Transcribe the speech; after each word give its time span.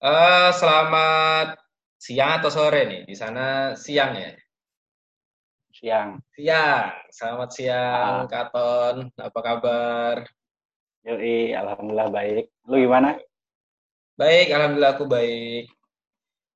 Eh, 0.00 0.50
selamat 0.56 1.60
siang 2.00 2.40
atau 2.40 2.48
sore 2.48 2.88
nih? 2.88 3.00
Di 3.04 3.12
sana 3.12 3.76
siang 3.76 4.16
ya? 4.16 4.32
Siang. 5.76 6.16
Siang. 6.32 6.88
Selamat 7.12 7.48
siang, 7.52 8.24
Ah, 8.24 8.28
Katon. 8.28 9.12
Apa 9.20 9.40
kabar? 9.44 10.16
yoi, 11.00 11.52
alhamdulillah 11.56 12.08
baik. 12.12 12.48
Lu 12.68 12.76
gimana? 12.80 13.16
Baik, 14.16 14.52
alhamdulillah 14.52 14.92
aku 14.96 15.04
baik. 15.04 15.68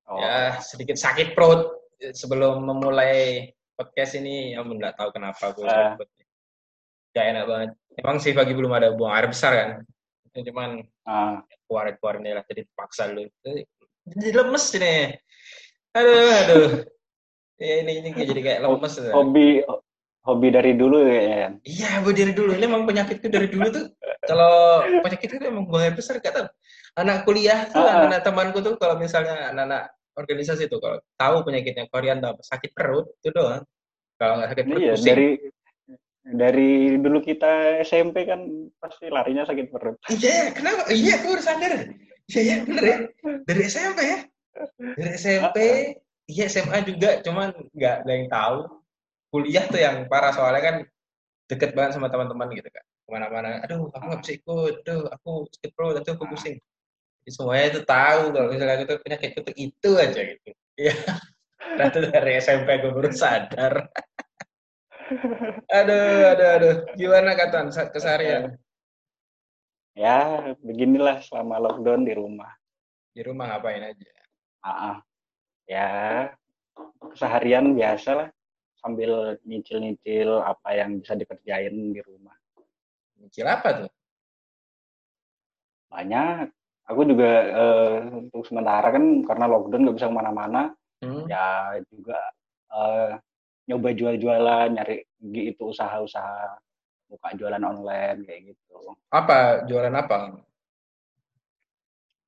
Ya, 0.05 0.53
Oh, 0.53 0.61
sedikit 0.61 0.97
sakit 0.97 1.33
perut 1.37 1.69
sebelum 2.13 2.65
memulai 2.65 3.49
podcast 3.73 4.17
ini. 4.17 4.53
Ya, 4.57 4.61
nggak 4.65 4.97
tahu 4.97 5.09
kenapa 5.13 5.53
aku 5.53 5.65
sakit 5.65 5.85
eh, 5.85 5.93
perut. 5.97 6.09
Gak 7.13 7.25
enak 7.29 7.43
banget. 7.45 7.69
Emang 8.01 8.17
sih 8.21 8.33
pagi 8.33 8.53
belum 8.57 8.73
ada 8.73 8.93
buang 8.93 9.13
air 9.13 9.29
besar 9.29 9.51
kan? 9.53 9.69
Cuman 10.43 10.83
ah, 11.07 11.39
keluarin-keluarin 11.69 12.27
lah, 12.35 12.43
jadi 12.43 12.67
terpaksa 12.67 13.13
dulu. 13.13 13.31
Jadi 14.05 14.29
lemes 14.35 14.65
ini. 14.75 14.95
Aduh, 15.95 16.27
aduh. 16.43 16.69
Ya, 17.55 17.75
ini, 17.87 18.03
ini 18.03 18.09
jadi 18.11 18.41
kayak 18.43 18.59
lemes. 18.67 18.93
ya. 18.99 19.15
hobi 19.15 19.63
hobi 20.25 20.47
dari 20.51 20.73
dulu 20.75 21.05
kan? 21.07 21.61
Iya, 21.63 22.03
gue 22.03 22.13
dari 22.13 22.33
dulu. 22.35 22.51
Ini 22.57 22.65
emang 22.67 22.83
penyakitku 22.83 23.27
dari 23.31 23.47
dulu 23.47 23.67
tuh. 23.71 23.85
Kalau 24.25 24.83
penyakit 25.05 25.37
itu 25.37 25.45
emang 25.45 25.69
air 25.79 25.93
besar, 25.93 26.17
gak 26.19 26.33
tahu. 26.33 26.47
Anak 26.97 27.23
kuliah 27.23 27.69
tuh, 27.69 27.79
Ah, 27.79 27.85
ah, 27.85 27.93
anak-anak 28.07 28.21
temanku 28.25 28.59
tuh, 28.63 28.75
kalau 28.81 28.95
misalnya 28.97 29.53
anak-anak 29.53 29.93
organisasi 30.15 30.71
tuh, 30.71 30.79
kalau 30.81 30.97
tahu 31.19 31.35
penyakitnya 31.45 31.85
Korean 31.91 32.23
tuh 32.23 32.33
apa? 32.33 32.41
Sakit 32.41 32.71
perut, 32.73 33.11
itu 33.21 33.29
doang. 33.35 33.63
Kalau 34.15 34.33
nggak 34.39 34.49
sakit 34.55 34.65
perut, 34.65 34.81
iya 34.81 34.93
pusing. 34.95 35.07
dari 35.11 35.27
dari 36.25 36.97
dulu 36.97 37.21
kita 37.21 37.85
SMP 37.85 38.25
kan 38.25 38.49
pasti 38.81 39.13
larinya 39.13 39.45
sakit 39.45 39.69
perut. 39.69 40.01
Iya, 40.09 40.29
ya, 40.29 40.45
kenapa? 40.57 40.89
Iya, 40.89 41.21
aku 41.21 41.25
baru 41.37 41.43
sadar. 41.45 41.73
Iya, 42.25 42.41
iya, 42.41 42.55
bener 42.65 42.83
ya. 42.83 42.97
Dari 43.45 43.61
SMP 43.69 43.99
ya. 44.01 44.19
Dari 44.97 45.11
SMP, 45.21 45.57
iya 46.25 46.45
SMA 46.49 46.81
juga, 46.89 47.21
cuman 47.21 47.53
nggak 47.77 47.95
ada 48.01 48.11
yang 48.11 48.27
tahu. 48.33 48.57
Kuliah 49.29 49.65
tuh 49.69 49.77
yang 49.77 50.09
parah, 50.09 50.33
soalnya 50.33 50.63
kan 50.65 50.75
deket 51.45 51.77
banget 51.77 52.01
sama 52.01 52.09
teman-teman 52.09 52.49
gitu 52.57 52.69
kan. 52.73 52.83
Ke 53.05 53.09
mana-mana, 53.13 53.61
aduh, 53.61 53.93
aku 53.93 54.03
nggak 54.09 54.21
bisa 54.25 54.33
ikut, 54.41 54.73
aduh, 54.81 55.05
aku 55.13 55.31
sakit 55.53 55.71
perut, 55.77 55.95
aduh, 56.01 56.13
aku 56.17 56.25
pusing. 56.33 56.57
Jadi 57.21 57.31
semuanya 57.33 57.65
itu 57.69 57.81
tahu 57.85 58.21
kalau 58.33 58.47
misalnya 58.49 58.73
aku 58.81 58.85
tuh 58.85 58.97
penyakitku 59.01 59.39
tuh 59.45 59.55
itu 59.57 59.89
aja 59.97 60.21
gitu. 60.25 60.49
Iya, 60.77 60.93
nah 61.77 61.85
itu 61.89 61.99
dari 62.09 62.31
SMP 62.41 62.69
gue 62.81 62.91
baru 62.93 63.09
sadar. 63.13 63.93
Aduh, 65.69 66.21
aduh, 66.33 66.49
aduh. 66.57 66.75
Gimana 66.97 67.37
Katan 67.37 67.69
sa- 67.69 67.89
keseharian? 67.93 68.57
Ya, 69.95 70.51
beginilah 70.59 71.23
selama 71.23 71.61
lockdown 71.61 72.03
di 72.03 72.13
rumah. 72.17 72.51
Di 73.15 73.21
rumah 73.23 73.47
ngapain 73.47 73.79
aja? 73.85 74.11
Ah, 74.59 74.69
ah. 74.91 74.97
Ya, 75.65 75.89
keseharian 77.13 77.73
biasa 77.73 78.09
lah 78.17 78.29
sambil 78.81 79.39
nyicil-nyicil 79.47 80.41
apa 80.43 80.77
yang 80.77 80.99
bisa 80.99 81.15
dikerjain 81.15 81.73
di 81.95 82.01
rumah. 82.03 82.35
Nyicil 83.21 83.47
apa 83.47 83.69
tuh? 83.85 83.91
Banyak. 85.89 86.51
Aku 86.85 87.01
juga 87.01 87.29
eh, 87.49 87.97
untuk 88.13 88.45
sementara 88.45 88.93
kan 88.93 89.25
karena 89.25 89.45
lockdown 89.49 89.81
nggak 89.89 89.97
bisa 89.97 90.09
ke 90.11 90.15
mana-mana, 90.17 90.61
Hmm? 91.01 91.25
ya 91.27 91.75
juga 91.91 92.17
eh, 92.71 93.11
nyoba 93.69 93.89
jual-jualan, 93.99 94.67
nyari 94.75 94.95
gitu 95.35 95.73
usaha-usaha 95.73 96.57
buka 97.09 97.29
jualan 97.39 97.63
online 97.63 98.19
kayak 98.27 98.41
gitu. 98.53 98.95
Apa? 99.19 99.65
Jualan 99.69 99.95
apa? 99.95 100.17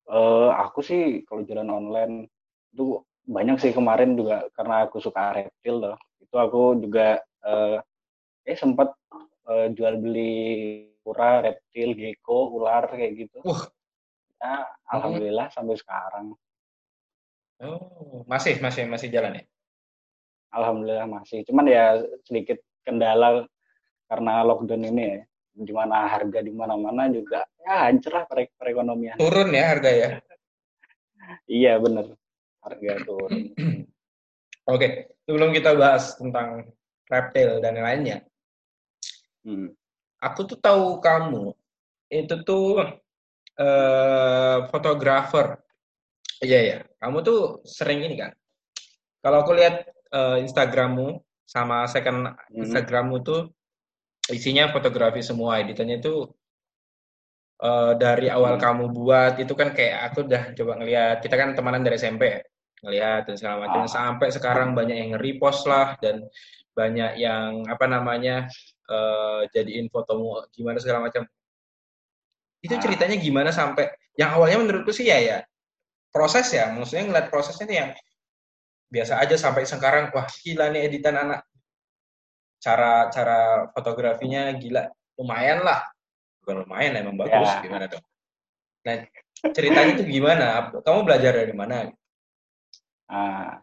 Eh, 0.08 0.48
aku 0.64 0.80
sih 0.88 1.00
kalau 1.28 1.44
jualan 1.46 1.68
online 1.78 2.14
itu 2.72 2.84
banyak 3.28 3.56
sih 3.62 3.72
kemarin 3.76 4.10
juga 4.16 4.36
karena 4.56 4.74
aku 4.88 4.96
suka 5.04 5.22
reptil 5.36 5.76
loh. 5.84 5.96
Itu 6.22 6.34
aku 6.44 6.60
juga 6.84 7.20
eh, 7.44 7.76
eh 8.50 8.56
sempat 8.62 8.88
eh, 9.52 9.66
jual 9.76 9.94
beli 10.04 10.32
kura, 11.04 11.30
reptil, 11.46 11.90
gecko, 12.00 12.38
ular 12.56 12.84
kayak 12.92 13.12
gitu. 13.20 13.40
Wah, 13.44 13.62
Ya, 14.42 14.66
hmm. 14.66 14.88
alhamdulillah 14.94 15.46
sampai 15.54 15.76
sekarang. 15.82 16.26
Oh, 17.66 18.24
masih, 18.32 18.54
masih, 18.64 18.84
masih 18.92 19.08
jalan 19.14 19.32
ya? 19.38 19.44
Alhamdulillah 20.52 21.08
masih. 21.08 21.44
Cuman 21.44 21.68
ya 21.68 22.00
sedikit 22.24 22.58
kendala 22.86 23.44
karena 24.08 24.40
lockdown 24.44 24.88
ini 24.88 25.04
ya. 25.04 25.20
Di 25.58 25.74
mana 25.74 26.06
harga 26.06 26.38
di 26.38 26.54
mana-mana 26.54 27.10
juga 27.10 27.42
ya 27.66 27.90
hancur 27.90 28.14
lah 28.14 28.24
pere- 28.30 28.54
perekonomian. 28.54 29.18
Turun 29.18 29.50
ya 29.50 29.64
harga 29.74 29.90
ya? 29.90 30.10
Iya 31.50 31.72
bener. 31.82 32.14
Harga 32.62 32.92
turun. 33.02 33.52
Oke, 34.72 35.16
sebelum 35.24 35.50
kita 35.50 35.74
bahas 35.74 36.14
tentang 36.14 36.68
reptil 37.08 37.58
dan 37.64 37.76
lainnya, 37.80 38.20
Hmm. 39.40 39.72
aku 40.20 40.44
tuh 40.44 40.60
tahu 40.60 41.00
kamu 41.00 41.56
itu 42.12 42.36
tuh 42.44 42.84
eh 43.56 44.58
fotografer. 44.68 45.56
Iya 46.44 46.58
ya, 46.60 46.78
kamu 47.00 47.24
tuh 47.24 47.40
sering 47.64 48.04
ini 48.04 48.14
kan. 48.20 48.36
Kalau 49.24 49.42
aku 49.42 49.56
lihat 49.56 49.88
eh, 50.12 50.36
Instagrammu 50.44 51.20
sama 51.48 51.88
second 51.88 52.32
Hmm. 52.32 52.64
Instagrammu 52.64 53.24
tuh 53.24 53.48
isinya 54.28 54.68
fotografi 54.68 55.24
semua, 55.24 55.60
editannya 55.60 56.00
itu 56.00 56.28
eh, 57.58 57.92
dari 57.98 58.30
awal 58.30 58.54
Hmm. 58.56 58.62
kamu 58.62 58.84
buat 58.94 59.32
itu 59.42 59.52
kan 59.56 59.74
kayak 59.74 60.12
aku 60.12 60.28
udah 60.28 60.42
coba 60.54 60.72
ngeliat. 60.78 61.16
Kita 61.24 61.34
kan 61.34 61.56
temanan 61.58 61.82
dari 61.82 61.98
SMP 61.98 62.38
ngeliat 62.84 63.26
dan 63.26 63.34
segala 63.34 63.66
macam. 63.66 63.82
Ah, 63.84 63.90
sampai 63.90 64.28
sekarang 64.30 64.70
banyak 64.78 64.96
yang 64.96 65.12
repost 65.18 65.66
lah 65.66 65.98
dan 65.98 66.22
banyak 66.78 67.18
yang 67.18 67.66
apa 67.66 67.90
namanya 67.90 68.46
eh, 68.88 69.40
jadiin 69.52 69.90
fotomu 69.90 70.46
gimana 70.54 70.78
segala 70.78 71.10
macam. 71.10 71.26
Itu 72.62 72.74
ah, 72.74 72.80
ceritanya 72.80 73.16
gimana 73.18 73.50
sampai 73.50 73.90
yang 74.14 74.34
awalnya 74.38 74.62
menurutku 74.62 74.94
sih 74.94 75.10
ya 75.10 75.18
ya 75.18 75.38
proses 76.14 76.46
ya. 76.54 76.70
Maksudnya 76.70 77.10
ngeliat 77.10 77.26
prosesnya 77.30 77.66
tuh 77.66 77.76
yang 77.76 77.90
biasa 78.88 79.20
aja 79.20 79.36
sampai 79.36 79.68
sekarang 79.68 80.10
wah 80.12 80.26
gila 80.42 80.72
nih 80.72 80.88
editan 80.88 81.16
anak. 81.16 81.44
Cara 82.58 83.12
cara 83.12 83.68
fotografinya 83.72 84.52
gila. 84.56 84.88
Lumayan 85.20 85.62
lah. 85.62 85.84
Bukan 86.42 86.64
lumayan 86.64 86.96
emang 86.98 87.16
bagus. 87.20 87.48
Ya. 87.48 87.60
gimana 87.64 87.86
dong 87.86 88.04
nah 88.86 88.96
ceritanya 89.52 89.92
tuh 90.00 90.06
gimana? 90.08 90.46
Kamu 90.82 91.04
belajar 91.06 91.32
dari 91.34 91.54
mana? 91.54 91.92
Ah, 93.08 93.60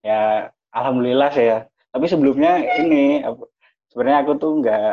ya 0.00 0.48
alhamdulillah 0.72 1.30
sih 1.32 1.46
ya. 1.46 1.58
Tapi 1.92 2.06
sebelumnya 2.08 2.56
ini 2.80 3.20
sebenarnya 3.92 4.18
aku 4.24 4.32
tuh 4.40 4.52
nggak 4.64 4.92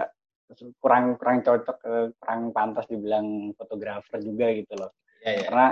kurang 0.82 1.16
kurang 1.16 1.40
cocok 1.46 1.78
eh, 1.86 2.08
kurang 2.20 2.42
pantas 2.52 2.86
dibilang 2.90 3.54
fotografer 3.56 4.20
juga 4.20 4.52
gitu 4.52 4.74
loh. 4.76 4.92
ya 5.24 5.32
ya 5.40 5.42
Karena 5.48 5.68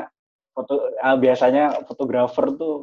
foto 0.53 0.73
ah, 1.01 1.17
biasanya 1.17 1.63
fotografer 1.85 2.45
tuh 2.55 2.81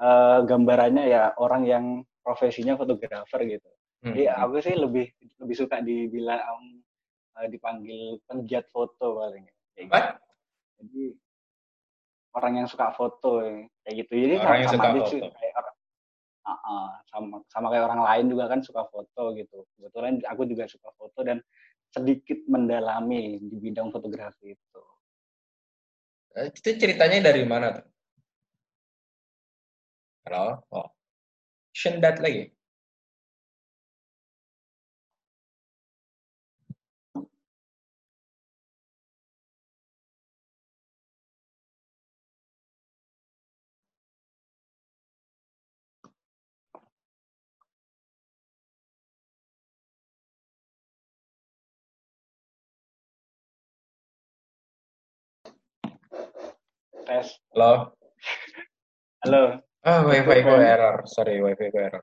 eh, 0.00 0.38
gambarannya 0.48 1.04
ya 1.06 1.36
orang 1.36 1.62
yang 1.68 1.84
profesinya 2.24 2.76
fotografer 2.76 3.40
gitu. 3.44 3.70
Hmm, 4.00 4.16
Jadi 4.16 4.22
aku 4.32 4.54
sih 4.64 4.76
lebih 4.76 5.12
lebih 5.44 5.56
suka 5.56 5.84
dibilang 5.84 6.40
eh, 7.40 7.48
dipanggil 7.52 8.20
penggiat 8.24 8.68
foto 8.72 9.20
paling 9.20 9.44
kayak 9.76 9.86
gitu. 9.88 10.12
Jadi 10.80 11.02
orang 12.30 12.52
yang 12.62 12.68
suka 12.70 12.94
foto 12.96 13.44
ya, 13.44 13.68
kayak 13.84 13.94
gitu. 14.06 14.12
Jadi 14.16 14.34
orang 14.40 14.48
sama, 14.48 14.56
yang 14.56 14.70
sama 14.70 14.80
suka 14.80 15.10
sih 15.10 15.20
foto 15.20 15.36
kayak 15.36 15.54
orang 15.60 15.76
ah, 16.40 16.60
ah, 16.64 16.90
sama 17.12 17.36
sama 17.52 17.66
kayak 17.68 17.84
orang 17.92 18.02
lain 18.02 18.24
juga 18.32 18.44
kan 18.48 18.60
suka 18.64 18.82
foto 18.88 19.22
gitu. 19.36 19.58
Kebetulan 19.76 20.12
aku 20.24 20.42
juga 20.48 20.64
suka 20.64 20.88
foto 20.96 21.20
dan 21.20 21.38
sedikit 21.90 22.38
mendalami 22.46 23.42
di 23.42 23.56
bidang 23.58 23.90
fotografi 23.90 24.54
itu. 24.54 24.82
Eh, 26.38 26.46
itu 26.54 26.70
ceritanya 26.78 27.34
dari 27.34 27.42
mana 27.42 27.74
tuh 27.74 27.90
Hello. 30.30 30.62
Wa. 30.70 30.82
Shin 31.74 32.00
lagi. 32.22 32.52
Ah 59.86 60.00
wifi 60.04 60.40
ku 60.44 60.52
Ren. 60.52 60.64
error 60.64 60.96
sorry 61.08 61.40
wifi 61.40 61.66
ku 61.72 61.78
error 61.80 62.02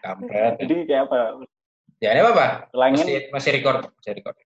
kampret 0.00 0.56
Jadi 0.60 0.74
kayak 0.88 1.02
apa? 1.08 1.18
ya 2.00 2.16
ini 2.16 2.20
apa 2.24 2.68
masih 2.72 3.28
masih 3.28 3.50
record 3.60 3.84
masih 4.00 4.12
record 4.16 4.36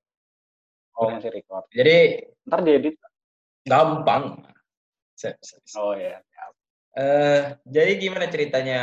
Oh 0.94 1.10
masih 1.10 1.30
record. 1.34 1.66
jadi 1.74 2.22
Ntar 2.46 2.62
diedit. 2.62 2.94
Gampang. 3.66 4.46
Oh 5.74 5.90
ya. 5.98 6.22
Uh, 6.94 7.58
jadi 7.66 7.98
gimana 7.98 8.30
ceritanya 8.30 8.82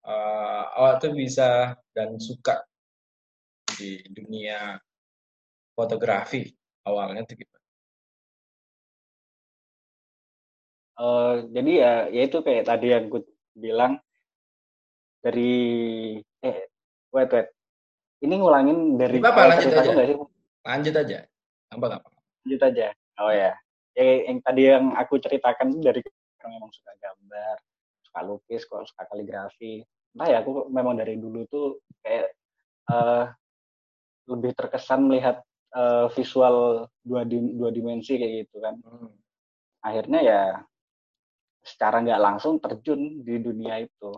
uh, 0.00 0.62
awak 0.80 1.04
tuh 1.04 1.12
bisa 1.12 1.76
dan 1.92 2.16
suka 2.16 2.64
di 3.76 4.00
dunia 4.08 4.80
fotografi 5.76 6.48
awalnya 6.88 7.28
tuh 7.28 7.36
gimana? 7.36 7.51
Uh, 11.02 11.50
jadi 11.50 11.72
ya, 11.74 11.92
ya 12.14 12.22
itu 12.30 12.38
kayak 12.46 12.70
tadi 12.70 12.94
yang 12.94 13.10
gue 13.10 13.26
bilang 13.58 13.98
dari 15.18 15.54
eh 16.22 16.58
wait 17.10 17.30
wait. 17.34 17.48
Ini 18.22 18.38
ngulangin 18.38 18.94
dari 18.94 19.18
apa 19.18 19.50
lanjut 19.50 19.74
aja. 19.74 19.90
sih? 19.98 20.18
lanjut 20.62 20.94
aja. 20.94 21.18
Apa 21.74 21.98
apa? 21.98 22.08
Lanjut 22.46 22.62
aja. 22.62 22.94
Oh 23.18 23.34
ya. 23.34 23.50
Ya 23.98 24.30
yang 24.30 24.38
tadi 24.46 24.62
yang 24.70 24.94
aku 24.94 25.18
ceritakan 25.18 25.82
dari 25.82 26.06
orang 26.38 26.50
memang 26.54 26.70
suka 26.70 26.94
gambar 27.02 27.56
suka 28.06 28.20
lukis 28.22 28.62
kok 28.62 28.86
suka 28.86 29.02
kaligrafi. 29.10 29.82
Entah 30.14 30.28
ya 30.30 30.36
aku 30.46 30.70
memang 30.70 31.02
dari 31.02 31.18
dulu 31.18 31.42
tuh 31.50 31.82
kayak 32.06 32.30
uh, 32.94 33.26
lebih 34.30 34.54
terkesan 34.54 35.10
melihat 35.10 35.42
uh, 35.74 36.06
visual 36.14 36.86
dua 37.02 37.26
di, 37.26 37.42
dua 37.58 37.74
dimensi 37.74 38.14
kayak 38.22 38.46
gitu 38.46 38.62
kan. 38.62 38.78
Hmm. 38.86 39.10
akhirnya 39.82 40.20
ya 40.22 40.40
secara 41.62 42.02
nggak 42.02 42.20
langsung 42.20 42.58
terjun 42.58 43.22
di 43.22 43.38
dunia 43.38 43.78
itu 43.82 44.12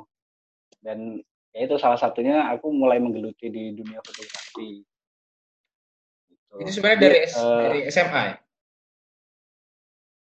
dan 0.80 1.20
ya 1.52 1.60
itu 1.68 1.76
salah 1.78 2.00
satunya 2.00 2.48
aku 2.50 2.72
mulai 2.72 2.98
menggeluti 2.98 3.52
di 3.52 3.76
dunia 3.76 4.00
fotografi 4.00 4.82
gitu. 6.26 6.54
itu 6.64 6.70
sebenarnya 6.72 7.00
dari, 7.00 7.18
uh, 7.30 7.60
dari 7.68 7.80
SMA 7.92 8.22
ya? 8.26 8.36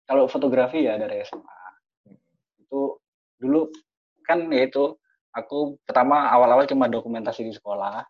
kalau 0.04 0.24
fotografi 0.28 0.84
ya 0.84 1.00
dari 1.00 1.24
SMA 1.24 1.58
itu 2.60 3.00
dulu 3.40 3.72
kan 4.28 4.44
ya 4.52 4.68
itu 4.68 4.92
aku 5.32 5.80
pertama 5.88 6.28
awal-awal 6.28 6.68
cuma 6.68 6.92
dokumentasi 6.92 7.48
di 7.48 7.52
sekolah 7.56 8.04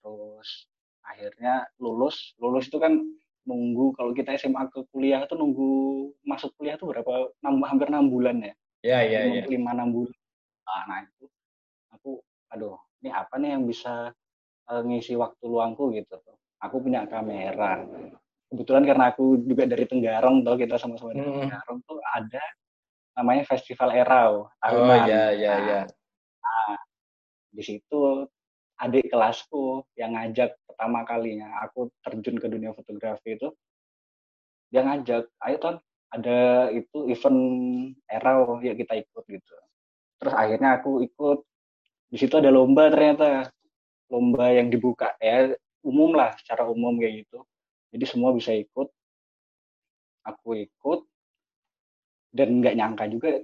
terus 0.00 0.68
akhirnya 1.04 1.68
lulus 1.76 2.32
lulus 2.40 2.72
itu 2.72 2.80
kan 2.80 2.96
nunggu 3.50 3.98
kalau 3.98 4.14
kita 4.14 4.38
SMA 4.38 4.70
ke 4.70 4.86
kuliah 4.94 5.26
tuh 5.26 5.34
nunggu 5.34 5.70
masuk 6.22 6.54
kuliah 6.54 6.78
tuh 6.78 6.94
berapa 6.94 7.34
6, 7.42 7.50
hampir 7.66 7.90
enam 7.90 8.06
bulan 8.06 8.38
ya 8.38 8.54
ya 8.80 8.98
ya 9.02 9.20
ya 9.26 9.44
lima 9.50 9.74
enam 9.74 9.90
bulan 9.90 10.18
nah, 10.62 10.82
nah 10.86 10.98
itu 11.02 11.26
aku 11.90 12.10
aduh 12.54 12.78
ini 13.02 13.10
apa 13.10 13.34
nih 13.42 13.58
yang 13.58 13.66
bisa 13.66 14.14
uh, 14.70 14.82
ngisi 14.86 15.18
waktu 15.18 15.44
luangku 15.50 15.90
gitu 15.90 16.14
tuh 16.22 16.38
aku 16.62 16.78
punya 16.78 17.04
kamera 17.10 17.82
kebetulan 18.50 18.84
karena 18.86 19.04
aku 19.10 19.42
juga 19.42 19.66
dari 19.66 19.84
Tenggarong 19.86 20.46
tuh 20.46 20.54
kita 20.54 20.78
sama-sama 20.78 21.14
dari 21.18 21.26
hmm. 21.26 21.38
Tenggarong 21.46 21.78
tuh 21.86 21.98
ada 22.02 22.44
namanya 23.14 23.44
Festival 23.46 23.90
Erau 23.94 24.32
tahunan. 24.64 24.86
Oh 24.86 24.98
iya 25.06 25.24
iya 25.34 25.52
iya. 25.60 25.80
Nah, 26.40 26.76
di 27.52 27.62
situ 27.62 28.00
adik 28.80 29.12
kelasku 29.12 29.84
yang 29.94 30.16
ngajak 30.16 30.56
pertama 30.64 31.04
kalinya 31.04 31.60
aku 31.60 31.92
terjun 32.00 32.40
ke 32.40 32.46
dunia 32.48 32.72
fotografi 32.72 33.36
itu 33.36 33.52
dia 34.72 34.86
ngajak 34.86 35.28
ayo 35.44 35.56
ton 35.60 35.76
ada 36.10 36.68
itu 36.74 37.06
event 37.06 37.40
Erau 38.10 38.58
ya 38.58 38.74
kita 38.74 38.98
ikut 38.98 39.24
gitu. 39.30 39.54
Terus 40.18 40.34
akhirnya 40.34 40.82
aku 40.82 41.06
ikut. 41.06 41.38
Di 42.10 42.18
situ 42.18 42.34
ada 42.34 42.50
lomba 42.50 42.90
ternyata 42.90 43.46
lomba 44.10 44.50
yang 44.50 44.66
dibuka 44.66 45.14
ya 45.22 45.54
umum 45.86 46.18
lah 46.18 46.34
secara 46.42 46.66
umum 46.66 46.98
kayak 46.98 47.24
gitu. 47.26 47.46
Jadi 47.94 48.04
semua 48.10 48.34
bisa 48.34 48.50
ikut. 48.50 48.90
Aku 50.26 50.58
ikut 50.58 51.00
dan 52.30 52.62
nggak 52.62 52.76
nyangka 52.76 53.04
juga 53.10 53.40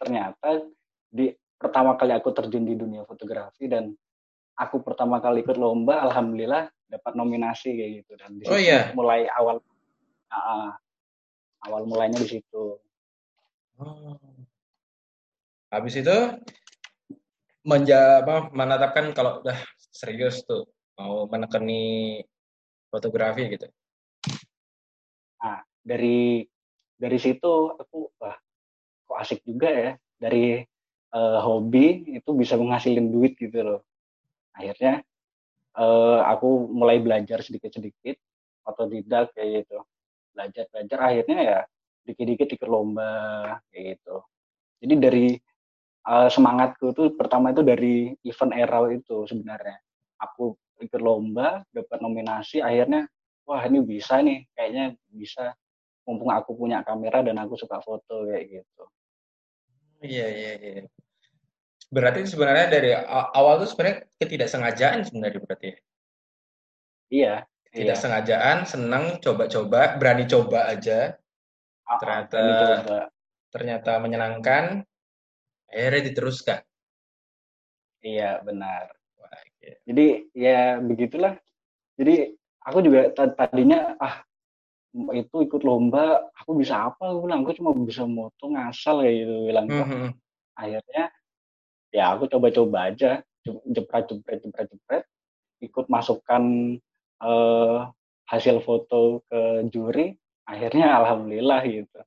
ternyata 0.00 0.64
di 1.12 1.28
pertama 1.60 1.92
kali 1.98 2.16
aku 2.16 2.32
terjun 2.32 2.64
di 2.64 2.72
dunia 2.72 3.04
fotografi 3.04 3.68
dan 3.68 3.92
aku 4.60 4.84
pertama 4.84 5.18
kali 5.24 5.40
ikut 5.40 5.56
lomba 5.56 6.04
alhamdulillah 6.04 6.68
dapat 6.90 7.12
nominasi 7.16 7.72
kayak 7.72 7.90
gitu 8.04 8.12
dan 8.20 8.30
di 8.36 8.44
oh, 8.44 8.60
iya. 8.60 8.92
mulai 8.92 9.24
awal 9.32 9.64
uh, 10.28 10.70
awal 11.64 11.88
mulainya 11.88 12.20
di 12.20 12.28
situ 12.28 12.76
oh. 13.80 14.20
habis 15.72 15.96
itu 15.96 16.16
menja 17.64 18.20
apa 18.20 18.52
menetapkan 18.52 19.16
kalau 19.16 19.40
udah 19.40 19.56
serius 19.88 20.44
tuh 20.44 20.68
mau 21.00 21.24
menekani 21.24 22.20
fotografi 22.92 23.56
gitu 23.56 23.68
Nah, 25.40 25.58
dari 25.80 26.44
dari 27.00 27.18
situ 27.18 27.72
aku 27.72 28.12
wah 28.20 28.36
kok 29.08 29.18
asik 29.24 29.40
juga 29.48 29.68
ya 29.72 29.90
dari 30.20 30.60
uh, 31.16 31.40
hobi 31.40 32.16
itu 32.20 32.30
bisa 32.36 32.60
menghasilkan 32.60 33.08
duit 33.08 33.40
gitu 33.40 33.64
loh. 33.64 33.80
Akhirnya 34.60 35.00
uh, 35.80 36.20
aku 36.28 36.68
mulai 36.68 37.00
belajar 37.00 37.40
sedikit-sedikit 37.40 38.20
otodidak 38.68 39.32
kayak 39.32 39.64
gitu. 39.64 39.80
Belajar-belajar 40.36 40.98
akhirnya 41.00 41.38
ya 41.40 41.58
dikit-dikit 42.04 42.48
ikut 42.60 42.68
lomba 42.68 43.10
kayak 43.72 43.96
gitu. 43.96 44.16
Jadi 44.80 44.94
dari 45.00 45.26
uh, 46.04 46.28
semangatku 46.28 46.92
tuh 46.92 47.16
pertama 47.16 47.56
itu 47.56 47.64
dari 47.64 48.12
event 48.24 48.52
era 48.52 48.78
itu 48.92 49.24
sebenarnya. 49.24 49.80
Aku 50.20 50.52
ikut 50.80 51.00
lomba, 51.00 51.64
dapat 51.72 52.00
nominasi, 52.00 52.60
akhirnya 52.60 53.08
wah 53.50 53.66
ini 53.66 53.82
bisa 53.82 54.22
nih 54.22 54.46
kayaknya 54.54 54.94
bisa 55.10 55.50
mumpung 56.06 56.30
aku 56.30 56.54
punya 56.54 56.86
kamera 56.86 57.26
dan 57.26 57.34
aku 57.42 57.58
suka 57.58 57.82
foto 57.82 58.30
kayak 58.30 58.62
gitu 58.62 58.84
iya 60.06 60.26
iya 60.30 60.52
iya 60.62 60.82
berarti 61.90 62.22
sebenarnya 62.22 62.66
dari 62.70 62.90
awal 63.10 63.66
tuh 63.66 63.68
sebenarnya 63.74 64.06
ketidaksengajaan 64.22 65.02
sebenarnya 65.10 65.40
berarti 65.42 65.66
ya? 65.66 65.78
iya 67.10 67.34
ketidaksengajaan 67.66 68.56
iya. 68.62 68.68
senang 68.70 69.04
coba-coba 69.18 69.98
berani 69.98 70.24
coba 70.30 70.70
aja 70.70 71.18
ah, 71.86 71.90
ah, 71.90 71.98
ternyata 71.98 72.40
coba. 72.86 73.00
ternyata 73.50 73.92
menyenangkan 73.98 74.64
akhirnya 75.66 76.02
diteruskan 76.14 76.60
iya 78.06 78.38
benar 78.46 78.94
Wah, 79.18 79.42
iya. 79.58 79.74
jadi 79.90 80.06
ya 80.30 80.60
begitulah 80.78 81.34
jadi 81.98 82.38
aku 82.62 82.78
juga 82.86 83.10
tadinya 83.34 83.98
ah 83.98 84.22
itu 84.94 85.36
ikut 85.46 85.62
lomba 85.62 86.30
aku 86.34 86.58
bisa 86.58 86.90
apa 86.90 87.14
aku 87.14 87.26
bilang 87.26 87.42
aku 87.42 87.54
cuma 87.58 87.70
bisa 87.74 88.06
moto 88.06 88.50
ngasal 88.50 89.02
kayak 89.02 89.26
gitu 89.26 89.34
bilang 89.46 89.66
mm 89.70 89.84
-hmm. 89.86 90.06
akhirnya 90.58 91.04
ya 91.90 92.14
aku 92.14 92.30
coba-coba 92.30 92.90
aja 92.90 93.22
jepret 93.44 94.04
jepret 94.10 94.38
jepret 94.42 94.68
jepret 94.70 95.04
ikut 95.60 95.86
masukkan 95.92 96.42
uh, 97.20 97.90
hasil 98.30 98.62
foto 98.62 99.26
ke 99.26 99.68
juri 99.68 100.14
akhirnya 100.46 100.98
alhamdulillah 101.02 101.60
gitu 101.66 102.00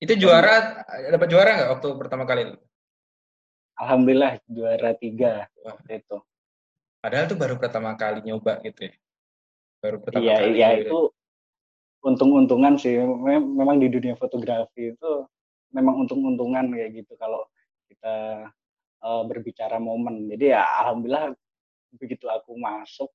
itu 0.00 0.12
juara 0.20 0.84
dapat 1.08 1.28
juara 1.28 1.50
nggak 1.56 1.70
waktu 1.78 1.88
pertama 1.96 2.24
kali 2.28 2.52
itu 2.52 2.58
alhamdulillah 3.80 4.32
juara 4.46 4.90
tiga 4.96 5.48
waktu 5.64 6.04
itu 6.04 6.16
padahal 7.00 7.24
tuh 7.26 7.38
baru 7.40 7.54
pertama 7.56 7.96
kali 7.96 8.20
nyoba 8.22 8.60
gitu 8.60 8.92
ya 8.92 8.94
baru 9.84 10.00
pertama 10.00 10.24
iya, 10.24 10.36
kali. 10.40 10.48
Iya, 10.56 10.68
gitu. 10.80 10.80
itu 10.80 10.98
untung-untungan 12.08 12.74
sih. 12.80 12.96
Memang 13.28 13.76
di 13.76 13.92
dunia 13.92 14.16
fotografi 14.16 14.96
itu 14.96 15.12
memang 15.76 16.08
untung-untungan 16.08 16.72
kayak 16.72 17.04
gitu 17.04 17.12
kalau 17.20 17.44
kita 17.92 18.48
uh, 19.04 19.22
berbicara 19.28 19.76
momen. 19.76 20.32
Jadi 20.32 20.56
ya 20.56 20.64
alhamdulillah 20.82 21.36
begitu 21.94 22.26
aku 22.26 22.58
masuk 22.58 23.12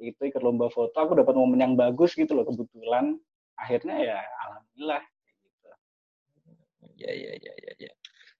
itu 0.00 0.18
ikut 0.26 0.42
lomba 0.42 0.72
foto 0.72 0.96
aku 0.96 1.14
dapat 1.14 1.36
momen 1.36 1.60
yang 1.60 1.74
bagus 1.78 2.16
gitu 2.18 2.34
loh 2.34 2.42
kebetulan 2.48 3.14
akhirnya 3.54 3.96
ya 4.00 4.18
alhamdulillah 4.48 5.02
gitu. 5.42 5.68
Ya 6.98 7.10
ya 7.10 7.32
ya 7.42 7.52
ya 7.58 7.72
ya. 7.90 7.92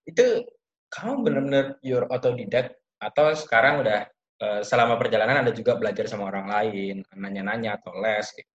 Itu 0.06 0.46
kamu 0.94 1.26
benar-benar 1.26 1.66
your 1.82 2.06
autodidak 2.08 2.78
atau 3.02 3.34
sekarang 3.34 3.82
udah 3.82 4.08
Eh, 4.44 4.62
selama 4.66 4.98
perjalanan 4.98 5.46
ada 5.46 5.52
juga 5.54 5.78
belajar 5.78 6.10
sama 6.10 6.26
orang 6.26 6.50
lain, 6.50 6.96
nanya-nanya 7.14 7.78
atau 7.78 7.94
les 8.02 8.26
gitu. 8.34 8.52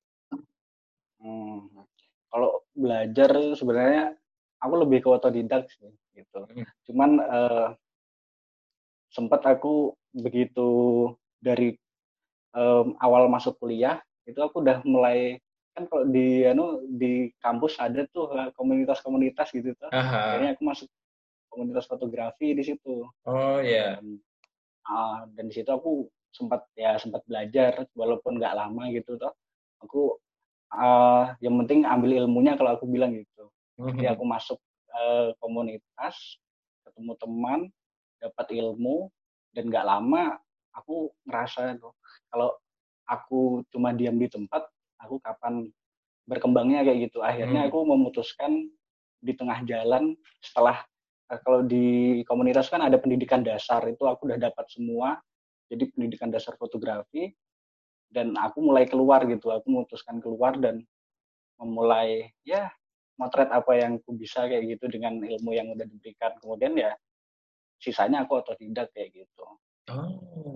Hmm. 1.23 1.87
Kalau 2.27 2.67
belajar 2.75 3.31
sebenarnya 3.55 4.11
aku 4.59 4.73
lebih 4.75 4.99
ke 5.01 5.09
otodidak 5.09 5.71
sih 5.71 5.87
gitu. 6.13 6.45
Hmm. 6.45 6.67
Cuman 6.83 7.09
uh, 7.23 7.67
sempat 9.09 9.41
aku 9.45 9.93
begitu 10.13 10.69
dari 11.41 11.77
um, 12.53 12.97
awal 13.01 13.29
masuk 13.29 13.57
kuliah 13.57 14.01
itu 14.25 14.37
aku 14.41 14.61
udah 14.61 14.81
mulai 14.85 15.41
kan 15.73 15.85
kalau 15.89 16.05
di 16.09 16.45
anu 16.45 16.81
di 16.85 17.33
kampus 17.41 17.77
ada 17.77 18.05
tuh 18.09 18.29
eh, 18.35 18.49
komunitas-komunitas 18.57 19.53
gitu 19.53 19.73
tuh. 19.77 19.89
Akhirnya 20.33 20.53
aku 20.57 20.63
masuk 20.65 20.87
komunitas 21.49 21.85
fotografi 21.89 22.53
di 22.53 22.61
situ. 22.65 23.05
Oh 23.25 23.57
iya. 23.61 23.97
Yeah 23.97 24.19
uh, 24.89 25.19
dan 25.37 25.47
di 25.47 25.53
situ 25.53 25.69
aku 25.69 26.09
sempat 26.29 26.65
ya 26.77 26.97
sempat 26.97 27.25
belajar 27.25 27.85
walaupun 27.97 28.37
nggak 28.37 28.53
lama 28.53 28.83
gitu 28.93 29.17
toh 29.17 29.33
aku 29.81 30.17
uh, 30.73 31.33
yang 31.41 31.57
penting 31.65 31.85
ambil 31.85 32.13
ilmunya 32.25 32.53
kalau 32.57 32.77
aku 32.77 32.85
bilang 32.89 33.13
gitu 33.13 33.49
Jadi 33.79 34.11
aku 34.11 34.27
masuk 34.27 34.59
uh, 34.91 35.31
komunitas, 35.39 36.35
ketemu 36.83 37.15
teman, 37.15 37.59
dapat 38.19 38.47
ilmu, 38.51 39.09
dan 39.55 39.67
nggak 39.71 39.85
lama 39.87 40.37
aku 40.75 41.09
ngerasa 41.25 41.75
tuh 41.81 41.93
kalau 42.29 42.53
aku 43.09 43.65
cuma 43.73 43.91
diam 43.91 44.15
di 44.15 44.29
tempat, 44.29 44.69
aku 45.01 45.17
kapan 45.19 45.65
berkembangnya 46.29 46.85
kayak 46.85 47.09
gitu. 47.09 47.25
Akhirnya 47.25 47.65
hmm. 47.65 47.69
aku 47.73 47.79
memutuskan 47.89 48.69
di 49.19 49.33
tengah 49.33 49.65
jalan 49.65 50.13
setelah 50.39 50.85
uh, 51.33 51.39
kalau 51.41 51.65
di 51.65 52.21
komunitas 52.29 52.69
kan 52.69 52.85
ada 52.85 53.01
pendidikan 53.01 53.41
dasar 53.41 53.81
itu 53.89 54.05
aku 54.05 54.29
udah 54.29 54.37
dapat 54.37 54.65
semua. 54.69 55.17
Jadi 55.69 55.89
pendidikan 55.93 56.33
dasar 56.33 56.57
fotografi 56.57 57.29
dan 58.09 58.33
aku 58.37 58.61
mulai 58.61 58.85
keluar 58.85 59.25
gitu. 59.25 59.49
Aku 59.53 59.69
memutuskan 59.69 60.21
keluar 60.21 60.57
dan 60.57 60.81
memulai 61.57 62.29
ya 62.45 62.69
motret 63.19 63.51
apa 63.51 63.75
yang 63.75 63.99
aku 63.99 64.15
bisa 64.15 64.47
kayak 64.47 64.79
gitu 64.79 64.87
dengan 64.87 65.19
ilmu 65.19 65.51
yang 65.51 65.67
udah 65.75 65.83
diberikan 65.83 66.31
kemudian 66.39 66.71
ya 66.79 66.95
sisanya 67.79 68.27
aku 68.27 68.43
otodidak 68.43 68.91
kayak 68.91 69.15
gitu 69.15 69.45
oh 69.47 70.09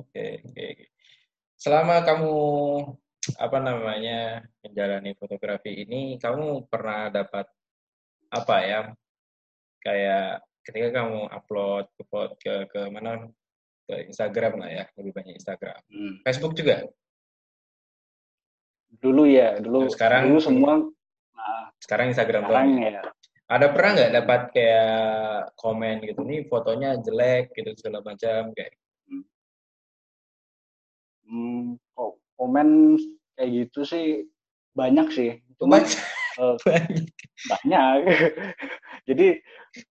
oke 0.04 0.12
okay, 0.12 0.44
oke 0.44 0.54
okay. 0.54 0.72
selama 1.58 2.04
kamu 2.04 2.36
apa 3.40 3.58
namanya 3.64 4.44
menjalani 4.60 5.16
fotografi 5.16 5.88
ini 5.88 6.20
kamu 6.20 6.68
pernah 6.68 7.08
dapat 7.08 7.48
apa 8.28 8.56
ya 8.68 8.80
kayak 9.80 10.44
ketika 10.68 10.90
kamu 11.04 11.32
upload 11.32 11.88
ke 11.96 12.04
ke 12.40 12.54
ke 12.68 12.82
mana 12.92 13.32
ke 13.88 13.96
Instagram 14.12 14.60
lah 14.60 14.70
ya 14.72 14.86
lebih 15.00 15.16
banyak 15.16 15.40
Instagram 15.40 15.80
hmm. 15.88 16.24
Facebook 16.28 16.56
juga 16.56 16.84
dulu 19.00 19.24
ya 19.26 19.60
dulu 19.60 19.88
sekarang 19.88 20.32
dulu 20.32 20.40
semua 20.40 20.74
sekarang 21.84 22.16
Instagram 22.16 22.48
sekarang 22.48 22.68
ya. 22.80 23.04
Ada 23.54 23.70
pernah 23.70 23.92
nggak 23.94 24.14
dapat 24.18 24.42
kayak 24.50 25.54
komen 25.62 26.02
gitu 26.10 26.26
nih 26.26 26.42
fotonya 26.50 26.98
jelek 27.06 27.54
gitu 27.54 27.70
segala 27.78 28.02
macam 28.02 28.50
kayak? 28.58 28.74
Hmm, 31.30 31.78
kok 31.94 32.18
komen 32.34 32.98
kayak 33.38 33.50
gitu 33.54 33.86
sih 33.86 34.26
banyak 34.74 35.08
sih. 35.14 35.32
Cuma 35.62 35.86
banyak. 35.86 35.94
Uh, 36.42 36.58
banyak. 37.54 37.98
Jadi 39.08 39.38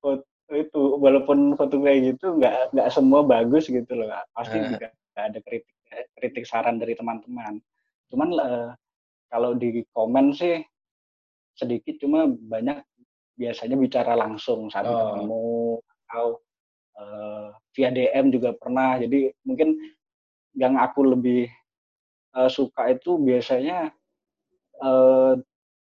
foto 0.03 0.27
itu 0.51 0.83
walaupun 0.99 1.55
foto 1.55 1.79
kayak 1.79 2.19
gitu 2.19 2.43
nggak 2.43 2.75
nggak 2.75 2.89
semua 2.91 3.23
bagus 3.23 3.71
gitu 3.71 3.95
loh. 3.95 4.11
Pasti 4.35 4.59
uh. 4.59 4.75
juga 4.75 4.91
ada 5.15 5.39
kritik 5.39 5.71
kritik 6.19 6.45
saran 6.51 6.83
dari 6.83 6.99
teman-teman. 6.99 7.63
Cuman 8.11 8.29
uh, 8.43 8.75
kalau 9.31 9.55
di 9.55 9.87
komen 9.95 10.35
sih 10.35 10.59
sedikit 11.55 12.03
cuma 12.03 12.27
banyak 12.27 12.83
biasanya 13.37 13.77
bicara 13.77 14.13
langsung 14.15 14.69
saat 14.69 14.87
oh. 14.87 14.93
ketemu 14.93 15.47
atau 16.09 16.27
uh, 17.01 17.47
via 17.73 17.91
DM 17.91 18.33
juga 18.33 18.53
pernah 18.57 19.01
jadi 19.01 19.33
mungkin 19.45 19.77
yang 20.53 20.77
aku 20.77 21.09
lebih 21.09 21.49
uh, 22.37 22.49
suka 22.53 22.93
itu 22.93 23.17
biasanya 23.17 23.93
uh, 24.85 25.35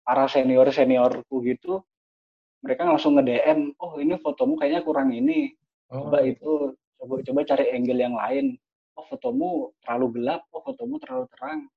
para 0.06 0.25
senior 0.30 0.70
seniorku 0.74 1.46
gitu 1.46 1.82
mereka 2.66 2.86
langsung 2.86 3.18
nge 3.18 3.25
DM 3.30 3.60
oh 3.78 4.02
ini 4.02 4.18
fotomu 4.18 4.58
kayaknya 4.58 4.82
kurang 4.82 5.14
ini 5.14 5.54
oh. 5.94 6.10
coba 6.10 6.25
itu 6.25 6.74
coba 6.98 7.22
coba 7.22 7.40
cari 7.46 7.66
angle 7.74 8.02
yang 8.02 8.18
lain 8.18 8.58
oh 8.98 9.06
fotomu 9.06 9.70
terlalu 9.86 10.22
gelap 10.22 10.42
oh 10.50 10.62
fotomu 10.66 10.98
terlalu 10.98 11.25
terang 11.38 11.70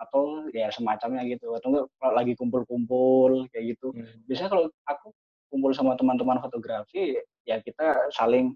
atau 0.00 0.48
ya 0.56 0.72
semacamnya 0.72 1.22
gitu. 1.28 1.52
Atau 1.52 1.76
enggak 1.76 1.84
kalau 2.00 2.14
lagi 2.16 2.32
kumpul-kumpul 2.34 3.46
kayak 3.52 3.76
gitu. 3.76 3.92
Hmm. 3.92 4.24
biasanya 4.24 4.50
kalau 4.50 4.64
aku 4.88 5.06
kumpul 5.50 5.72
sama 5.74 5.98
teman-teman 5.98 6.38
fotografi 6.40 7.18
ya 7.44 7.58
kita 7.60 8.08
saling 8.14 8.54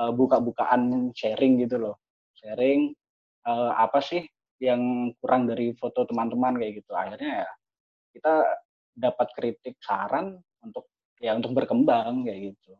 uh, 0.00 0.10
buka-bukaan 0.14 1.12
sharing 1.12 1.60
gitu 1.60 1.76
loh. 1.76 2.00
Sharing 2.40 2.96
uh, 3.44 3.76
apa 3.76 4.00
sih 4.00 4.24
yang 4.56 5.12
kurang 5.20 5.44
dari 5.44 5.76
foto 5.76 6.08
teman-teman 6.08 6.56
kayak 6.56 6.80
gitu. 6.80 6.96
Akhirnya 6.96 7.44
ya 7.44 7.50
kita 8.16 8.34
dapat 8.96 9.28
kritik 9.36 9.76
saran 9.84 10.40
untuk 10.64 10.88
ya 11.20 11.36
untuk 11.36 11.52
berkembang 11.52 12.24
kayak 12.24 12.56
gitu. 12.56 12.72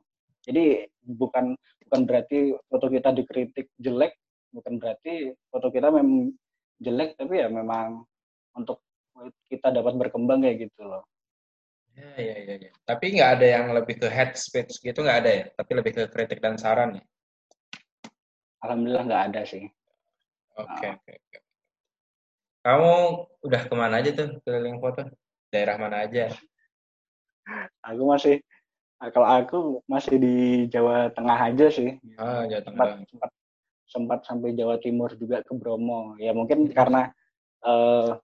Jadi 0.47 0.87
bukan 1.05 1.53
bukan 1.87 2.01
berarti 2.07 2.55
foto 2.71 2.87
kita 2.89 3.13
dikritik 3.13 3.71
jelek 3.77 4.15
bukan 4.55 4.81
berarti 4.81 5.35
foto 5.53 5.69
kita 5.69 5.93
memang 5.93 6.33
jelek 6.81 7.17
tapi 7.17 7.41
ya 7.41 7.49
memang 7.49 8.05
untuk 8.57 8.85
kita 9.49 9.73
dapat 9.73 9.97
berkembang 9.97 10.45
kayak 10.45 10.69
gitu 10.69 10.85
loh. 10.85 11.05
Ya, 11.97 12.13
ya, 12.21 12.37
ya, 12.45 12.55
ya. 12.69 12.73
Tapi 12.85 13.17
nggak 13.17 13.31
ada 13.41 13.47
yang 13.49 13.67
lebih 13.73 13.97
ke 13.97 14.09
head 14.13 14.37
speech 14.37 14.85
gitu 14.85 15.01
nggak 15.01 15.19
ada 15.25 15.31
ya? 15.33 15.45
Tapi 15.57 15.71
lebih 15.73 15.93
ke 15.97 16.03
kritik 16.13 16.45
dan 16.45 16.61
saran 16.61 17.01
ya? 17.01 17.05
Alhamdulillah 18.61 19.05
nggak 19.09 19.25
ada 19.33 19.43
sih. 19.49 19.65
Oke, 20.61 20.69
okay, 20.69 20.91
oke. 20.93 21.05
Okay, 21.05 21.17
okay. 21.17 21.41
Kamu 22.67 22.93
udah 23.47 23.63
ke 23.65 23.75
mana 23.79 24.03
aja 24.03 24.11
tuh 24.13 24.29
keliling 24.45 24.77
foto? 24.83 25.09
Daerah 25.49 25.81
mana 25.81 26.05
aja? 26.05 26.29
Aku 27.87 28.03
masih, 28.11 28.43
kalau 29.15 29.29
aku 29.31 29.59
masih 29.87 30.19
di 30.19 30.37
Jawa 30.69 31.09
Tengah 31.15 31.39
aja 31.49 31.67
sih. 31.71 31.97
Ah, 32.19 32.45
Jawa 32.45 32.63
Tengah. 32.67 32.85
Sempat, 33.07 33.09
sempat 33.09 33.31
sempat 33.87 34.27
sampai 34.27 34.53
Jawa 34.53 34.77
Timur 34.83 35.15
juga 35.15 35.41
ke 35.47 35.55
Bromo. 35.55 36.19
Ya 36.19 36.35
mungkin 36.35 36.67
karena 36.75 37.11
uh, 37.63 38.19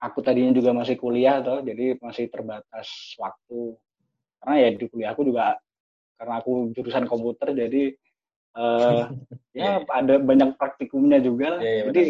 aku 0.00 0.18
tadinya 0.24 0.56
juga 0.56 0.72
masih 0.72 0.96
kuliah 0.96 1.40
toh, 1.44 1.60
jadi 1.60 2.00
masih 2.00 2.32
terbatas 2.32 2.88
waktu. 3.20 3.76
Karena 4.40 4.54
ya 4.56 4.68
di 4.72 4.86
kuliah 4.88 5.12
aku 5.12 5.22
juga 5.28 5.60
karena 6.16 6.40
aku 6.40 6.72
jurusan 6.72 7.04
komputer 7.04 7.52
jadi 7.52 7.92
uh, 8.56 9.12
ya 9.56 9.84
yeah. 9.84 9.92
ada 9.92 10.16
banyak 10.16 10.56
praktikumnya 10.56 11.20
juga 11.20 11.60
lah. 11.60 11.60
Yeah, 11.60 11.74
yeah, 11.76 11.86
jadi 11.92 12.02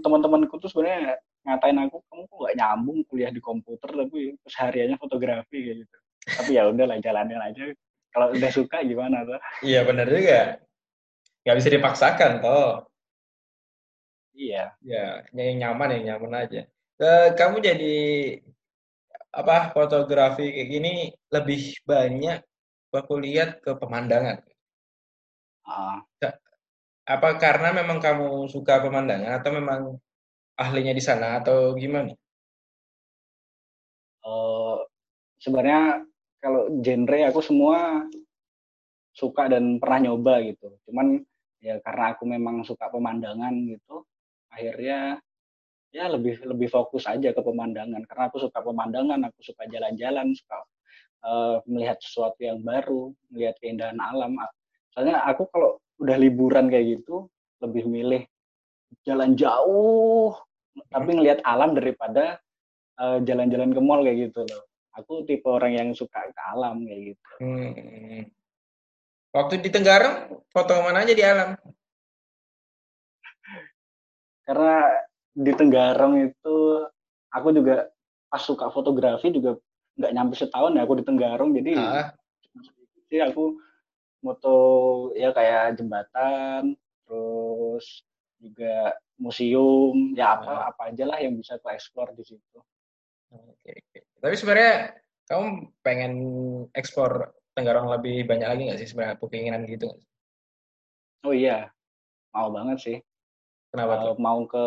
teman-temanku 0.00 0.60
tuh 0.60 0.68
sebenarnya 0.68 1.20
ngatain 1.46 1.78
aku 1.78 2.02
kamu 2.10 2.22
kok 2.26 2.38
gak 2.42 2.56
nyambung 2.58 2.98
kuliah 3.06 3.30
di 3.30 3.38
komputer 3.38 3.88
tapi 3.94 4.34
sehariannya 4.48 4.96
fotografi 4.98 5.56
kayak 5.60 5.76
gitu. 5.84 5.96
Tapi 6.26 6.50
ya 6.58 6.62
udahlah 6.72 6.98
jalanin 6.98 7.38
aja. 7.38 7.70
Kalau 8.10 8.32
udah 8.32 8.50
suka 8.50 8.80
gimana 8.80 9.28
tuh? 9.28 9.38
Iya 9.60 9.84
benar 9.84 10.08
juga 10.08 10.65
nggak 11.46 11.56
bisa 11.62 11.70
dipaksakan 11.70 12.42
toh. 12.42 12.82
Iya. 14.34 14.74
Ya 14.82 15.22
yang 15.30 15.62
nyaman 15.62 15.94
yang 15.94 16.04
nyaman 16.18 16.42
aja. 16.42 16.66
Uh, 16.98 17.30
kamu 17.38 17.62
jadi 17.62 17.96
apa 19.30 19.70
fotografi 19.70 20.50
kayak 20.50 20.68
gini 20.74 20.92
lebih 21.30 21.78
banyak 21.86 22.42
aku 22.90 23.14
lihat 23.22 23.62
ke 23.62 23.78
pemandangan? 23.78 24.42
Uh. 25.66 26.02
apa 27.06 27.38
karena 27.38 27.70
memang 27.70 28.02
kamu 28.02 28.50
suka 28.50 28.82
pemandangan 28.82 29.38
atau 29.38 29.50
memang 29.54 29.80
ahlinya 30.58 30.90
di 30.90 31.02
sana 31.04 31.38
atau 31.38 31.78
gimana? 31.78 32.10
Uh, 34.26 34.82
sebenarnya 35.38 36.02
kalau 36.42 36.66
genre 36.82 37.20
aku 37.30 37.40
semua 37.46 38.02
suka 39.14 39.46
dan 39.46 39.78
pernah 39.78 40.10
nyoba 40.10 40.42
gitu. 40.42 40.74
Cuman 40.90 41.22
ya 41.60 41.80
karena 41.80 42.14
aku 42.14 42.24
memang 42.28 42.62
suka 42.62 42.88
pemandangan 42.92 43.52
gitu 43.66 44.04
akhirnya 44.52 45.20
ya 45.96 46.12
lebih 46.12 46.44
lebih 46.44 46.68
fokus 46.68 47.08
aja 47.08 47.32
ke 47.32 47.40
pemandangan. 47.40 48.04
Karena 48.04 48.28
aku 48.28 48.36
suka 48.44 48.60
pemandangan 48.60 49.20
aku 49.32 49.40
suka 49.40 49.64
jalan-jalan 49.72 50.36
suka 50.36 50.58
uh, 51.24 51.56
melihat 51.64 51.96
sesuatu 52.04 52.36
yang 52.44 52.60
baru 52.60 53.16
melihat 53.32 53.56
keindahan 53.64 53.96
alam. 53.96 54.36
Soalnya 54.92 55.24
aku 55.24 55.48
kalau 55.48 55.80
udah 55.96 56.16
liburan 56.20 56.68
kayak 56.68 57.00
gitu 57.00 57.32
lebih 57.64 57.88
milih 57.88 58.22
jalan 59.08 59.32
jauh 59.32 60.36
tapi 60.92 61.16
ngelihat 61.16 61.40
alam 61.40 61.72
daripada 61.72 62.36
uh, 63.00 63.16
jalan-jalan 63.24 63.72
ke 63.72 63.80
mall 63.80 64.04
kayak 64.04 64.28
gitu 64.30 64.44
loh. 64.44 64.62
Aku 64.96 65.28
tipe 65.28 65.44
orang 65.48 65.72
yang 65.76 65.88
suka 65.92 66.24
ke 66.32 66.42
alam 66.52 66.84
kayak 66.84 67.16
gitu. 67.16 67.32
Hmm. 67.40 68.20
Waktu 69.36 69.60
di 69.60 69.68
Tenggarong, 69.68 70.48
foto 70.48 70.72
mana 70.80 71.04
aja 71.04 71.12
di 71.12 71.20
alam? 71.20 71.52
Karena 74.48 74.88
di 75.36 75.52
Tenggarong 75.52 76.14
itu 76.24 76.56
aku 77.28 77.52
juga 77.52 77.92
pas 78.32 78.40
suka 78.40 78.72
fotografi 78.72 79.28
juga 79.28 79.60
nggak 80.00 80.12
nyampe 80.16 80.34
setahun 80.40 80.72
ya 80.72 80.88
aku 80.88 80.96
di 80.96 81.04
Tenggarong 81.04 81.52
jadi 81.52 81.70
ah. 81.76 82.08
jadi 83.06 83.28
aku 83.28 83.60
moto 84.24 84.56
ya 85.12 85.36
kayak 85.36 85.76
jembatan 85.76 86.72
terus 87.04 88.04
juga 88.40 88.96
museum 89.20 90.16
ya 90.16 90.40
apa 90.40 90.52
ah. 90.52 90.60
apa 90.72 90.96
aja 90.96 91.04
lah 91.04 91.20
yang 91.20 91.36
bisa 91.36 91.60
aku 91.60 91.68
explore 91.76 92.16
di 92.16 92.24
situ. 92.24 92.58
Oke, 93.36 93.84
oke. 93.84 93.98
Tapi 94.16 94.34
sebenarnya 94.36 94.96
kamu 95.28 95.46
pengen 95.84 96.12
ekspor 96.72 97.35
Tenggarong 97.56 97.88
lebih 97.88 98.28
banyak 98.28 98.48
lagi 98.48 98.62
nggak 98.68 98.80
sih 98.84 98.88
sebenarnya 98.92 99.16
keinginan 99.16 99.64
gitu 99.64 99.88
Oh 101.26 101.34
iya, 101.34 101.72
mau 102.30 102.52
banget 102.54 102.78
sih. 102.78 102.98
Kenapa 103.74 104.12
uh, 104.12 104.14
Mau 104.20 104.46
ke 104.46 104.66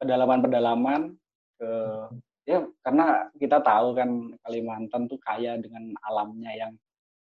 pedalaman-pedalaman, 0.00 1.12
ke 1.60 1.70
ya 2.48 2.64
karena 2.80 3.28
kita 3.36 3.60
tahu 3.60 3.92
kan 3.92 4.32
Kalimantan 4.40 5.04
tuh 5.04 5.20
kaya 5.20 5.60
dengan 5.60 5.92
alamnya 6.08 6.48
yang 6.56 6.72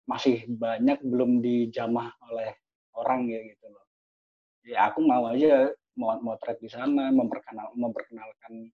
masih 0.07 0.48
banyak 0.48 1.03
belum 1.03 1.43
dijamah 1.43 2.15
oleh 2.31 2.55
orang 2.95 3.27
ya 3.27 3.43
gitu 3.51 3.65
loh. 3.67 3.86
Ya 4.63 4.88
aku 4.88 5.03
mau 5.03 5.27
aja 5.27 5.69
mau 6.00 6.15
motret 6.24 6.55
di 6.63 6.71
sana 6.71 7.12
memperkenal 7.12 7.75
memperkenalkan 7.75 8.71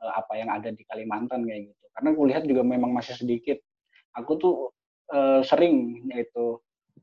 uh, 0.00 0.12
apa 0.16 0.32
yang 0.40 0.48
ada 0.48 0.72
di 0.72 0.80
Kalimantan 0.88 1.44
kayak 1.44 1.70
gitu. 1.70 1.84
Karena 1.92 2.08
aku 2.16 2.22
lihat 2.24 2.42
juga 2.48 2.62
memang 2.64 2.90
masih 2.96 3.14
sedikit. 3.20 3.60
Aku 4.16 4.40
tuh 4.40 4.54
uh, 5.12 5.40
sering 5.44 6.08
yaitu 6.10 6.60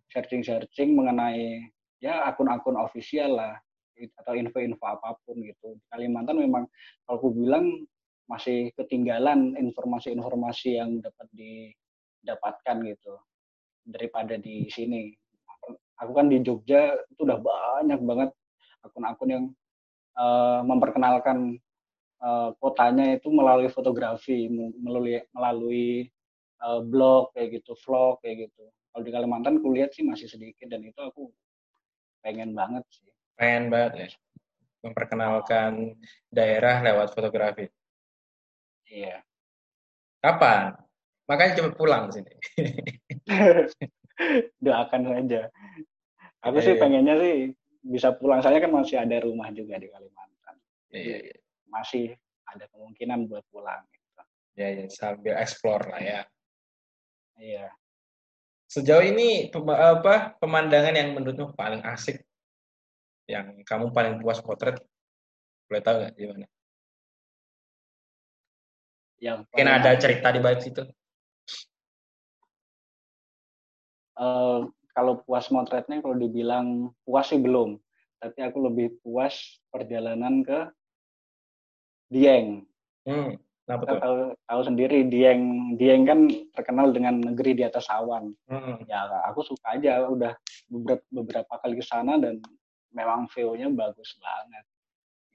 searching-searching 0.10 0.94
mengenai 0.94 1.70
ya 2.04 2.26
akun-akun 2.28 2.78
ofisial 2.78 3.38
lah 3.40 3.54
atau 4.20 4.34
info-info 4.34 4.84
apa 4.84 5.16
pun 5.24 5.38
gitu. 5.42 5.78
Di 5.78 5.86
Kalimantan 5.94 6.42
memang 6.42 6.66
kalau 7.06 7.18
aku 7.22 7.30
bilang 7.32 7.86
masih 8.26 8.74
ketinggalan 8.74 9.54
informasi-informasi 9.60 10.80
yang 10.80 10.98
dapat 11.04 11.28
didapatkan 11.32 12.78
gitu 12.90 13.14
daripada 13.86 14.40
di 14.40 14.68
sini. 14.72 15.14
Aku 16.02 16.12
kan 16.12 16.28
di 16.28 16.42
Jogja 16.42 16.98
itu 17.14 17.22
udah 17.24 17.40
banyak 17.40 18.00
banget 18.02 18.30
akun-akun 18.84 19.30
yang 19.30 19.46
uh, 20.18 20.66
memperkenalkan 20.66 21.62
uh, 22.20 22.52
kotanya 22.58 23.16
itu 23.16 23.30
melalui 23.30 23.70
fotografi, 23.70 24.50
melalui 24.82 25.22
melalui 25.32 26.10
uh, 26.64 26.82
blog 26.82 27.36
kayak 27.36 27.62
gitu, 27.62 27.76
vlog 27.84 28.24
kayak 28.24 28.50
gitu. 28.50 28.64
Kalau 28.94 29.04
di 29.04 29.12
Kalimantan 29.12 29.60
kulihat 29.60 29.92
sih 29.92 30.06
masih 30.06 30.32
sedikit 30.32 30.70
dan 30.72 30.82
itu 30.86 30.98
aku 30.98 31.30
pengen 32.24 32.56
banget 32.56 32.84
sih. 32.90 33.10
Pengen 33.36 33.68
banget 33.68 33.94
ya 33.98 34.08
memperkenalkan 34.84 35.96
daerah 36.28 36.84
lewat 36.84 37.16
fotografi. 37.16 37.72
Iya. 38.92 39.24
Kapan? 40.20 40.76
Makanya 41.26 41.56
cepet 41.56 41.74
pulang 41.80 42.12
sini. 42.12 42.34
Doakan 44.64 45.02
saja. 45.08 45.48
Aku 46.44 46.60
sih 46.60 46.76
iya. 46.76 46.82
pengennya 46.84 47.16
sih 47.16 47.36
bisa 47.80 48.12
pulang. 48.20 48.44
Saya 48.44 48.60
kan 48.60 48.76
masih 48.76 49.00
ada 49.00 49.24
rumah 49.24 49.48
juga 49.56 49.80
di 49.80 49.88
Kalimantan. 49.88 50.56
Iya, 50.92 51.32
iya. 51.32 51.38
Masih 51.72 52.12
ada 52.44 52.68
kemungkinan 52.76 53.32
buat 53.32 53.48
pulang. 53.48 53.88
Gitu. 53.88 54.22
Ya, 54.60 54.68
ya, 54.84 54.86
sambil 54.92 55.40
explore 55.40 55.88
lah 55.88 56.04
ya. 56.04 56.22
Iya. 57.38 57.74
Sejauh 58.70 59.06
ini 59.06 59.54
apa 59.54 60.34
pemandangan 60.42 60.98
yang 60.98 61.14
menurutmu 61.14 61.54
paling 61.54 61.86
asik, 61.86 62.26
yang 63.30 63.62
kamu 63.66 63.94
paling 63.94 64.18
puas 64.18 64.42
potret, 64.42 64.82
boleh 65.70 65.82
tahu 65.82 65.96
nggak 66.02 66.14
gimana? 66.18 66.46
yang 69.24 69.48
mungkin 69.48 69.72
ada 69.72 69.96
cerita 69.96 70.36
di 70.36 70.40
balik 70.44 70.60
situ. 70.60 70.84
Uh, 74.20 74.68
kalau 74.92 75.24
puas 75.24 75.48
motretnya 75.48 76.04
kalau 76.04 76.20
dibilang 76.20 76.92
puas 77.08 77.32
sih 77.32 77.40
belum. 77.40 77.80
Tapi 78.20 78.40
aku 78.44 78.60
lebih 78.68 79.00
puas 79.00 79.64
perjalanan 79.72 80.44
ke 80.44 80.60
Dieng. 82.12 82.68
Hmm, 83.08 83.40
kita 83.64 83.96
tahu, 83.96 84.36
tahu 84.36 84.62
sendiri 84.68 85.08
Dieng. 85.08 85.76
Dieng 85.80 86.04
kan 86.04 86.28
terkenal 86.52 86.92
dengan 86.92 87.24
negeri 87.24 87.56
di 87.56 87.64
atas 87.64 87.88
awan. 87.88 88.36
Hmm. 88.52 88.84
ya 88.86 89.08
aku 89.32 89.40
suka 89.44 89.80
aja. 89.80 90.04
Udah 90.08 90.36
beberapa 90.68 91.04
beberapa 91.12 91.54
kali 91.64 91.80
ke 91.80 91.86
sana 91.86 92.20
dan 92.20 92.44
memang 92.92 93.32
view-nya 93.32 93.72
bagus 93.72 94.20
banget. 94.20 94.66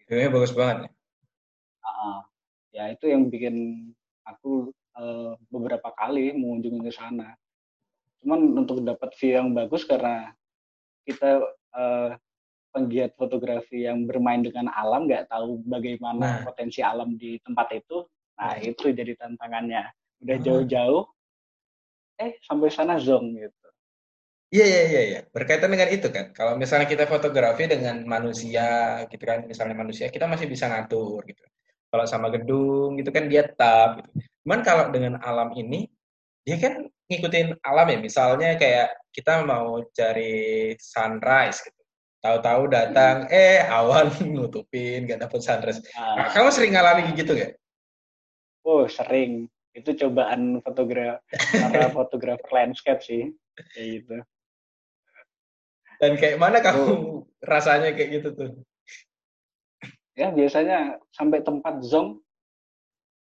View-nya 0.09 0.29
bagus 0.29 0.53
banget 0.53 0.93
uh, 1.99 2.21
ya 2.73 2.93
itu 2.93 3.09
yang 3.09 3.29
bikin 3.33 3.89
aku 4.29 4.71
uh, 4.99 5.35
beberapa 5.49 5.91
kali 5.97 6.37
mengunjungi 6.37 6.81
ke 6.85 6.93
sana. 6.93 7.35
Cuman 8.23 8.59
untuk 8.59 8.83
dapat 8.83 9.15
view 9.17 9.39
yang 9.39 9.55
bagus 9.55 9.87
karena 9.87 10.35
kita 11.07 11.41
uh, 11.73 12.11
penggiat 12.75 13.17
fotografi 13.17 13.89
yang 13.89 14.05
bermain 14.05 14.45
dengan 14.45 14.69
alam 14.69 15.09
nggak 15.09 15.33
tahu 15.33 15.65
bagaimana 15.65 16.21
nah. 16.21 16.41
potensi 16.45 16.85
alam 16.85 17.17
di 17.17 17.41
tempat 17.41 17.73
itu 17.73 18.05
nah 18.39 18.55
itu 18.63 18.95
jadi 18.95 19.19
tantangannya 19.19 19.91
udah 20.23 20.37
ah. 20.39 20.43
jauh-jauh 20.43 21.05
eh 22.19 22.39
sampai 22.47 22.71
sana 22.71 22.99
zong 22.99 23.35
gitu 23.39 23.69
Iya 24.49 24.65
iya 24.65 24.83
iya 24.89 25.03
iya 25.13 25.21
berkaitan 25.29 25.69
dengan 25.69 25.93
itu 25.93 26.09
kan. 26.09 26.33
Kalau 26.33 26.57
misalnya 26.57 26.89
kita 26.89 27.05
fotografi 27.05 27.69
dengan 27.69 28.01
manusia 28.09 29.05
gitu 29.13 29.21
kan, 29.29 29.45
misalnya 29.45 29.77
manusia 29.77 30.09
kita 30.09 30.25
masih 30.25 30.49
bisa 30.49 30.73
ngatur 30.73 31.21
gitu. 31.29 31.45
Kalau 31.93 32.05
sama 32.09 32.33
gedung 32.33 32.97
gitu 32.97 33.13
kan 33.13 33.29
dia 33.29 33.45
tetap. 33.45 34.01
Gitu. 34.01 34.25
Cuman 34.49 34.61
kalau 34.65 34.89
dengan 34.89 35.21
alam 35.21 35.53
ini 35.53 35.85
dia 36.49 36.57
kan 36.57 36.89
ngikutin 37.13 37.61
alam 37.61 37.87
ya. 37.93 37.99
Misalnya 38.01 38.57
kayak 38.57 38.97
kita 39.13 39.45
mau 39.45 39.85
cari 39.93 40.73
sunrise 40.81 41.61
gitu. 41.69 41.83
Tahu-tahu 42.25 42.63
datang, 42.73 43.29
hmm. 43.29 43.37
eh 43.37 43.63
awan 43.69 44.09
nutupin, 44.35 45.05
gak 45.05 45.29
dapet 45.29 45.45
sunrise. 45.45 45.85
Nah, 45.93 46.33
kamu 46.33 46.49
sering 46.51 46.73
ngalami 46.73 47.13
gitu 47.15 47.37
gak? 47.37 47.53
Oh 48.69 48.85
sering. 48.85 49.49
Itu 49.73 49.97
cobaan 49.97 50.61
fotografer 50.61 51.25
para 51.57 51.89
fotografer 51.97 52.51
landscape 52.53 53.01
sih, 53.01 53.33
kayak 53.73 53.87
gitu. 54.05 54.17
Dan 55.99 56.13
kayak 56.21 56.37
mana 56.37 56.61
kamu 56.61 56.85
oh. 56.85 57.25
rasanya 57.41 57.97
kayak 57.97 58.21
gitu 58.21 58.29
tuh? 58.37 58.51
ya 60.19 60.35
biasanya 60.35 60.99
sampai 61.15 61.47
tempat 61.47 61.79
zong 61.87 62.19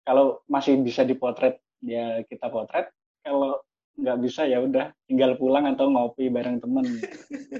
kalau 0.04 0.44
masih 0.44 0.76
bisa 0.84 1.08
dipotret 1.08 1.56
ya 1.80 2.20
kita 2.28 2.52
potret 2.52 2.92
kalau 3.24 3.64
nggak 3.96 4.20
bisa 4.20 4.44
ya 4.44 4.60
udah 4.60 4.92
tinggal 5.08 5.32
pulang 5.40 5.64
atau 5.72 5.88
ngopi 5.88 6.28
bareng 6.28 6.60
temen 6.60 6.84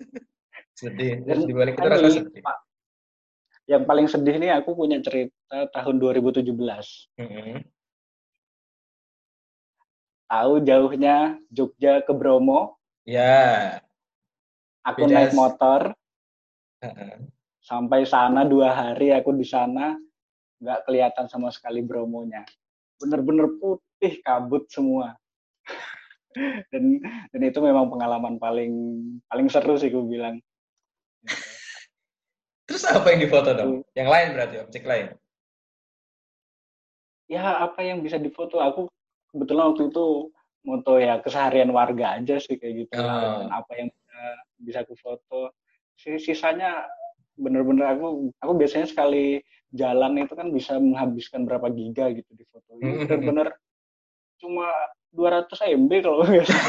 sedih 0.79 1.25
terus 1.25 1.49
dibalik 1.49 1.81
itu 1.81 1.89
rasa 1.89 2.09
sedih 2.13 2.45
yang 3.65 3.89
paling 3.89 4.05
sedih 4.05 4.37
nih 4.37 4.53
aku 4.53 4.77
punya 4.77 5.01
cerita 5.01 5.33
tahun 5.53 6.01
2017 6.01 6.49
mm 6.49 7.29
-hmm. 7.29 7.57
tahu 10.33 10.53
jauhnya 10.65 11.37
Jogja 11.53 12.01
ke 12.01 12.13
Bromo? 12.17 12.81
Ya. 13.05 13.79
Aku 14.83 15.05
Bidas. 15.05 15.13
naik 15.13 15.33
motor. 15.37 15.93
Uh 16.81 16.89
-uh 16.89 17.17
sampai 17.63 18.03
sana 18.03 18.43
dua 18.43 18.75
hari 18.75 19.15
aku 19.15 19.31
di 19.33 19.47
sana 19.47 19.95
nggak 20.63 20.87
kelihatan 20.87 21.27
sama 21.31 21.51
sekali 21.55 21.83
bromonya. 21.83 22.43
Bener-bener 22.99 23.51
putih 23.59 24.19
kabut 24.23 24.67
semua. 24.71 25.15
Dan 26.73 26.97
dan 27.29 27.43
itu 27.45 27.61
memang 27.61 27.93
pengalaman 27.93 28.41
paling 28.41 28.73
paling 29.29 29.53
seru 29.53 29.77
sih 29.77 29.93
gue 29.93 30.01
bilang. 30.01 30.41
Terus 32.65 32.89
apa 32.89 33.05
yang 33.13 33.21
difoto 33.21 33.53
dong? 33.53 33.85
Yang 33.93 34.09
lain 34.09 34.29
berarti 34.33 34.57
objek 34.65 34.83
lain 34.89 35.13
ya 37.33 37.65
apa 37.65 37.81
yang 37.81 38.05
bisa 38.05 38.21
difoto? 38.21 38.61
Aku 38.61 38.93
kebetulan 39.33 39.73
waktu 39.73 39.89
itu 39.89 40.29
moto 40.63 41.01
ya 41.01 41.19
keseharian 41.25 41.73
warga 41.73 42.21
aja 42.21 42.37
sih 42.37 42.61
kayak 42.61 42.87
gitu. 42.87 43.01
Oh. 43.01 43.49
apa 43.49 43.73
yang 43.81 43.89
bisa 43.89 44.21
bisa 44.61 44.79
aku 44.85 44.95
foto. 45.01 45.41
Sisanya 45.97 46.85
bener-bener 47.41 47.97
aku 47.97 48.29
aku 48.37 48.53
biasanya 48.61 48.85
sekali 48.85 49.41
jalan 49.73 50.21
itu 50.21 50.37
kan 50.37 50.53
bisa 50.53 50.77
menghabiskan 50.77 51.49
berapa 51.49 51.73
giga 51.73 52.13
gitu 52.13 52.29
di 52.37 52.45
foto. 52.53 52.77
Ini 52.77 52.85
mm-hmm. 52.85 53.01
bener-bener 53.09 53.49
cuma 54.37 54.69
200 55.17 55.49
MB 55.89 55.91
kalau 56.05 56.29
biasa 56.29 56.53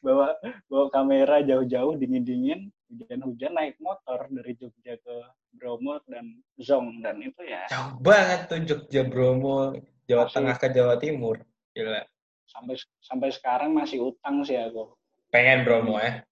bawa 0.00 0.36
bawa 0.70 0.86
kamera 0.92 1.42
jauh-jauh 1.42 1.98
dingin-dingin 1.98 2.70
hujan-hujan 2.86 3.52
naik 3.54 3.76
motor 3.82 4.30
dari 4.30 4.54
Jogja 4.54 4.94
ke 5.00 5.16
Bromo 5.56 5.98
dan 6.06 6.38
Zong 6.60 7.02
dan 7.02 7.18
itu 7.18 7.42
ya. 7.42 7.66
Jauh 7.72 7.98
banget 7.98 8.46
tuh 8.46 8.60
Jogja 8.62 9.02
Bromo 9.08 9.74
Jawa 10.06 10.30
masih, 10.30 10.34
Tengah 10.38 10.56
ke 10.56 10.68
Jawa 10.70 10.94
Timur 11.02 11.36
gila. 11.74 12.02
Sampai 12.46 12.78
sampai 13.02 13.28
sekarang 13.34 13.74
masih 13.74 14.06
utang 14.14 14.46
sih 14.46 14.54
aku. 14.54 14.94
Pengen 15.34 15.66
Bromo 15.66 15.98
ya? 15.98 16.22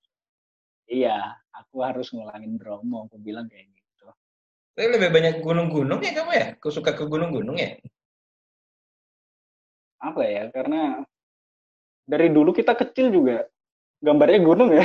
Iya 0.86 1.18
aku 1.50 1.82
harus 1.82 2.10
ngulangin 2.14 2.54
Bromo 2.54 3.10
aku 3.10 3.18
bilang 3.18 3.50
kayak 3.50 3.66
gitu. 3.74 4.06
Tapi 4.74 4.86
lebih 4.94 5.10
banyak 5.10 5.34
gunung-gunung 5.42 6.00
ya 6.02 6.12
kamu 6.14 6.32
ya? 6.34 6.46
Aku 6.58 6.70
suka 6.70 6.94
ke 6.94 7.04
gunung-gunung 7.06 7.58
ya? 7.58 7.78
Apa 9.98 10.22
ya 10.28 10.52
karena 10.52 11.02
dari 12.04 12.28
dulu 12.28 12.52
kita 12.52 12.76
kecil 12.76 13.08
juga 13.12 13.48
gambarnya 14.04 14.40
gunung 14.44 14.70
ya 14.72 14.84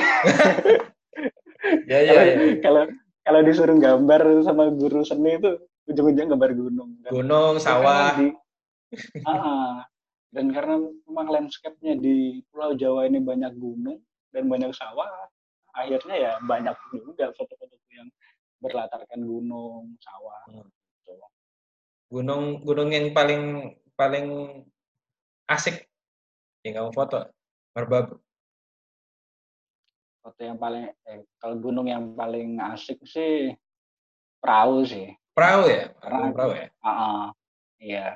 ya, 1.91 1.99
ya, 1.99 2.13
ya. 2.23 2.35
kalau 2.63 2.83
kalau 3.27 3.39
disuruh 3.43 3.75
gambar 3.75 4.41
sama 4.41 4.71
guru 4.71 5.03
seni 5.03 5.35
itu 5.35 5.59
ujung-ujung 5.91 6.31
gambar 6.31 6.51
gunung 6.55 6.89
dan 7.03 7.11
gunung 7.11 7.55
sawah 7.59 8.15
di, 8.15 8.31
ah, 9.27 9.83
dan 10.29 10.53
karena 10.53 10.77
memang 11.09 11.27
landscape-nya 11.27 11.97
di 11.97 12.45
Pulau 12.53 12.77
Jawa 12.77 13.09
ini 13.09 13.19
banyak 13.19 13.53
gunung 13.57 13.99
dan 14.29 14.45
banyak 14.45 14.71
sawah 14.71 15.09
akhirnya 15.73 16.15
ya 16.15 16.31
banyak 16.45 16.73
juga 16.93 17.33
foto-foto 17.33 17.77
yang 17.93 18.09
berlatarkan 18.59 19.21
gunung, 19.23 19.95
sawah. 20.03 20.43
Hmm. 20.51 20.67
Gitu. 21.05 21.13
gunung 22.09 22.61
gunung 22.65 22.89
yang 22.93 23.13
paling 23.13 23.73
paling 23.97 24.27
asik 25.49 25.88
yang 26.65 26.73
kamu 26.79 26.91
foto 26.91 27.29
merbabu 27.73 28.19
foto 30.19 30.39
yang 30.43 30.59
paling 30.59 30.91
eh, 31.07 31.23
kalau 31.39 31.55
gunung 31.57 31.87
yang 31.87 32.13
paling 32.13 32.59
asik 32.59 32.99
sih 33.07 33.55
perahu 34.39 34.87
sih. 34.87 35.11
Perahu 35.35 35.63
ya? 35.67 35.83
Perahu 35.99 36.51
ya? 36.55 36.67
Uh, 36.83 36.89
uh, 36.89 37.23
iya. 37.79 38.07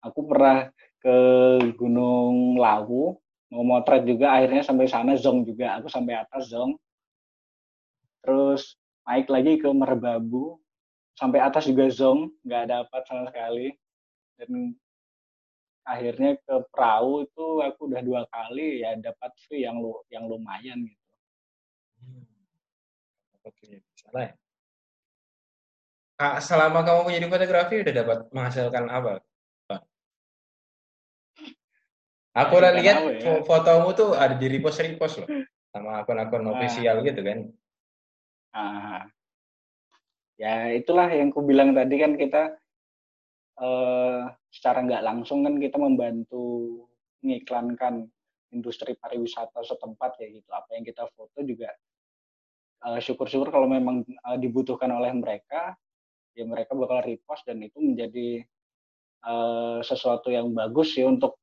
Aku 0.00 0.24
pernah 0.24 0.72
ke 1.00 1.16
Gunung 1.76 2.56
Lawu 2.56 3.16
mau 3.50 3.64
motret 3.66 4.06
juga 4.06 4.32
akhirnya 4.36 4.64
sampai 4.64 4.88
sana 4.88 5.16
zong 5.16 5.44
juga. 5.44 5.80
Aku 5.80 5.92
sampai 5.92 6.16
atas 6.16 6.48
zong. 6.52 6.76
Terus 8.24 8.76
naik 9.04 9.28
lagi 9.28 9.60
ke 9.60 9.68
Merbabu 9.68 10.60
sampai 11.16 11.40
atas 11.44 11.68
juga 11.68 11.88
zong. 11.92 12.32
Nggak 12.44 12.64
dapat 12.68 13.02
sama 13.08 13.28
sekali. 13.28 13.76
Dan 14.40 14.72
akhirnya 15.90 16.38
ke 16.38 16.54
perahu 16.70 17.26
itu 17.26 17.46
aku 17.66 17.80
udah 17.90 18.02
dua 18.06 18.22
kali 18.30 18.86
ya 18.86 18.94
dapat 18.94 19.34
view 19.46 19.58
yang 19.66 19.76
lu 19.82 19.98
yang 20.06 20.30
lumayan 20.30 20.86
gitu. 20.86 21.10
Hmm. 21.98 22.24
Oke, 23.42 23.82
salah 23.98 24.30
ya. 24.30 24.32
Kak, 26.20 26.36
selama 26.44 26.84
kamu 26.84 27.00
menjadi 27.08 27.26
fotografi 27.32 27.74
udah 27.80 27.94
dapat 27.96 28.18
menghasilkan 28.30 28.84
apa? 28.92 29.12
Aku 32.30 32.62
udah 32.62 32.72
lihat 32.78 32.96
ya? 33.18 33.42
fotomu 33.42 33.90
tuh 33.90 34.14
ada 34.14 34.38
di 34.38 34.46
repost 34.46 34.78
repost 34.78 35.18
loh 35.18 35.28
sama 35.74 36.02
akun-akun 36.06 36.46
nah. 36.46 36.54
official 36.54 37.02
gitu 37.02 37.20
kan. 37.26 37.38
Ah. 38.54 39.10
Ya 40.38 40.70
itulah 40.72 41.10
yang 41.10 41.34
ku 41.34 41.42
bilang 41.42 41.74
tadi 41.74 41.98
kan 41.98 42.14
kita 42.14 42.59
uh, 43.60 44.32
secara 44.48 44.82
nggak 44.82 45.04
langsung 45.04 45.44
kan 45.46 45.60
kita 45.60 45.76
membantu 45.76 46.84
mengiklankan 47.20 48.08
industri 48.50 48.96
pariwisata 48.98 49.62
setempat 49.62 50.18
ya 50.18 50.28
gitu. 50.32 50.50
Apa 50.50 50.74
yang 50.74 50.84
kita 50.88 51.06
foto 51.14 51.38
juga 51.44 51.70
uh, 52.88 52.98
syukur-syukur 52.98 53.52
kalau 53.52 53.68
memang 53.70 54.02
uh, 54.26 54.38
dibutuhkan 54.40 54.90
oleh 54.90 55.12
mereka 55.14 55.76
ya 56.34 56.46
mereka 56.46 56.72
bakal 56.78 57.02
repost 57.04 57.44
dan 57.46 57.60
itu 57.60 57.78
menjadi 57.78 58.42
uh, 59.26 59.78
sesuatu 59.84 60.30
yang 60.30 60.50
bagus 60.54 60.94
sih 60.96 61.04
untuk 61.04 61.36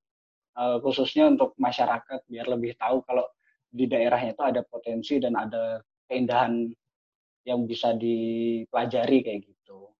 uh, 0.58 0.80
khususnya 0.82 1.30
untuk 1.30 1.53
masyarakat 1.60 2.23
biar 2.27 2.47
lebih 2.49 2.73
tahu 2.80 3.03
kalau 3.06 3.27
di 3.67 3.86
daerahnya 3.86 4.34
itu 4.34 4.43
ada 4.43 4.62
potensi 4.63 5.19
dan 5.19 5.36
ada 5.36 5.84
keindahan 6.08 6.71
yang 7.43 7.63
bisa 7.67 7.95
dipelajari 7.95 9.23
kayak 9.23 9.39
gitu. 9.43 9.91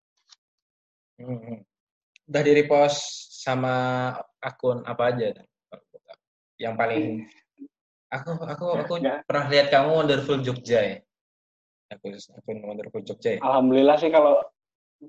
Hmm. 1.19 1.63
Udah 2.28 2.42
di 2.44 2.52
repost 2.52 3.00
sama 3.40 3.76
akun 4.44 4.84
apa 4.84 5.04
aja? 5.10 5.28
Yang 6.60 6.76
paling 6.76 7.06
aku 8.12 8.32
aku 8.44 8.66
aku 8.76 8.94
ya. 9.00 9.24
pernah 9.24 9.46
lihat 9.48 9.68
kamu 9.72 9.90
Wonderful 10.04 10.44
Jogja 10.44 10.80
ya. 10.84 10.98
Aku 11.96 12.12
akun 12.12 12.58
Wonderful 12.68 13.02
Jogja. 13.08 13.36
Ya? 13.36 13.40
Alhamdulillah 13.42 13.98
sih 13.98 14.12
kalau 14.12 14.44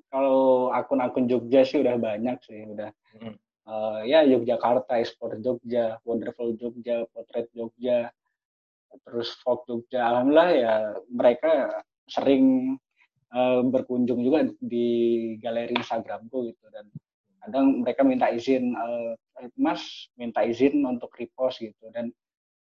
kalau 0.08 0.70
akun-akun 0.70 1.26
Jogja 1.26 1.66
sih 1.66 1.82
udah 1.82 1.98
banyak 1.98 2.38
sih 2.46 2.62
udah. 2.64 2.90
Hmm 3.18 3.34
uh, 3.68 4.00
ya 4.08 4.24
Yogyakarta, 4.24 4.98
Ekspor 4.98 5.36
Jogja, 5.38 6.00
Wonderful 6.02 6.56
Jogja, 6.56 7.04
Potret 7.12 7.52
Jogja, 7.52 8.08
terus 9.04 9.36
Folk 9.44 9.68
Jogja. 9.68 10.08
Alhamdulillah 10.08 10.50
ya 10.56 10.74
mereka 11.12 11.84
sering 12.08 12.74
uh, 13.36 13.60
berkunjung 13.68 14.24
juga 14.24 14.48
di 14.58 14.88
galeri 15.38 15.76
Instagramku 15.76 16.48
gitu 16.48 16.66
dan 16.72 16.88
kadang 17.48 17.80
mereka 17.80 18.04
minta 18.04 18.28
izin 18.28 18.76
uh, 18.76 19.16
Mas 19.56 20.12
minta 20.20 20.44
izin 20.44 20.84
untuk 20.84 21.08
repost 21.16 21.64
gitu 21.64 21.88
dan 21.88 22.12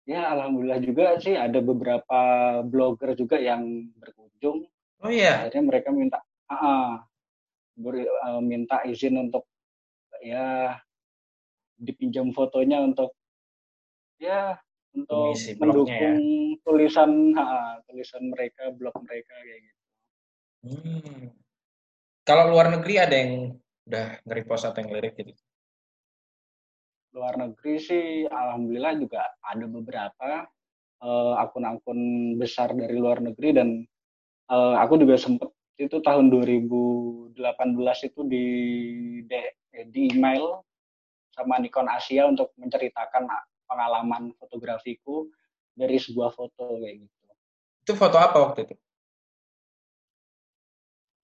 ya 0.05 0.29
alhamdulillah 0.37 0.85
juga 0.85 1.17
sih 1.17 1.33
ada 1.33 1.65
beberapa 1.65 2.21
blogger 2.69 3.17
juga 3.17 3.41
yang 3.41 3.89
berkunjung. 3.97 4.69
Oh 5.01 5.09
iya. 5.09 5.49
Akhirnya 5.49 5.65
mereka 5.65 5.89
minta 5.97 6.21
uh, 6.53 7.01
ber, 7.81 8.05
uh, 8.05 8.41
minta 8.45 8.85
izin 8.85 9.17
untuk 9.17 9.49
ya 10.21 10.77
dipinjam 11.81 12.31
fotonya 12.37 12.85
untuk 12.85 13.17
ya 14.21 14.61
untuk 14.95 15.35
Mengisi 15.35 15.59
mendukung 15.59 15.91
ya. 15.91 16.63
tulisan 16.63 17.11
ha, 17.35 17.81
tulisan 17.89 18.31
mereka 18.31 18.71
blog 18.71 18.95
mereka 19.03 19.35
kayak 19.43 19.61
gitu. 19.65 19.83
Hmm. 20.65 21.21
Kalau 22.25 22.49
luar 22.49 22.73
negeri 22.73 22.95
ada 22.97 23.17
yang 23.17 23.59
udah 23.85 24.21
nge-repost 24.25 24.65
atau 24.69 24.81
yang 24.81 24.93
lirik 24.97 25.15
gitu? 25.19 25.33
Luar 27.15 27.39
negeri 27.39 27.79
sih 27.79 28.07
alhamdulillah 28.27 28.95
juga 28.99 29.23
ada 29.45 29.67
beberapa 29.71 30.49
uh, 31.05 31.35
akun-akun 31.39 32.35
besar 32.41 32.75
dari 32.75 32.97
luar 32.97 33.23
negeri 33.23 33.51
dan 33.55 33.69
uh, 34.51 34.81
aku 34.83 34.99
juga 34.99 35.21
sempet 35.21 35.53
itu 35.75 35.99
tahun 36.03 36.31
2018 36.31 37.35
itu 38.07 38.21
di 38.27 38.47
di 39.91 40.03
email 40.15 40.63
sama 41.35 41.59
Nikon 41.59 41.91
Asia 41.91 42.31
untuk 42.31 42.55
menceritakan 42.55 43.27
pengalaman 43.67 44.31
fotografiku 44.39 45.27
dari 45.75 45.99
sebuah 45.99 46.31
foto 46.31 46.79
kayak 46.79 47.03
gitu. 47.03 47.15
Itu 47.83 47.93
foto 47.99 48.17
apa 48.23 48.39
waktu 48.39 48.71
itu? 48.71 48.75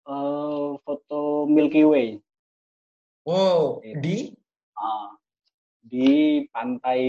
Uh, 0.09 0.81
foto 0.81 1.45
Milky 1.45 1.85
Way. 1.85 2.17
Wow, 3.29 3.85
gitu. 3.85 4.01
di? 4.01 4.17
Uh, 4.73 5.09
di 5.85 6.09
pantai 6.49 7.01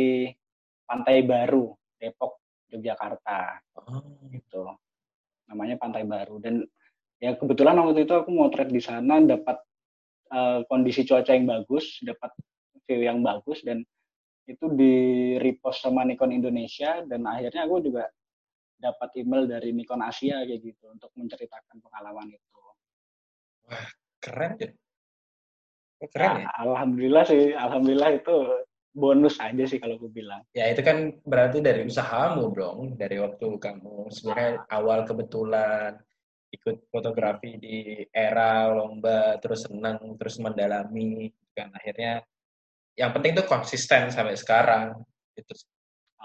Pantai 0.85 1.25
Baru, 1.25 1.73
Depok, 1.97 2.45
Yogyakarta. 2.69 3.65
Oh. 3.81 4.05
Gitu. 4.29 4.69
Namanya 5.49 5.81
Pantai 5.81 6.05
Baru 6.05 6.37
dan 6.43 6.61
ya 7.17 7.33
kebetulan 7.37 7.81
waktu 7.81 8.05
itu 8.05 8.13
aku 8.13 8.29
motret 8.29 8.69
di 8.69 8.85
sana 8.85 9.17
dapat 9.25 9.65
uh, 10.29 10.61
kondisi 10.69 11.09
cuaca 11.09 11.33
yang 11.33 11.49
bagus, 11.49 12.05
dapat 12.05 12.37
view 12.85 13.01
yang 13.01 13.25
bagus 13.25 13.65
dan 13.65 13.81
itu 14.45 14.67
di 14.75 14.95
repost 15.39 15.87
sama 15.87 16.03
Nikon 16.03 16.35
Indonesia 16.35 17.07
dan 17.07 17.23
akhirnya 17.23 17.71
aku 17.71 17.87
juga 17.87 18.11
dapat 18.81 19.15
email 19.21 19.47
dari 19.47 19.71
Nikon 19.71 20.03
Asia 20.03 20.43
kayak 20.43 20.59
gitu 20.59 20.91
untuk 20.91 21.13
menceritakan 21.15 21.79
pengalaman 21.79 22.35
itu. 22.35 22.61
Wah, 23.71 23.89
keren 24.19 24.59
ya. 24.59 24.71
Keren 26.09 26.25
nah, 26.25 26.41
ya. 26.41 26.51
Alhamdulillah 26.65 27.25
sih, 27.29 27.53
alhamdulillah 27.53 28.11
itu 28.17 28.37
bonus 28.97 29.37
aja 29.37 29.65
sih 29.69 29.77
kalau 29.77 30.01
aku 30.01 30.09
bilang. 30.09 30.41
Ya 30.57 30.73
itu 30.73 30.81
kan 30.81 31.21
berarti 31.23 31.61
dari 31.61 31.85
usahamu 31.85 32.49
dong, 32.57 32.97
dari 32.97 33.21
waktu 33.21 33.61
kamu 33.61 34.09
sebenarnya 34.09 34.65
ah. 34.65 34.81
awal 34.81 35.05
kebetulan 35.05 36.01
ikut 36.51 36.91
fotografi 36.91 37.61
di 37.63 38.03
era 38.11 38.67
lomba 38.75 39.39
terus 39.39 39.71
senang 39.71 40.19
terus 40.19 40.43
mendalami 40.43 41.31
kan 41.55 41.71
akhirnya 41.71 42.27
yang 42.99 43.15
penting 43.15 43.39
tuh 43.39 43.47
konsisten 43.47 44.11
sampai 44.11 44.35
sekarang 44.35 44.99
gitu 45.39 45.55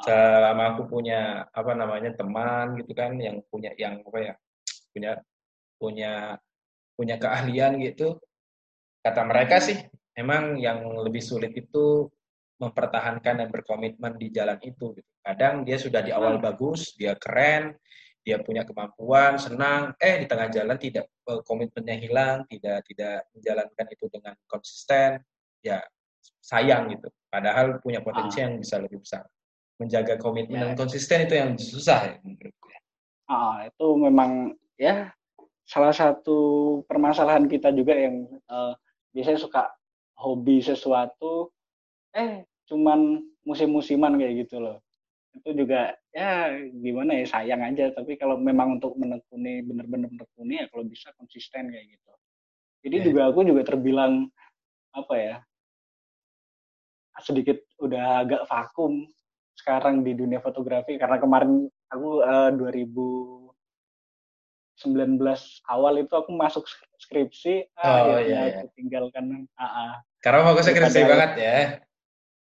selama 0.01 0.75
aku 0.75 0.89
punya 0.91 1.45
apa 1.53 1.71
namanya 1.77 2.11
teman 2.17 2.75
gitu 2.81 2.91
kan 2.97 3.15
yang 3.15 3.39
punya 3.47 3.71
yang 3.79 4.01
apa 4.01 4.17
ya 4.19 4.33
punya 4.91 5.11
punya 5.79 6.11
punya 6.97 7.15
keahlian 7.21 7.79
gitu 7.79 8.19
kata 9.05 9.21
mereka 9.21 9.61
sih 9.61 9.77
memang 10.17 10.57
yang 10.57 10.81
lebih 11.05 11.21
sulit 11.21 11.53
itu 11.53 12.09
mempertahankan 12.57 13.45
dan 13.45 13.49
berkomitmen 13.53 14.17
di 14.17 14.33
jalan 14.33 14.57
itu 14.65 14.97
gitu. 14.97 15.11
kadang 15.21 15.61
dia 15.61 15.77
sudah 15.77 16.01
di 16.01 16.09
awal 16.09 16.41
bagus 16.41 16.97
dia 16.97 17.13
keren 17.19 17.77
dia 18.25 18.41
punya 18.41 18.65
kemampuan 18.65 19.37
senang 19.37 19.93
eh 20.01 20.17
di 20.17 20.25
tengah 20.25 20.49
jalan 20.49 20.81
tidak 20.81 21.05
eh, 21.29 21.41
komitmennya 21.45 21.95
hilang 22.01 22.37
tidak 22.49 22.81
tidak 22.89 23.29
menjalankan 23.37 23.85
itu 23.93 24.05
dengan 24.09 24.33
konsisten 24.49 25.21
ya 25.61 25.77
sayang 26.45 26.93
gitu. 26.93 27.09
Padahal 27.27 27.81
punya 27.81 28.05
potensi 28.05 28.39
ah. 28.39 28.47
yang 28.47 28.61
bisa 28.61 28.77
lebih 28.77 29.01
besar. 29.01 29.25
Menjaga 29.81 30.15
komitmen 30.21 30.61
ya. 30.61 30.63
dan 30.69 30.73
konsisten 30.77 31.25
itu 31.25 31.35
yang 31.35 31.51
susah 31.57 31.99
ya 32.05 32.15
menurutku. 32.21 32.69
Ah, 33.25 33.65
itu 33.65 33.87
memang 33.97 34.53
ya 34.77 35.09
salah 35.65 35.91
satu 35.91 36.37
permasalahan 36.85 37.49
kita 37.49 37.73
juga 37.73 37.97
yang 37.97 38.29
uh, 38.45 38.77
biasanya 39.15 39.39
suka 39.39 39.71
hobi 40.19 40.60
sesuatu 40.60 41.47
eh 42.12 42.43
cuman 42.67 43.23
musim-musiman 43.47 44.19
kayak 44.19 44.45
gitu 44.45 44.60
loh. 44.60 44.84
Itu 45.36 45.56
juga 45.56 45.95
ya 46.12 46.51
gimana 46.75 47.23
ya 47.23 47.25
sayang 47.28 47.63
aja. 47.63 47.95
Tapi 47.95 48.19
kalau 48.19 48.36
memang 48.36 48.80
untuk 48.80 48.99
menekuni 48.99 49.63
bener-bener 49.63 50.12
menekuni 50.12 50.60
ya 50.60 50.65
kalau 50.67 50.84
bisa 50.84 51.15
konsisten 51.15 51.71
kayak 51.71 51.88
gitu. 51.88 52.12
Jadi 52.86 52.95
yeah. 52.99 53.06
juga 53.08 53.21
aku 53.32 53.39
juga 53.47 53.62
terbilang 53.63 54.28
apa 54.95 55.15
ya 55.15 55.36
sedikit 57.23 57.63
udah 57.80 58.28
agak 58.28 58.43
vakum 58.51 59.08
sekarang 59.56 60.04
di 60.04 60.12
dunia 60.12 60.43
fotografi. 60.43 60.99
Karena 60.99 61.15
kemarin 61.15 61.67
aku 61.88 62.23
uh, 62.23 62.51
2000 62.51 63.44
19 64.75 65.19
awal 65.71 65.93
itu 66.03 66.11
aku 66.11 66.35
masuk 66.35 66.67
skripsi, 66.99 67.63
oh, 67.79 67.88
akhirnya 67.88 68.19
iya, 68.27 68.41
iya. 68.43 68.55
aku 68.59 68.67
tinggalkan. 68.75 69.47
Uh. 69.55 69.95
Karena 70.19 70.43
fokusnya 70.51 70.73
skripsi 70.75 71.01
banget 71.07 71.31
ya. 71.39 71.57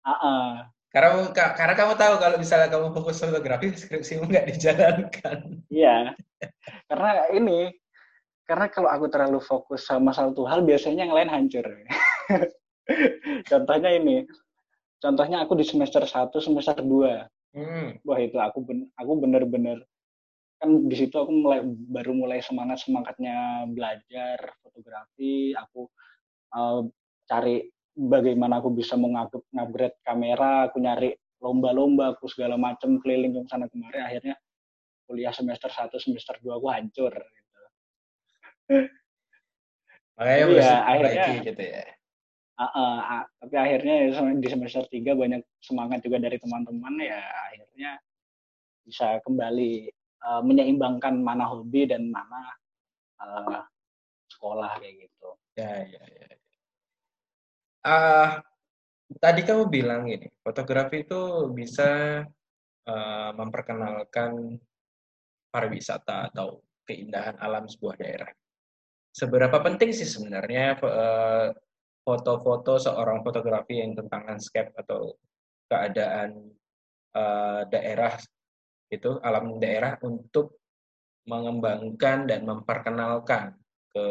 Uh. 0.07 0.63
Karena 0.91 1.31
karena 1.31 1.73
kamu 1.75 1.93
tahu 1.95 2.13
kalau 2.19 2.35
misalnya 2.35 2.67
kamu 2.67 2.91
fokus 2.91 3.23
fotografi, 3.23 3.71
skripsimu 3.71 4.27
nggak 4.27 4.47
dijalankan. 4.55 5.63
Iya. 5.71 6.15
karena 6.91 7.31
ini, 7.31 7.71
karena 8.43 8.67
kalau 8.67 8.91
aku 8.91 9.07
terlalu 9.07 9.39
fokus 9.39 9.87
sama 9.87 10.11
satu 10.11 10.43
hal, 10.43 10.67
biasanya 10.67 11.07
yang 11.07 11.15
lain 11.15 11.31
hancur. 11.31 11.63
contohnya 13.51 13.91
ini, 13.95 14.27
contohnya 14.99 15.47
aku 15.47 15.55
di 15.55 15.63
semester 15.63 16.03
1, 16.03 16.31
semester 16.43 16.75
2. 16.83 17.55
Hmm. 17.55 17.99
Wah 18.07 18.19
itu 18.19 18.39
aku 18.39 18.63
ben, 18.63 18.87
aku 18.95 19.11
bener-bener 19.19 19.83
kan 20.61 20.85
di 20.85 20.93
situ 20.93 21.17
aku 21.17 21.33
mulai 21.33 21.65
baru 21.65 22.13
mulai 22.13 22.37
semangat 22.45 22.85
semangatnya 22.85 23.65
belajar 23.65 24.37
fotografi. 24.61 25.57
Aku 25.57 25.89
uh, 26.53 26.85
cari 27.25 27.65
bagaimana 27.97 28.61
aku 28.61 28.69
bisa 28.69 28.93
mengupgrade 28.93 29.97
kamera 30.05 30.69
aku 30.69 30.77
nyari 30.77 31.17
lomba-lomba 31.41 32.13
aku 32.13 32.29
segala 32.29 32.61
macam 32.61 33.01
keliling 33.01 33.33
ke 33.33 33.49
sana 33.49 33.65
kemari. 33.73 33.97
Akhirnya 34.05 34.37
kuliah 35.09 35.33
semester 35.33 35.67
1 35.67 35.91
semester 35.97 36.37
2 36.39 36.55
aku 36.55 36.67
hancur 36.71 37.11
gitu. 37.11 37.59
makanya 40.15 40.45
ya, 40.55 40.75
akhirnya 40.87 41.25
gitu 41.43 41.63
ya? 41.67 41.83
Uh, 42.55 42.63
uh, 42.63 42.97
uh, 43.01 43.23
tapi 43.43 43.55
akhirnya 43.57 43.95
di 44.39 44.47
semester 44.47 44.87
3 44.87 45.17
banyak 45.17 45.41
semangat 45.59 45.99
juga 46.05 46.21
dari 46.23 46.37
teman-teman 46.39 46.95
ya 47.01 47.19
akhirnya 47.51 47.91
bisa 48.87 49.19
kembali 49.27 49.91
uh, 50.25 50.41
menyeimbangkan 50.45 51.17
mana 51.19 51.49
hobi 51.49 51.89
dan 51.89 52.09
mana 52.09 52.41
uh, 53.21 53.61
sekolah 54.29 54.77
kayak 54.81 55.07
gitu. 55.09 55.29
Ya, 55.57 55.85
ya, 55.85 56.03
ya. 56.05 56.29
Uh, 57.81 58.29
tadi 59.17 59.41
kamu 59.41 59.67
bilang 59.67 60.05
ini, 60.07 60.29
fotografi 60.45 61.03
itu 61.03 61.49
bisa 61.51 62.23
uh, 62.87 63.31
memperkenalkan 63.35 64.57
pariwisata 65.51 66.31
atau 66.31 66.63
keindahan 66.87 67.35
alam 67.41 67.67
sebuah 67.67 67.97
daerah. 67.99 68.31
Seberapa 69.11 69.59
penting 69.59 69.91
sih 69.91 70.07
sebenarnya 70.07 70.79
foto-foto 71.99 72.79
seorang 72.79 73.19
fotografi 73.27 73.83
yang 73.83 73.91
tentang 73.91 74.23
landscape 74.23 74.71
atau 74.79 75.19
keadaan 75.67 76.47
uh, 77.11 77.67
daerah 77.67 78.15
itu 78.91 79.17
alam 79.23 79.55
daerah 79.57 79.95
untuk 80.03 80.59
mengembangkan 81.23 82.27
dan 82.27 82.43
memperkenalkan 82.43 83.55
ke 83.95 84.05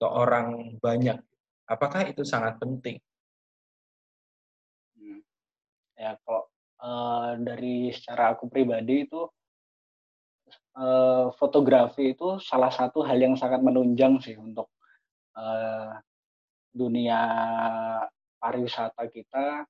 ke 0.00 0.06
orang 0.08 0.80
banyak. 0.80 1.20
Apakah 1.68 2.08
itu 2.08 2.26
sangat 2.26 2.58
penting? 2.58 2.98
Hmm. 4.96 5.20
Ya, 5.94 6.18
kok 6.24 6.50
uh, 6.82 7.38
dari 7.38 7.94
secara 7.94 8.34
aku 8.34 8.50
pribadi 8.50 9.06
itu 9.06 9.28
uh, 10.74 11.30
fotografi 11.38 12.16
itu 12.16 12.42
salah 12.42 12.72
satu 12.74 13.06
hal 13.06 13.20
yang 13.20 13.38
sangat 13.38 13.62
menunjang 13.62 14.18
sih 14.18 14.34
untuk 14.34 14.72
uh, 15.38 15.94
dunia 16.72 17.20
pariwisata 18.42 19.06
kita. 19.12 19.68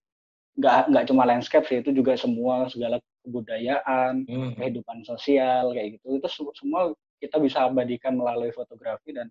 Nggak 0.58 0.92
nggak 0.92 1.04
cuma 1.08 1.22
landscape 1.24 1.66
sih, 1.68 1.80
itu 1.80 1.90
juga 1.96 2.12
semua 2.16 2.68
segala 2.68 3.00
kebudayaan, 3.24 4.28
hmm. 4.28 4.58
kehidupan 4.58 5.06
sosial 5.06 5.72
kayak 5.72 5.98
gitu. 5.98 6.20
Itu 6.20 6.28
semua 6.56 6.92
kita 7.22 7.38
bisa 7.38 7.70
abadikan 7.70 8.18
melalui 8.18 8.50
fotografi 8.50 9.14
dan 9.14 9.30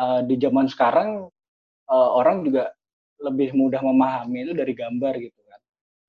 uh, 0.00 0.24
di 0.24 0.34
zaman 0.40 0.66
sekarang 0.66 1.28
uh, 1.86 2.10
orang 2.16 2.42
juga 2.42 2.72
lebih 3.20 3.52
mudah 3.52 3.84
memahami 3.84 4.48
itu 4.48 4.52
dari 4.56 4.72
gambar 4.72 5.14
gitu 5.20 5.40
kan. 5.44 5.60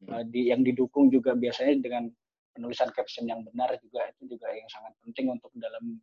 Hmm. 0.01 0.09
Uh, 0.09 0.23
di 0.25 0.49
yang 0.49 0.63
didukung 0.65 1.11
juga 1.11 1.35
biasanya 1.37 1.77
dengan 1.83 2.03
penulisan 2.51 2.91
caption 2.91 3.27
yang 3.27 3.41
benar 3.47 3.71
juga 3.79 4.07
itu 4.11 4.35
juga 4.35 4.51
yang 4.51 4.67
sangat 4.67 4.91
penting 5.03 5.31
untuk 5.31 5.51
dalam 5.55 5.99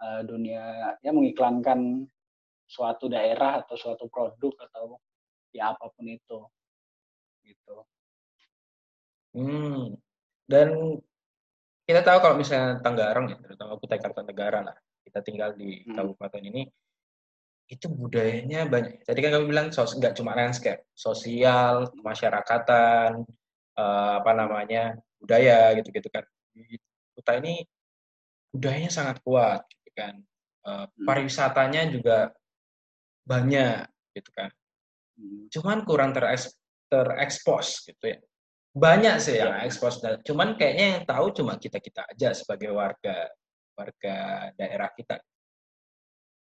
uh, 0.00 0.22
dunia 0.24 0.96
ya 1.04 1.10
mengiklankan 1.12 2.08
suatu 2.64 3.12
daerah 3.12 3.60
atau 3.60 3.76
suatu 3.76 4.08
produk 4.08 4.56
atau 4.68 4.96
ya 5.52 5.76
apa 5.76 5.92
pun 5.92 6.08
itu 6.08 6.40
gitu. 7.44 7.76
Hmm. 9.36 9.96
Dan 10.46 10.98
kita 11.82 12.04
tahu 12.04 12.18
kalau 12.22 12.36
misalnya 12.38 12.78
Tanggarang 12.84 13.26
ya, 13.32 13.38
terutama 13.42 13.74
Kutai 13.80 13.98
Kartanegara 13.98 14.60
lah, 14.62 14.76
kita 15.02 15.18
tinggal 15.24 15.56
di 15.56 15.82
hmm. 15.82 15.96
kabupaten 15.96 16.42
ini, 16.44 16.62
itu 17.72 17.86
budayanya 17.88 18.68
banyak. 18.68 19.02
Tadi 19.02 19.18
kan 19.24 19.30
kamu 19.32 19.46
bilang 19.48 19.68
sos 19.72 19.96
nggak 19.96 20.14
cuma 20.14 20.36
landscape, 20.36 20.84
sosial, 20.92 21.88
kemasyarakatan, 21.96 23.24
uh, 23.80 24.12
apa 24.20 24.32
namanya 24.36 24.94
budaya 25.16 25.72
gitu-gitu 25.80 26.12
kan. 26.12 26.24
Di 26.52 26.76
Kutai 27.16 27.40
ini 27.40 27.54
budayanya 28.52 28.92
sangat 28.92 29.24
kuat, 29.24 29.64
gitu 29.72 29.90
kan. 29.96 30.20
Uh, 30.62 30.86
pariwisatanya 31.02 31.88
juga 31.88 32.30
banyak, 33.24 33.88
gitu 34.12 34.30
kan. 34.36 34.52
Hmm. 35.16 35.48
Cuman 35.48 35.78
kurang 35.88 36.12
terekspos 36.92 37.88
gitu 37.88 38.12
ya. 38.12 38.18
Banyak 38.72 39.16
sih 39.20 39.40
yang 39.40 39.56
iya. 39.56 39.68
ekspos 39.68 40.00
cuman 40.24 40.56
kayaknya 40.56 40.86
yang 40.96 41.02
tahu 41.08 41.32
cuma 41.32 41.56
kita 41.56 41.80
kita 41.80 42.04
aja 42.08 42.36
sebagai 42.36 42.72
warga 42.72 43.32
warga 43.72 44.48
daerah 44.56 44.92
kita. 44.92 45.16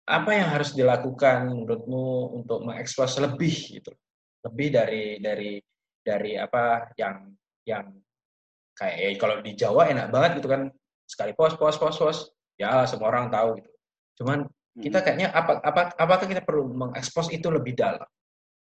Apa 0.09 0.31
yang 0.35 0.49
harus 0.53 0.73
dilakukan 0.73 1.53
menurutmu 1.53 2.37
untuk 2.41 2.65
mengekspos 2.65 3.21
lebih 3.21 3.81
gitu? 3.81 3.93
Lebih 4.45 4.69
dari 4.73 5.05
dari 5.21 5.53
dari 6.01 6.33
apa 6.37 6.93
yang 6.97 7.33
yang 7.65 7.87
kayak 8.77 8.97
ya, 8.99 9.09
kalau 9.21 9.37
di 9.41 9.53
Jawa 9.53 9.89
enak 9.93 10.09
banget 10.09 10.31
gitu 10.41 10.49
kan. 10.49 10.69
Sekali 11.09 11.37
pos 11.37 11.57
pos 11.61 11.77
pos 11.77 11.97
pos 11.97 12.19
ya 12.57 12.85
semua 12.89 13.13
orang 13.13 13.29
tahu 13.29 13.61
gitu. 13.61 13.73
Cuman 14.21 14.49
kita 14.81 15.05
kayaknya 15.05 15.29
apa 15.33 15.61
apa 15.61 15.93
apakah 15.97 16.25
kita 16.29 16.41
perlu 16.45 16.73
mengekspos 16.73 17.29
itu 17.33 17.49
lebih 17.53 17.77
dalam 17.77 18.05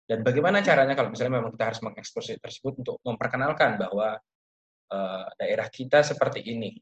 dan 0.08 0.24
bagaimana 0.24 0.64
caranya 0.64 0.96
kalau 0.96 1.12
misalnya 1.12 1.36
memang 1.36 1.52
kita 1.52 1.68
harus 1.68 1.84
mengekspos 1.84 2.32
tersebut 2.40 2.80
untuk 2.80 2.96
memperkenalkan 3.04 3.76
bahwa 3.76 4.16
uh, 4.88 5.26
daerah 5.36 5.68
kita 5.68 6.00
seperti 6.00 6.48
ini. 6.48 6.80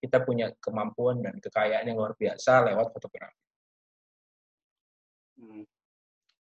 Kita 0.00 0.24
punya 0.24 0.48
kemampuan 0.56 1.20
dan 1.20 1.36
kekayaan 1.36 1.84
yang 1.84 2.00
luar 2.00 2.16
biasa 2.16 2.64
lewat 2.72 2.96
fotografi. 2.96 3.44
Hmm. 5.36 5.64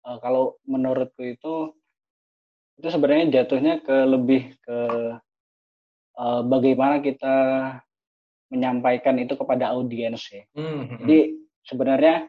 Uh, 0.03 0.19
kalau 0.19 0.59
menurutku 0.67 1.23
itu 1.23 1.71
itu 2.75 2.87
sebenarnya 2.91 3.39
jatuhnya 3.39 3.79
ke 3.79 3.97
lebih 4.03 4.59
ke 4.59 4.79
uh, 6.19 6.41
bagaimana 6.43 6.99
kita 6.99 7.35
menyampaikan 8.51 9.15
itu 9.23 9.39
kepada 9.39 9.71
audiens 9.71 10.19
ya. 10.27 10.43
Hmm, 10.51 10.83
hmm. 10.83 10.99
Jadi 10.99 11.19
sebenarnya 11.63 12.27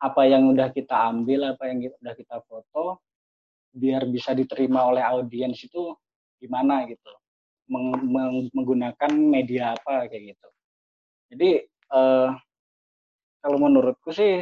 apa 0.00 0.24
yang 0.24 0.48
udah 0.48 0.72
kita 0.72 0.96
ambil, 1.12 1.52
apa 1.52 1.68
yang 1.68 1.92
udah 1.92 2.14
kita 2.16 2.40
foto, 2.48 3.04
biar 3.70 4.08
bisa 4.08 4.32
diterima 4.32 4.88
oleh 4.88 5.04
audiens 5.04 5.60
itu 5.60 5.92
gimana 6.40 6.88
gitu, 6.88 7.12
meng, 7.68 7.92
meng, 8.08 8.48
menggunakan 8.56 9.12
media 9.12 9.76
apa 9.76 10.08
kayak 10.08 10.34
gitu. 10.34 10.48
Jadi 11.30 11.50
uh, 11.92 12.32
kalau 13.44 13.58
menurutku 13.60 14.10
sih 14.10 14.40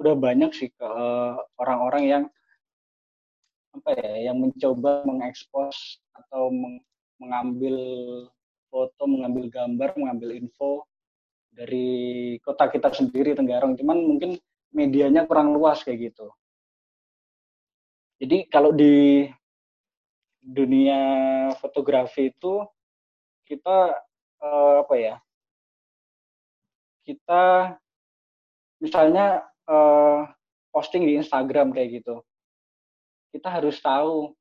udah 0.00 0.14
banyak 0.16 0.54
sih 0.54 0.70
ke 0.72 0.86
uh, 0.86 1.36
orang-orang 1.60 2.02
yang 2.06 2.24
apa 3.70 3.90
ya, 3.98 4.30
yang 4.30 4.38
mencoba 4.38 5.02
mengekspos 5.04 6.00
atau 6.14 6.48
meng, 6.54 6.80
mengambil 7.20 7.76
foto, 8.70 9.02
mengambil 9.04 9.50
gambar, 9.50 9.90
mengambil 9.98 10.38
info 10.38 10.86
dari 11.50 12.38
kota 12.40 12.70
kita 12.70 12.94
sendiri 12.94 13.34
Tenggarong. 13.34 13.76
Cuman 13.76 13.98
mungkin 14.06 14.38
medianya 14.70 15.26
kurang 15.26 15.54
luas 15.54 15.82
kayak 15.82 16.10
gitu. 16.10 16.30
Jadi 18.20 18.46
kalau 18.52 18.70
di 18.70 19.26
dunia 20.40 21.00
fotografi 21.56 22.32
itu 22.32 22.64
kita 23.48 23.96
uh, 24.44 24.74
apa 24.84 24.94
ya? 24.96 25.16
Kita 27.02 27.74
misalnya 28.78 29.44
uh, 29.66 30.28
posting 30.70 31.08
di 31.08 31.18
Instagram 31.18 31.72
kayak 31.74 32.04
gitu. 32.04 32.22
Kita 33.32 33.48
harus 33.50 33.80
tahu 33.80 34.36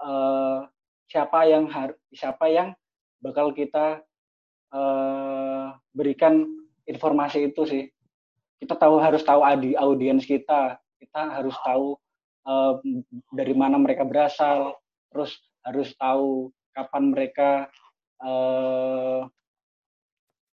uh, 0.00 0.64
siapa 1.10 1.38
yang 1.48 1.68
siapa 2.12 2.46
yang 2.48 2.70
bakal 3.18 3.50
kita 3.50 4.00
uh, 4.70 5.74
berikan 5.90 6.46
informasi 6.86 7.50
itu 7.50 7.62
sih 7.66 7.84
kita 8.60 8.74
tahu 8.76 8.96
harus 9.00 9.22
tahu 9.22 9.40
adi 9.44 9.76
audiens 9.76 10.24
kita. 10.24 10.80
Kita 10.96 11.20
harus 11.36 11.56
tahu 11.60 11.96
uh, 12.48 12.80
dari 13.32 13.52
mana 13.52 13.76
mereka 13.76 14.02
berasal. 14.04 14.76
Terus 15.12 15.36
harus 15.66 15.92
tahu 15.96 16.50
kapan 16.72 17.12
mereka 17.12 17.68
uh, 18.24 19.28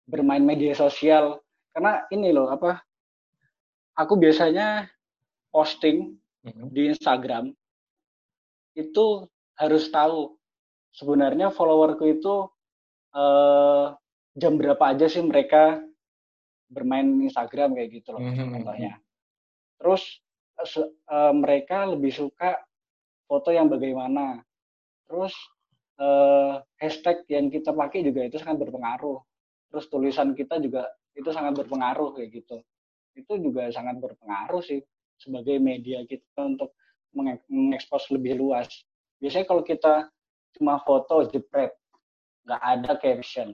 bermain 0.08 0.44
media 0.44 0.76
sosial. 0.76 1.40
Karena 1.74 2.06
ini 2.14 2.30
loh 2.30 2.52
apa 2.52 2.84
aku 3.98 4.20
biasanya 4.20 4.90
posting 5.54 6.18
di 6.74 6.92
Instagram. 6.92 7.54
Itu 8.74 9.30
harus 9.58 9.88
tahu 9.94 10.34
sebenarnya 10.94 11.54
followerku 11.54 12.06
itu 12.10 12.50
eh, 13.14 13.86
jam 14.38 14.54
berapa 14.58 14.94
aja 14.94 15.06
sih 15.06 15.22
mereka 15.22 15.82
bermain 16.70 17.06
Instagram 17.22 17.76
kayak 17.76 17.90
gitu 18.02 18.16
loh 18.16 18.22
Mhm. 18.22 18.60
contohnya. 18.60 18.94
Terus 19.80 20.04
se- 20.64 20.92
eh, 20.94 21.34
mereka 21.34 21.84
lebih 21.86 22.12
suka 22.12 22.60
foto 23.26 23.50
yang 23.50 23.68
bagaimana. 23.68 24.42
Terus 25.08 25.34
eh, 25.94 26.56
hashtag 26.82 27.22
yang 27.30 27.54
kita 27.54 27.70
pakai 27.70 28.02
juga 28.02 28.26
itu 28.26 28.42
sangat 28.42 28.66
berpengaruh. 28.66 29.22
Terus 29.70 29.86
tulisan 29.88 30.34
kita 30.34 30.58
juga 30.58 30.90
itu 31.14 31.30
sangat 31.30 31.54
berpengaruh 31.54 32.18
kayak 32.18 32.34
gitu. 32.34 32.58
Itu 33.14 33.38
juga 33.38 33.70
sangat 33.70 34.02
berpengaruh 34.02 34.66
sih 34.66 34.82
sebagai 35.22 35.62
media 35.62 36.02
kita 36.10 36.50
untuk 36.50 36.74
menge- 37.14 37.46
mengekspos 37.46 38.10
lebih 38.10 38.42
luas. 38.42 38.66
Biasanya 39.22 39.46
kalau 39.46 39.62
kita 39.62 40.10
cuma 40.58 40.82
foto 40.82 41.30
jepret, 41.30 41.78
nggak 42.42 42.62
ada 42.66 42.92
caption, 42.98 43.54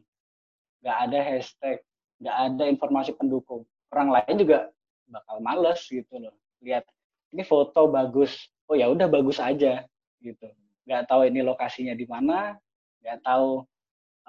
nggak 0.80 0.98
ada 1.06 1.20
hashtag, 1.20 1.84
nggak 2.20 2.38
ada 2.52 2.64
informasi 2.68 3.16
pendukung. 3.16 3.64
Orang 3.90 4.14
lain 4.14 4.36
juga 4.38 4.70
bakal 5.10 5.42
males 5.42 5.82
gitu 5.90 6.20
loh. 6.20 6.36
Lihat 6.62 6.86
ini 7.34 7.42
foto 7.48 7.90
bagus, 7.90 8.52
oh 8.70 8.76
ya 8.78 8.92
udah 8.92 9.08
bagus 9.10 9.42
aja 9.42 9.88
gitu. 10.22 10.48
Nggak 10.86 11.10
tahu 11.10 11.26
ini 11.32 11.40
lokasinya 11.42 11.96
di 11.96 12.06
mana, 12.06 12.60
nggak 13.02 13.20
tahu 13.24 13.64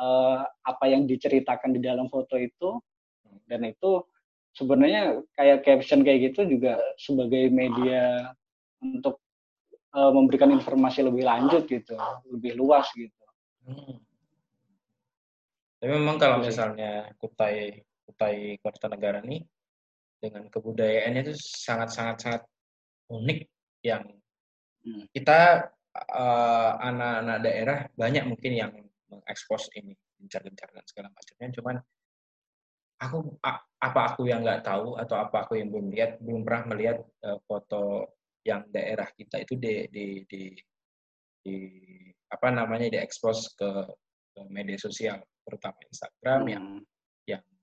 eh, 0.01 0.41
apa 0.47 0.85
yang 0.89 1.05
diceritakan 1.05 1.77
di 1.77 1.81
dalam 1.83 2.09
foto 2.09 2.39
itu, 2.39 2.81
dan 3.51 3.67
itu 3.67 4.05
sebenarnya 4.55 5.23
kayak 5.39 5.63
caption 5.67 6.03
kayak 6.03 6.33
gitu 6.33 6.47
juga 6.59 6.79
sebagai 6.97 7.51
media 7.51 8.33
untuk 8.81 9.21
eh, 9.93 10.13
memberikan 10.15 10.55
informasi 10.55 11.05
lebih 11.05 11.27
lanjut 11.27 11.67
gitu, 11.67 11.99
lebih 12.31 12.57
luas 12.57 12.87
gitu. 12.95 13.25
Hmm. 13.67 14.01
Tapi 15.81 15.91
memang 15.97 16.21
kalau 16.21 16.45
sih. 16.45 16.53
misalnya 16.53 17.09
Kutai 17.17 17.81
Kutai 18.05 18.61
Kartanegara 18.61 19.25
nih 19.25 19.41
dengan 20.21 20.45
kebudayaannya 20.53 21.21
itu 21.25 21.35
sangat-sangat 21.41 22.17
sangat 22.21 22.43
unik 23.11 23.41
yang 23.85 24.05
Hmm. 24.81 25.05
kita 25.13 25.69
eh, 25.93 26.73
anak-anak 26.81 27.39
daerah 27.45 27.79
banyak 27.93 28.25
mungkin 28.25 28.53
yang 28.57 28.73
mengekspos 29.13 29.69
ini 29.77 29.93
gencar-gencar 30.17 30.73
dan 30.73 30.85
segala 30.89 31.09
macamnya 31.13 31.49
cuman 31.61 31.77
aku 32.97 33.37
a- 33.45 33.61
apa 33.77 34.01
aku 34.09 34.29
yang 34.33 34.41
nggak 34.41 34.65
tahu 34.65 34.97
atau 34.97 35.17
apa 35.21 35.45
aku 35.45 35.61
yang 35.61 35.69
belum 35.69 35.93
lihat 35.93 36.17
belum 36.25 36.49
pernah 36.49 36.65
melihat 36.73 36.99
eh, 37.25 37.39
foto 37.45 38.09
yang 38.41 38.65
daerah 38.73 39.05
kita 39.13 39.45
itu 39.45 39.61
di 39.61 39.85
di 39.93 40.07
di, 40.25 40.43
di 41.45 41.57
apa 42.33 42.49
namanya 42.49 42.89
diekspos 42.89 43.53
ke, 43.53 43.71
ke 44.33 44.41
media 44.49 44.81
sosial 44.81 45.21
terutama 45.45 45.79
Instagram 45.89 46.43
yang 46.49 46.67
Hmm. 46.81 46.87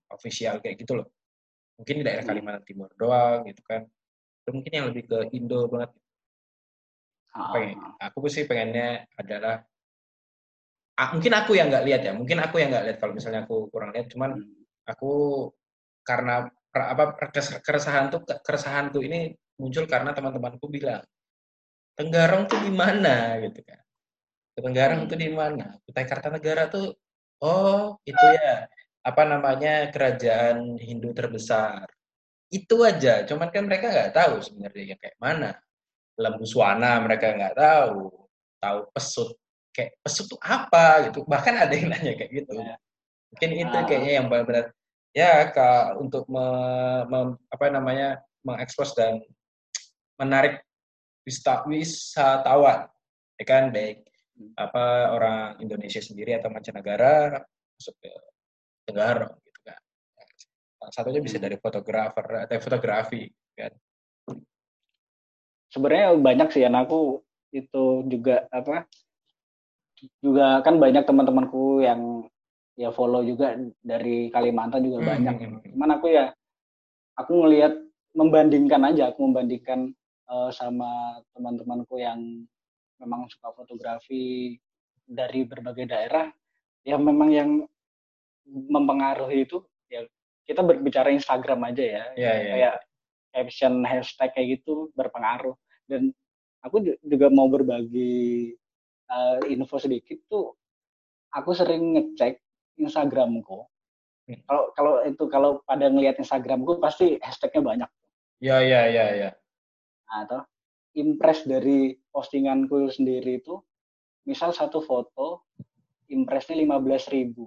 official 0.08 0.64
kayak 0.64 0.80
gitu 0.80 1.04
loh 1.04 1.08
mungkin 1.76 2.00
di 2.00 2.04
daerah 2.08 2.24
Hmm. 2.24 2.32
Kalimantan 2.32 2.64
Timur 2.64 2.90
doang 2.96 3.44
gitu 3.44 3.60
kan 3.68 3.84
itu 4.42 4.50
mungkin 4.56 4.72
yang 4.72 4.86
lebih 4.88 5.04
ke 5.04 5.20
Indo 5.36 5.68
banget 5.68 5.92
Ah, 7.38 7.54
pengen 7.54 7.78
aku 8.00 8.26
sih 8.32 8.48
pengennya 8.48 9.06
adalah 9.20 9.62
ah, 10.98 11.10
mungkin 11.14 11.34
aku 11.38 11.54
yang 11.54 11.70
nggak 11.70 11.86
lihat 11.86 12.02
ya 12.08 12.16
mungkin 12.16 12.40
aku 12.42 12.56
yang 12.58 12.74
nggak 12.74 12.86
lihat 12.88 12.98
kalau 13.04 13.14
misalnya 13.14 13.46
aku 13.46 13.70
kurang 13.70 13.94
lihat 13.94 14.08
cuman 14.10 14.42
hmm. 14.42 14.90
aku 14.90 15.12
karena 16.08 16.48
apa 16.72 17.04
keresahan 17.62 18.10
tuh 18.10 18.24
keresahan 18.42 18.90
tuh 18.90 19.04
ini 19.04 19.36
muncul 19.60 19.86
karena 19.86 20.16
teman-temanku 20.16 20.66
bilang 20.72 21.04
Tenggarong 21.98 22.46
tuh 22.46 22.62
di 22.62 22.72
mana 22.72 23.42
gitu 23.42 23.60
kan 23.66 23.82
Tenggarong 24.56 25.06
Hmm. 25.06 25.10
tuh 25.12 25.18
di 25.20 25.30
mana 25.30 25.76
Kutai 25.84 26.06
Kartanegara 26.08 26.72
tuh 26.72 26.96
oh 27.44 27.98
itu 28.04 28.26
ya. 28.38 28.66
Apa 29.08 29.24
namanya 29.24 29.88
kerajaan 29.94 30.76
Hindu 30.76 31.16
terbesar. 31.16 31.88
Itu 32.52 32.84
aja. 32.84 33.24
Cuman 33.24 33.48
kan 33.52 33.64
mereka 33.64 33.88
nggak 33.88 34.12
tahu 34.16 34.44
sebenarnya 34.44 34.96
kayak 35.00 35.16
mana. 35.20 35.56
Lembu 36.20 36.44
Suwana 36.44 37.00
mereka 37.00 37.32
nggak 37.32 37.56
tahu. 37.56 38.12
Tahu 38.60 38.80
pesut. 38.92 39.32
Kayak 39.72 39.96
pesut 40.04 40.26
tuh 40.28 40.40
apa 40.44 41.08
gitu. 41.08 41.24
Bahkan 41.24 41.54
ada 41.56 41.72
yang 41.72 41.88
nanya 41.94 42.14
kayak 42.20 42.32
gitu. 42.44 42.56
Ya. 42.60 42.76
mungkin 43.28 43.50
itu 43.60 43.76
Ah. 43.76 43.84
kayaknya 43.84 44.12
yang 44.24 44.28
paling 44.32 44.48
benar 44.48 44.66
ya 45.12 45.52
kak 45.52 46.00
untuk 46.00 46.24
me- 46.32 47.04
mem- 47.12 47.36
apa 47.52 47.66
namanya 47.68 48.24
mengekspos 48.40 48.96
dan 48.96 49.20
menarik 50.16 50.64
wisatawan 51.68 52.88
ya 53.36 53.44
kan? 53.46 53.70
Baik. 53.70 54.08
Apa 54.58 55.14
orang 55.14 55.40
Indonesia 55.62 56.02
sendiri 56.02 56.38
atau 56.38 56.50
mancanegara 56.54 57.42
masuk 57.78 57.96
ke 58.02 58.12
Tenggarong 58.88 59.36
gitu 59.44 59.60
kan. 59.68 59.80
Salah 60.80 60.94
satunya 60.94 61.20
bisa 61.20 61.38
dari 61.42 61.60
fotografer 61.60 62.48
atau 62.48 62.62
fotografi 62.64 63.28
kan. 63.58 63.74
Sebenarnya 65.68 66.16
banyak 66.16 66.48
sih 66.56 66.64
yang 66.64 66.78
aku 66.80 67.20
itu 67.52 68.06
juga 68.08 68.48
apa 68.54 68.88
juga 70.22 70.62
kan 70.62 70.78
banyak 70.78 71.04
teman-temanku 71.04 71.82
yang 71.84 72.24
ya 72.78 72.94
follow 72.94 73.26
juga 73.26 73.58
dari 73.82 74.30
Kalimantan 74.30 74.86
juga 74.86 75.02
Hmm, 75.02 75.10
banyak. 75.10 75.36
hmm, 75.36 75.50
hmm. 75.50 75.72
cuman 75.74 75.90
aku 75.98 76.06
ya 76.14 76.26
aku 77.18 77.32
ngelihat 77.44 77.74
membandingkan 78.14 78.82
aja 78.94 79.10
aku 79.10 79.26
membandingkan 79.26 79.92
eh, 80.30 80.50
sama 80.54 81.18
teman-temanku 81.34 81.98
yang 81.98 82.46
memang 83.02 83.30
suka 83.30 83.54
fotografi 83.54 84.58
dari 85.08 85.48
berbagai 85.48 85.88
daerah 85.88 86.28
ya 86.84 87.00
memang 87.00 87.30
yang 87.32 87.50
mempengaruhi 88.48 89.44
itu 89.44 89.60
ya 89.92 90.04
kita 90.48 90.64
berbicara 90.64 91.12
Instagram 91.12 91.68
aja 91.68 91.84
ya. 91.84 92.04
Ya 92.16 92.32
ya 92.32 92.54
kayak 92.56 92.76
caption 93.36 93.84
hashtag 93.84 94.32
kayak 94.32 94.48
gitu 94.60 94.90
berpengaruh. 94.96 95.54
Dan 95.88 96.16
aku 96.64 96.80
ju- 96.84 97.00
juga 97.04 97.28
mau 97.28 97.52
berbagi 97.52 98.56
uh, 99.12 99.44
info 99.52 99.76
sedikit 99.80 100.20
tuh 100.32 100.56
aku 101.36 101.52
sering 101.52 101.96
ngecek 101.96 102.40
Instagramku. 102.80 103.68
Hmm. 104.28 104.44
kalau 104.44 104.64
kalau 104.76 104.94
itu 105.08 105.24
kalau 105.32 105.52
pada 105.64 105.88
ngelihat 105.88 106.20
Instagramku 106.20 106.84
pasti 106.84 107.16
hashtagnya 107.24 107.64
banyak. 107.64 107.90
Ya 108.44 108.60
ya 108.60 108.88
ya 108.88 109.06
ya. 109.16 109.30
Atau 110.08 110.44
impress 110.98 111.46
dari 111.46 111.94
postinganku 112.10 112.90
sendiri 112.90 113.38
itu 113.38 113.62
misal 114.26 114.52
satu 114.52 114.82
foto 114.82 115.46
impressnya 116.10 116.58
15.000 116.58 117.14
ribu 117.14 117.46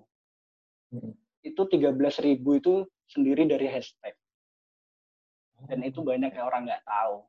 Hmm. 0.90 1.14
itu 1.46 1.62
13.000 1.70 2.18
ribu 2.18 2.58
itu 2.58 2.82
sendiri 3.06 3.46
dari 3.46 3.70
hashtag 3.70 4.10
dan 5.68 5.84
itu 5.84 6.00
banyak 6.00 6.32
yang 6.32 6.46
orang 6.48 6.64
nggak 6.64 6.84
tahu. 6.86 7.26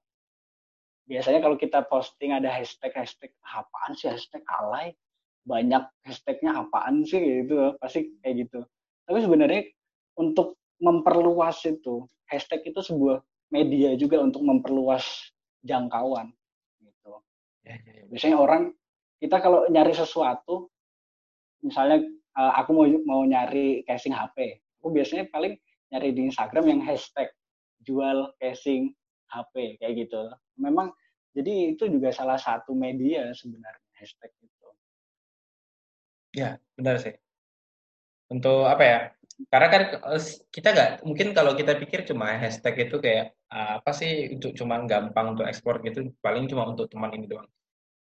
Biasanya 1.10 1.44
kalau 1.44 1.58
kita 1.60 1.84
posting 1.90 2.32
ada 2.32 2.48
hashtag 2.48 2.94
hashtag 2.96 3.34
apaan 3.44 3.98
sih 3.98 4.08
hashtag 4.08 4.46
alay, 4.48 4.96
banyak 5.44 5.84
hashtagnya 6.08 6.56
apaan 6.56 7.04
sih 7.04 7.20
gitu, 7.20 7.76
pasti 7.82 8.14
kayak 8.24 8.48
gitu. 8.48 8.60
Tapi 9.10 9.20
sebenarnya 9.20 9.62
untuk 10.16 10.56
memperluas 10.80 11.60
itu 11.68 12.08
hashtag 12.32 12.72
itu 12.72 12.80
sebuah 12.80 13.20
media 13.52 13.98
juga 14.00 14.24
untuk 14.24 14.46
memperluas 14.46 15.04
jangkauan 15.62 16.34
gitu. 16.82 17.14
Ya, 17.66 17.78
ya, 17.78 17.92
ya. 18.02 18.06
Biasanya 18.10 18.38
orang 18.38 18.74
kita 19.22 19.38
kalau 19.38 19.70
nyari 19.70 19.94
sesuatu, 19.94 20.70
misalnya 21.62 22.02
eh, 22.10 22.54
aku 22.58 22.70
mau 22.74 22.86
mau 23.06 23.22
nyari 23.26 23.86
casing 23.86 24.14
HP, 24.14 24.62
aku 24.82 24.88
biasanya 24.90 25.30
paling 25.30 25.54
nyari 25.94 26.10
di 26.16 26.22
Instagram 26.32 26.66
yang 26.72 26.82
hashtag 26.82 27.30
jual 27.86 28.34
casing 28.42 28.94
HP 29.30 29.78
kayak 29.78 30.08
gitu. 30.08 30.22
Memang 30.58 30.90
jadi 31.32 31.78
itu 31.78 31.88
juga 31.88 32.12
salah 32.12 32.36
satu 32.36 32.76
media 32.76 33.32
sebenarnya 33.32 33.88
hashtag 33.96 34.32
itu. 34.42 34.68
Ya, 36.36 36.60
benar 36.76 37.00
sih. 37.00 37.16
Untuk 38.32 38.64
apa 38.64 38.84
ya? 38.84 39.00
Karena 39.50 39.68
kan 39.72 39.82
eh, 40.14 40.24
kita 40.52 40.68
nggak 40.76 40.90
mungkin 41.08 41.28
kalau 41.34 41.56
kita 41.58 41.74
pikir 41.80 42.06
cuma 42.06 42.36
hashtag 42.38 42.88
itu 42.88 43.02
kayak 43.02 43.34
ah, 43.50 43.80
apa 43.82 43.92
sih 43.96 44.36
untuk 44.38 44.54
cuman 44.54 44.86
gampang 44.86 45.34
untuk 45.38 45.48
ekspor 45.48 45.82
gitu, 45.88 46.12
paling 46.22 46.46
cuma 46.52 46.68
untuk 46.70 46.92
teman 46.92 47.10
ini 47.16 47.26
doang. 47.32 47.48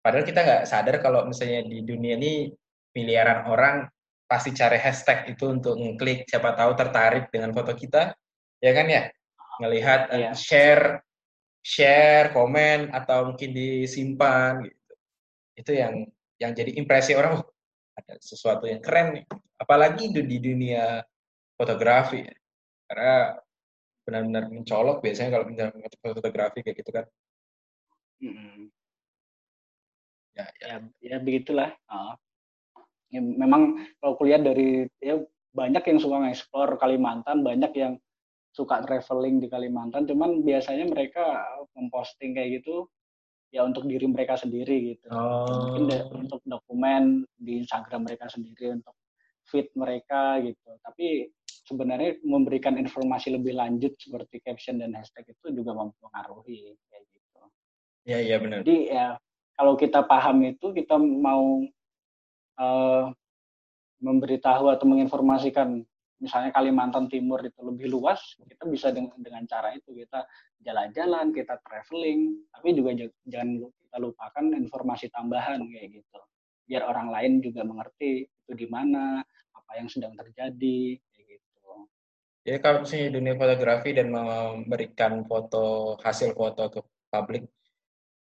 Padahal 0.03 0.27
kita 0.27 0.39
nggak 0.43 0.63
sadar 0.67 0.95
kalau 0.99 1.23
misalnya 1.25 1.63
di 1.63 1.79
dunia 1.87 2.19
ini 2.19 2.51
miliaran 2.93 3.47
orang 3.49 3.87
pasti 4.27 4.51
cari 4.51 4.77
hashtag 4.81 5.33
itu 5.33 5.45
untuk 5.49 5.77
ngeklik, 5.79 6.25
siapa 6.27 6.53
tahu 6.57 6.73
tertarik 6.75 7.29
dengan 7.29 7.53
foto 7.55 7.71
kita, 7.77 8.13
ya 8.59 8.71
kan 8.73 8.85
ya? 8.89 9.03
Ngelihat, 9.61 10.01
eh, 10.13 10.19
Iya. 10.27 10.31
share, 10.33 10.85
share, 11.63 12.33
komen 12.33 12.89
atau 12.91 13.31
mungkin 13.33 13.53
disimpan 13.53 14.65
gitu. 14.65 14.93
Itu 15.55 15.71
yang 15.77 15.93
yang 16.41 16.51
jadi 16.57 16.71
impresi 16.81 17.13
orang, 17.15 17.39
"Oh, 17.39 17.45
ada 17.97 18.13
sesuatu 18.19 18.65
yang 18.65 18.81
keren 18.81 19.21
nih. 19.21 19.25
Apalagi 19.61 20.11
di 20.11 20.37
dunia 20.41 20.99
fotografi 21.57 22.25
karena 22.89 23.37
benar-benar 24.03 24.43
mencolok 24.51 24.99
biasanya 24.99 25.29
kalau 25.39 25.45
fotografi 26.13 26.59
kayak 26.59 26.77
gitu 26.83 26.91
kan 26.91 27.05
hmm. 28.19 28.67
ya, 30.35 30.45
ya. 30.59 30.67
ya 30.67 30.77
ya 30.99 31.17
begitulah 31.23 31.71
oh. 31.87 32.13
ya, 33.13 33.21
memang 33.23 33.87
kalau 34.03 34.13
kuliah 34.19 34.41
dari 34.41 34.83
ya 34.99 35.23
banyak 35.53 35.83
yang 35.85 35.99
suka 36.01 36.17
ngeksplor 36.19 36.69
Kalimantan 36.81 37.45
banyak 37.45 37.71
yang 37.77 37.93
suka 38.53 38.85
traveling 38.85 39.41
di 39.41 39.47
Kalimantan 39.49 40.05
cuman 40.05 40.45
biasanya 40.45 40.85
mereka 40.89 41.41
memposting 41.73 42.37
kayak 42.37 42.61
gitu 42.61 42.85
ya 43.53 43.61
untuk 43.65 43.85
diri 43.85 44.09
mereka 44.09 44.35
sendiri 44.35 44.97
gitu 44.97 45.07
oh. 45.13 45.77
mungkin 45.77 46.27
untuk 46.27 46.41
dokumen 46.43 47.23
di 47.37 47.61
Instagram 47.61 48.05
mereka 48.09 48.27
sendiri 48.27 48.77
untuk 48.81 48.97
feed 49.45 49.69
mereka 49.77 50.41
gitu 50.41 50.69
tapi 50.81 51.29
sebenarnya 51.63 52.19
memberikan 52.23 52.75
informasi 52.75 53.35
lebih 53.35 53.55
lanjut 53.55 53.95
seperti 53.95 54.43
caption 54.43 54.79
dan 54.79 54.95
hashtag 54.95 55.31
itu 55.31 55.47
juga 55.51 55.71
mempengaruhi 55.75 56.75
kayak 56.91 57.03
gitu 57.07 57.41
ya 58.03 58.17
iya 58.19 58.35
benar 58.39 58.61
jadi 58.63 58.77
ya 58.91 59.07
kalau 59.55 59.73
kita 59.79 60.03
paham 60.03 60.43
itu 60.43 60.75
kita 60.75 60.99
mau 60.99 61.63
uh, 62.59 63.05
memberitahu 64.03 64.67
atau 64.67 64.85
menginformasikan 64.89 65.87
misalnya 66.23 66.55
Kalimantan 66.55 67.11
Timur 67.11 67.43
itu 67.43 67.59
lebih 67.59 67.91
luas, 67.91 68.39
kita 68.39 68.63
bisa 68.71 68.95
dengan, 68.95 69.11
dengan 69.19 69.43
cara 69.43 69.75
itu 69.75 69.91
kita 69.91 70.23
jalan-jalan, 70.63 71.35
kita 71.35 71.59
traveling, 71.59 72.47
tapi 72.47 72.71
juga 72.71 72.95
jangan 73.27 73.59
kita 73.59 73.97
lupakan 73.99 74.45
informasi 74.55 75.11
tambahan 75.11 75.67
kayak 75.67 75.99
gitu. 75.99 76.19
Biar 76.63 76.87
orang 76.87 77.11
lain 77.11 77.43
juga 77.43 77.67
mengerti 77.67 78.23
itu 78.23 78.51
di 78.55 78.67
mana, 78.71 79.19
apa 79.51 79.71
yang 79.75 79.91
sedang 79.91 80.15
terjadi. 80.15 80.95
Jadi 82.43 82.57
kalau 82.59 82.83
misalnya 82.83 83.15
dunia 83.15 83.35
fotografi 83.39 83.95
dan 83.95 84.11
memberikan 84.11 85.23
foto 85.23 85.95
hasil 86.03 86.35
foto 86.35 86.67
ke 86.67 86.79
publik, 87.07 87.47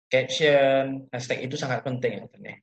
caption, 0.07 1.03
hashtag 1.11 1.43
itu 1.43 1.59
sangat 1.59 1.83
penting 1.83 2.23
ya, 2.23 2.25
ya. 2.39 2.55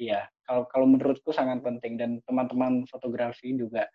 Iya, 0.00 0.20
kalau 0.46 0.62
kalau 0.70 0.86
menurutku 0.86 1.34
sangat 1.34 1.60
penting 1.66 1.98
dan 1.98 2.10
teman-teman 2.24 2.86
fotografi 2.86 3.52
juga 3.58 3.90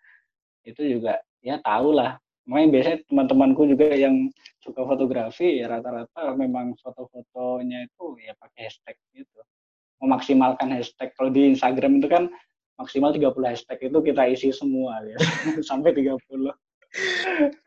itu 0.62 0.82
juga 0.84 1.18
ya 1.40 1.56
tahu 1.64 1.96
lah. 1.96 2.20
Makanya 2.46 2.68
biasanya 2.70 2.98
teman-temanku 3.10 3.62
juga 3.66 3.90
yang 3.90 4.30
suka 4.62 4.86
fotografi 4.86 5.58
ya 5.58 5.66
rata-rata 5.66 6.36
memang 6.38 6.78
foto-fotonya 6.78 7.90
itu 7.90 8.04
ya 8.22 8.38
pakai 8.38 8.70
hashtag 8.70 8.96
gitu. 9.16 9.40
Memaksimalkan 9.98 10.70
hashtag. 10.78 11.10
Kalau 11.16 11.32
di 11.32 11.50
Instagram 11.50 11.98
itu 11.98 12.06
kan 12.06 12.30
maksimal 12.76 13.10
30 13.12 13.32
hashtag 13.44 13.78
itu 13.88 13.98
kita 14.04 14.22
isi 14.28 14.48
semua 14.52 15.00
ya. 15.04 15.18
Sampai 15.68 15.92
30. 15.96 16.22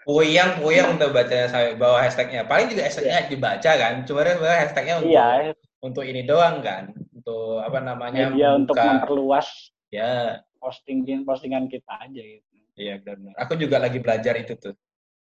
Puyang, 0.07 0.63
puyang 0.63 0.97
udah 0.97 1.09
baca 1.13 1.37
saya 1.49 1.77
bawa 1.77 2.01
hashtagnya. 2.01 2.49
Paling 2.49 2.73
juga 2.73 2.89
hashtagnya 2.89 3.25
yeah. 3.25 3.29
dibaca 3.29 3.71
kan. 3.77 3.93
Cuma 4.05 4.25
hashtagnya 4.25 4.95
untuk 5.01 5.13
yeah. 5.13 5.53
untuk 5.85 6.03
ini 6.07 6.25
doang 6.25 6.65
kan 6.65 6.93
untuk 7.19 7.61
apa 7.61 7.79
namanya 7.83 8.33
media 8.33 8.57
untuk 8.57 8.73
memperluas 8.73 9.69
ya 9.93 10.41
posting 10.57 11.05
postingan 11.27 11.69
kita 11.69 11.93
aja 12.01 12.21
gitu. 12.23 12.55
Iya 12.79 12.95
benar. 13.03 13.35
Aku 13.43 13.59
juga 13.59 13.77
lagi 13.77 13.99
belajar 13.99 14.33
itu 14.39 14.55
tuh. 14.55 14.73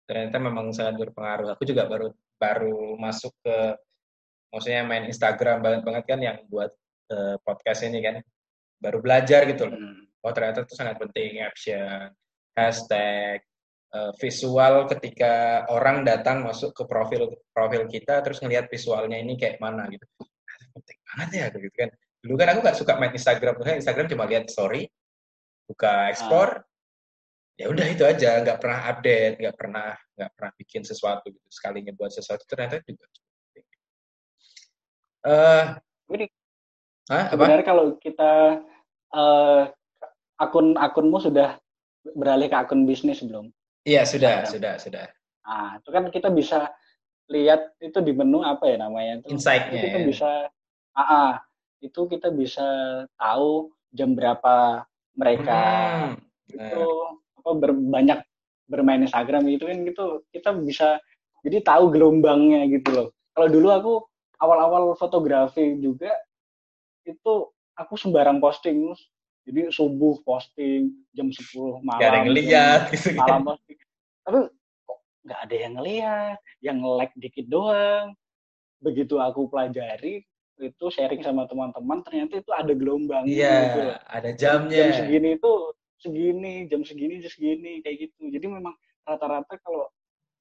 Ternyata 0.05 0.37
memang 0.37 0.71
sangat 0.77 1.01
berpengaruh. 1.01 1.57
Aku 1.57 1.65
juga 1.65 1.89
baru 1.89 2.13
baru 2.37 2.95
masuk 3.01 3.33
ke 3.41 3.57
maksudnya 4.53 4.85
main 4.85 5.09
Instagram 5.09 5.65
banget 5.65 5.81
banget 5.87 6.05
kan 6.05 6.21
yang 6.21 6.39
buat 6.53 6.71
uh, 7.11 7.41
podcast 7.43 7.83
ini 7.89 8.05
kan. 8.05 8.21
Baru 8.81 9.05
belajar 9.05 9.45
gitu 9.45 9.69
loh. 9.69 9.77
Hmm. 9.77 10.09
Oh 10.21 10.33
ternyata 10.33 10.65
itu 10.65 10.77
sangat 10.77 11.01
penting 11.01 11.41
caption, 11.41 12.13
hashtag, 12.53 13.41
uh, 13.95 14.13
visual 14.19 14.87
ketika 14.91 15.65
orang 15.71 16.07
datang 16.07 16.47
masuk 16.47 16.75
ke 16.75 16.83
profil 16.87 17.35
profil 17.51 17.87
kita 17.91 18.23
terus 18.23 18.39
ngelihat 18.43 18.71
visualnya 18.71 19.19
ini 19.19 19.35
kayak 19.37 19.59
mana 19.59 19.87
gitu 19.91 20.07
penting 20.75 20.99
banget 21.13 21.29
ya 21.35 21.47
gitu 21.51 21.75
kan 21.75 21.91
dulu 22.21 22.35
kan 22.37 22.49
aku 22.55 22.61
nggak 22.63 22.79
suka 22.79 22.93
main 23.01 23.13
Instagram 23.13 23.53
Maksudnya 23.59 23.79
Instagram 23.81 24.07
cuma 24.13 24.25
lihat 24.29 24.45
story 24.53 24.87
buka 25.67 26.11
ekspor 26.11 26.49
ah. 26.63 27.59
ya 27.59 27.67
udah 27.71 27.87
itu 27.87 28.03
aja 28.07 28.43
nggak 28.43 28.59
pernah 28.59 28.81
update 28.91 29.35
nggak 29.39 29.57
pernah 29.57 29.89
nggak 30.19 30.31
pernah 30.35 30.53
bikin 30.59 30.83
sesuatu 30.83 31.27
gitu 31.31 31.49
sekalinya 31.51 31.93
buat 31.95 32.13
sesuatu 32.13 32.43
ternyata 32.47 32.83
juga 32.85 33.07
uh, 35.27 35.65
ini 37.11 37.27
sebenarnya 37.35 37.67
kalau 37.67 37.99
kita 37.99 38.63
uh, 39.11 39.63
akun 40.39 40.79
akunmu 40.79 41.19
sudah 41.19 41.59
beralih 42.15 42.47
ke 42.47 42.57
akun 42.57 42.87
bisnis 42.87 43.21
belum? 43.21 43.51
Iya 43.83 44.07
sudah 44.07 44.47
sudah 44.47 44.79
sudah. 44.79 45.11
Ah 45.43 45.83
itu 45.83 45.91
kan 45.91 46.07
kita 46.15 46.31
bisa 46.31 46.71
lihat 47.31 47.75
itu 47.83 47.99
di 47.99 48.15
menu 48.15 48.47
apa 48.47 48.71
ya 48.71 48.77
namanya 48.79 49.27
itu. 49.27 49.35
Insight 49.35 49.75
kita 49.75 49.99
ya. 50.01 50.07
bisa 50.07 50.31
ah, 50.95 51.43
itu 51.83 52.01
kita 52.07 52.31
bisa 52.31 52.67
tahu 53.19 53.75
jam 53.91 54.15
berapa 54.15 54.87
mereka. 55.19 55.61
Hmm. 55.61 56.19
itu 56.51 56.87
apa 57.39 57.51
berbanyak 57.63 58.27
bermain 58.67 59.07
Instagram 59.07 59.47
itu 59.51 59.67
kan 59.67 59.79
gitu. 59.87 60.07
Kita 60.31 60.51
bisa 60.55 60.99
jadi 61.43 61.63
tahu 61.63 61.91
gelombangnya 61.95 62.67
gitu 62.71 62.91
loh. 62.91 63.09
Kalau 63.35 63.49
dulu 63.51 63.69
aku 63.71 63.93
awal-awal 64.43 64.95
fotografi 64.99 65.79
juga 65.79 66.11
itu 67.07 67.35
aku 67.79 67.95
sembarang 67.97 68.39
posting 68.43 68.93
jadi 69.49 69.73
subuh 69.73 70.21
posting 70.23 70.93
jam 71.17 71.33
10 71.33 71.81
malam. 71.83 71.99
Gak 71.99 72.09
ada 72.13 72.19
yang 72.21 72.29
ngeliat 72.29 72.81
gitu 72.93 73.09
kan. 73.17 73.21
Malam 73.25 73.43
posting. 73.49 73.79
Tapi 74.21 74.39
kok 74.85 74.99
nggak 75.25 75.41
ada 75.41 75.55
yang 75.57 75.73
ngeliat, 75.81 76.39
yang 76.61 76.79
like 76.85 77.15
dikit 77.17 77.47
doang. 77.49 78.15
Begitu 78.85 79.17
aku 79.17 79.49
pelajari, 79.49 80.25
itu 80.61 80.85
sharing 80.93 81.25
sama 81.25 81.49
teman-teman 81.49 82.05
ternyata 82.05 82.45
itu 82.45 82.53
ada 82.53 82.73
gelombang 82.77 83.25
iya 83.25 83.57
gitu. 83.65 83.81
ada 84.13 84.31
jamnya 84.37 84.93
jam 84.93 84.97
segini 85.01 85.29
itu 85.41 85.53
segini 86.01 86.55
jam 86.69 86.81
segini 86.85 87.15
jam 87.25 87.33
segini 87.33 87.73
kayak 87.81 87.97
gitu 88.09 88.29
jadi 88.29 88.47
memang 88.47 88.77
rata-rata 89.09 89.57
kalau 89.65 89.89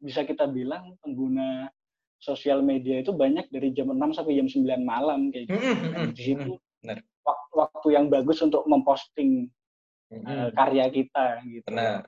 bisa 0.03 0.27
kita 0.27 0.47
bilang 0.47 0.95
pengguna 0.99 1.71
sosial 2.19 2.59
media 2.61 2.99
itu 2.99 3.15
banyak 3.15 3.47
dari 3.47 3.71
jam 3.71 3.89
6 3.89 4.19
sampai 4.19 4.35
jam 4.35 4.47
9 4.47 4.83
malam 4.83 5.31
kayak 5.31 5.47
gitu. 5.47 5.59
-hmm. 5.59 6.11
di 6.13 6.21
situ 6.21 6.53
mm 6.59 6.91
-hmm. 6.91 6.99
waktu 7.55 7.87
yang 7.95 8.11
bagus 8.11 8.43
untuk 8.43 8.67
memposting 8.67 9.47
mm 10.11 10.19
-hmm. 10.19 10.27
uh, 10.27 10.49
karya 10.53 10.85
kita 10.91 11.39
gitu. 11.47 11.67
Benar. 11.67 12.05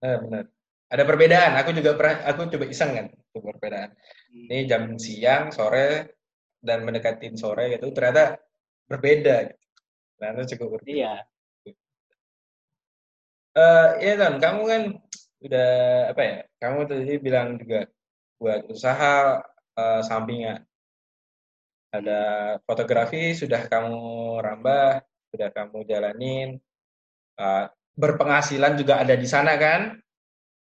Benar, 0.00 0.18
benar. 0.24 0.44
Ada 0.90 1.02
perbedaan. 1.06 1.52
Aku 1.60 1.70
juga 1.70 1.94
pernah 1.94 2.16
aku 2.26 2.50
coba 2.50 2.66
iseng 2.66 2.90
kan 2.98 3.06
perbedaan. 3.30 3.94
Hmm. 3.94 4.46
Ini 4.50 4.66
jam 4.66 4.82
siang, 4.98 5.54
sore, 5.54 6.18
dan 6.60 6.84
mendekati 6.84 7.32
sore 7.34 7.76
gitu 7.76 7.88
ternyata 7.96 8.36
berbeda 8.84 9.48
ternyata 10.20 10.40
cukup 10.54 10.68
berbeda 10.78 10.92
iya 10.92 11.14
uh, 13.56 13.88
ya 13.96 14.14
kan 14.20 14.32
kamu 14.36 14.62
kan 14.68 14.82
udah 15.40 15.70
apa 16.12 16.22
ya 16.22 16.36
kamu 16.60 16.78
tadi 16.84 17.14
bilang 17.16 17.56
juga 17.56 17.88
buat 18.40 18.64
usaha 18.72 19.44
uh, 19.76 20.00
sampingan 20.00 20.64
ada 21.90 22.20
fotografi 22.64 23.36
sudah 23.36 23.66
kamu 23.66 24.38
rambah 24.40 25.02
sudah 25.30 25.48
kamu 25.50 25.86
jalanin. 25.86 26.58
Uh, 27.34 27.66
berpenghasilan 27.98 28.78
juga 28.78 29.02
ada 29.02 29.14
di 29.18 29.26
sana 29.26 29.58
kan? 29.58 29.98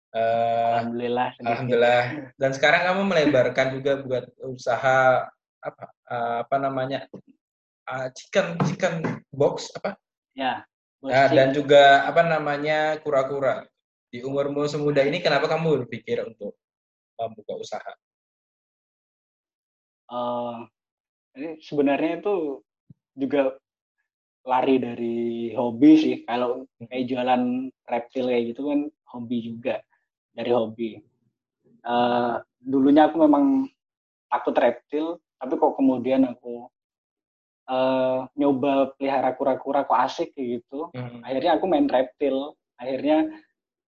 Uh, 0.10 0.82
alhamdulillah 0.82 1.30
alhamdulillah. 1.44 2.04
Dan 2.40 2.52
sekarang 2.56 2.82
kamu 2.88 3.02
melebarkan 3.06 3.68
juga 3.78 4.00
buat 4.02 4.26
usaha 4.48 5.28
apa 5.60 5.84
uh, 6.08 6.38
apa 6.48 6.56
namanya 6.58 7.06
uh, 7.86 8.08
chicken 8.16 8.56
chicken 8.66 9.04
box 9.30 9.70
apa? 9.76 10.00
Ya 10.34 10.64
uh, 11.04 11.28
dan 11.32 11.52
juga 11.52 12.08
apa 12.08 12.26
namanya 12.26 13.00
kura-kura. 13.04 13.68
Di 14.10 14.26
umurmu 14.26 14.66
semuda 14.66 15.06
ini 15.06 15.22
kenapa 15.22 15.46
kamu 15.46 15.86
berpikir 15.86 16.26
untuk 16.26 16.58
membuka 17.28 17.54
usaha? 17.60 17.92
Uh, 20.10 20.66
ini 21.38 21.60
sebenarnya 21.62 22.24
itu 22.24 22.64
juga 23.14 23.60
lari 24.48 24.80
dari 24.80 25.52
hobi 25.54 25.92
sih. 26.00 26.16
Kalau 26.24 26.66
kayak 26.80 27.06
jualan 27.06 27.70
reptil 27.86 28.26
kayak 28.32 28.44
gitu 28.56 28.62
kan 28.72 28.80
hobi 29.14 29.38
juga 29.44 29.76
dari 30.34 30.52
hobi. 30.56 30.98
Uh, 31.84 32.40
dulunya 32.60 33.08
aku 33.08 33.24
memang 33.24 33.68
takut 34.28 34.56
reptil 34.56 35.16
tapi 35.40 35.56
kok 35.56 35.80
kemudian 35.80 36.28
aku 36.28 36.68
uh, 37.72 38.28
nyoba 38.36 38.92
pelihara 39.00 39.32
kura-kura 39.38 39.88
kok 39.88 40.00
asik 40.00 40.36
gitu. 40.36 40.92
Hmm. 40.92 41.24
akhirnya 41.24 41.60
aku 41.60 41.66
main 41.70 41.88
reptil. 41.88 42.56
Akhirnya 42.80 43.28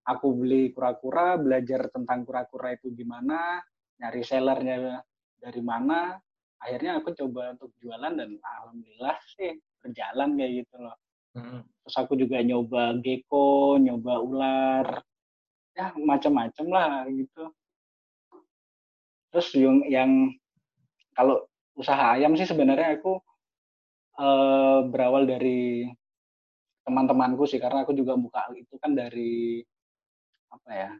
aku 0.08 0.28
beli 0.34 0.74
kura-kura 0.74 1.38
belajar 1.38 1.90
tentang 1.94 2.26
kura-kura 2.26 2.74
itu 2.74 2.90
gimana 2.94 3.62
nyari 4.02 4.22
sellernya 4.26 5.02
dari 5.38 5.62
mana 5.62 6.18
akhirnya 6.62 7.02
aku 7.02 7.14
coba 7.18 7.58
untuk 7.58 7.74
jualan 7.82 8.14
dan 8.18 8.30
alhamdulillah 8.38 9.18
sih 9.38 9.58
berjalan 9.82 10.38
kayak 10.38 10.66
gitu 10.66 10.78
loh 10.82 10.98
Hmm. 11.32 11.64
Terus 11.64 11.96
aku 11.96 12.14
juga 12.20 12.44
nyoba 12.44 13.00
gecko, 13.00 13.80
nyoba 13.80 14.20
ular, 14.20 14.88
ya 15.72 15.96
macam-macam 15.96 16.66
lah 16.68 16.94
gitu. 17.08 17.44
Terus 19.32 19.48
yang, 19.56 19.80
yang 19.88 20.12
kalau 21.16 21.48
usaha 21.80 22.20
ayam 22.20 22.36
sih 22.36 22.44
sebenarnya 22.44 23.00
aku 23.00 23.16
uh, 24.20 24.84
berawal 24.92 25.24
dari 25.24 25.88
teman-temanku 26.84 27.48
sih 27.48 27.64
karena 27.64 27.88
aku 27.88 27.96
juga 27.96 28.20
buka 28.20 28.52
itu 28.52 28.76
kan 28.76 28.92
dari 28.92 29.64
apa 30.52 30.70
ya 30.72 30.92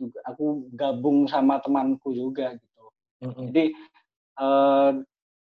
juga 0.00 0.18
aku 0.24 0.46
gabung 0.72 1.28
sama 1.28 1.60
temanku 1.60 2.16
juga 2.16 2.56
gitu. 2.56 2.84
Mm-hmm. 3.20 3.44
jadi 3.52 3.64
uh, 4.40 4.90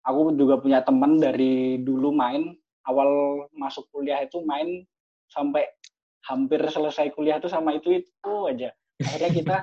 aku 0.06 0.20
juga 0.38 0.62
punya 0.62 0.78
teman 0.86 1.18
dari 1.18 1.82
dulu 1.82 2.14
main 2.14 2.54
awal 2.86 3.42
masuk 3.56 3.88
kuliah 3.90 4.22
itu 4.22 4.38
main 4.46 4.86
sampai 5.32 5.66
hampir 6.28 6.62
selesai 6.70 7.10
kuliah 7.12 7.42
tuh 7.42 7.50
sama 7.50 7.76
itu 7.76 8.04
itu 8.04 8.34
aja. 8.48 8.70
Akhirnya 9.00 9.30
kita 9.32 9.56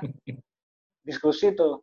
diskusi 1.08 1.54
tuh 1.56 1.80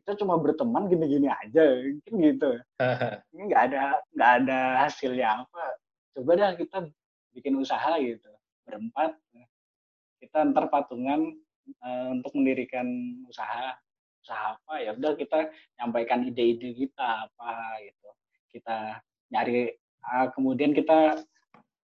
kita 0.00 0.16
cuma 0.18 0.40
berteman 0.40 0.88
gini-gini 0.88 1.28
aja 1.28 1.64
kan 1.78 2.14
gitu. 2.18 2.50
Ini 3.36 3.42
nggak 3.46 3.62
ada 3.70 3.82
nggak 4.16 4.30
ada 4.42 4.58
hasilnya 4.88 5.46
apa. 5.46 5.64
Coba 6.16 6.30
dah 6.34 6.50
kita 6.56 6.88
bikin 7.36 7.54
usaha 7.60 7.94
gitu 8.02 8.30
berempat 8.66 9.14
kita 10.20 10.44
ntar 10.52 10.68
patungan 10.68 11.34
uh, 11.82 12.08
untuk 12.14 12.36
mendirikan 12.36 12.86
usaha 13.26 13.74
usaha 14.20 14.60
apa 14.60 14.74
ya 14.84 14.92
udah 14.92 15.16
kita 15.16 15.48
nyampaikan 15.80 16.28
ide-ide 16.28 16.76
kita 16.76 17.26
apa 17.26 17.80
gitu 17.82 18.08
kita 18.52 19.00
nyari 19.32 19.72
uh, 20.04 20.28
kemudian 20.36 20.76
kita 20.76 21.24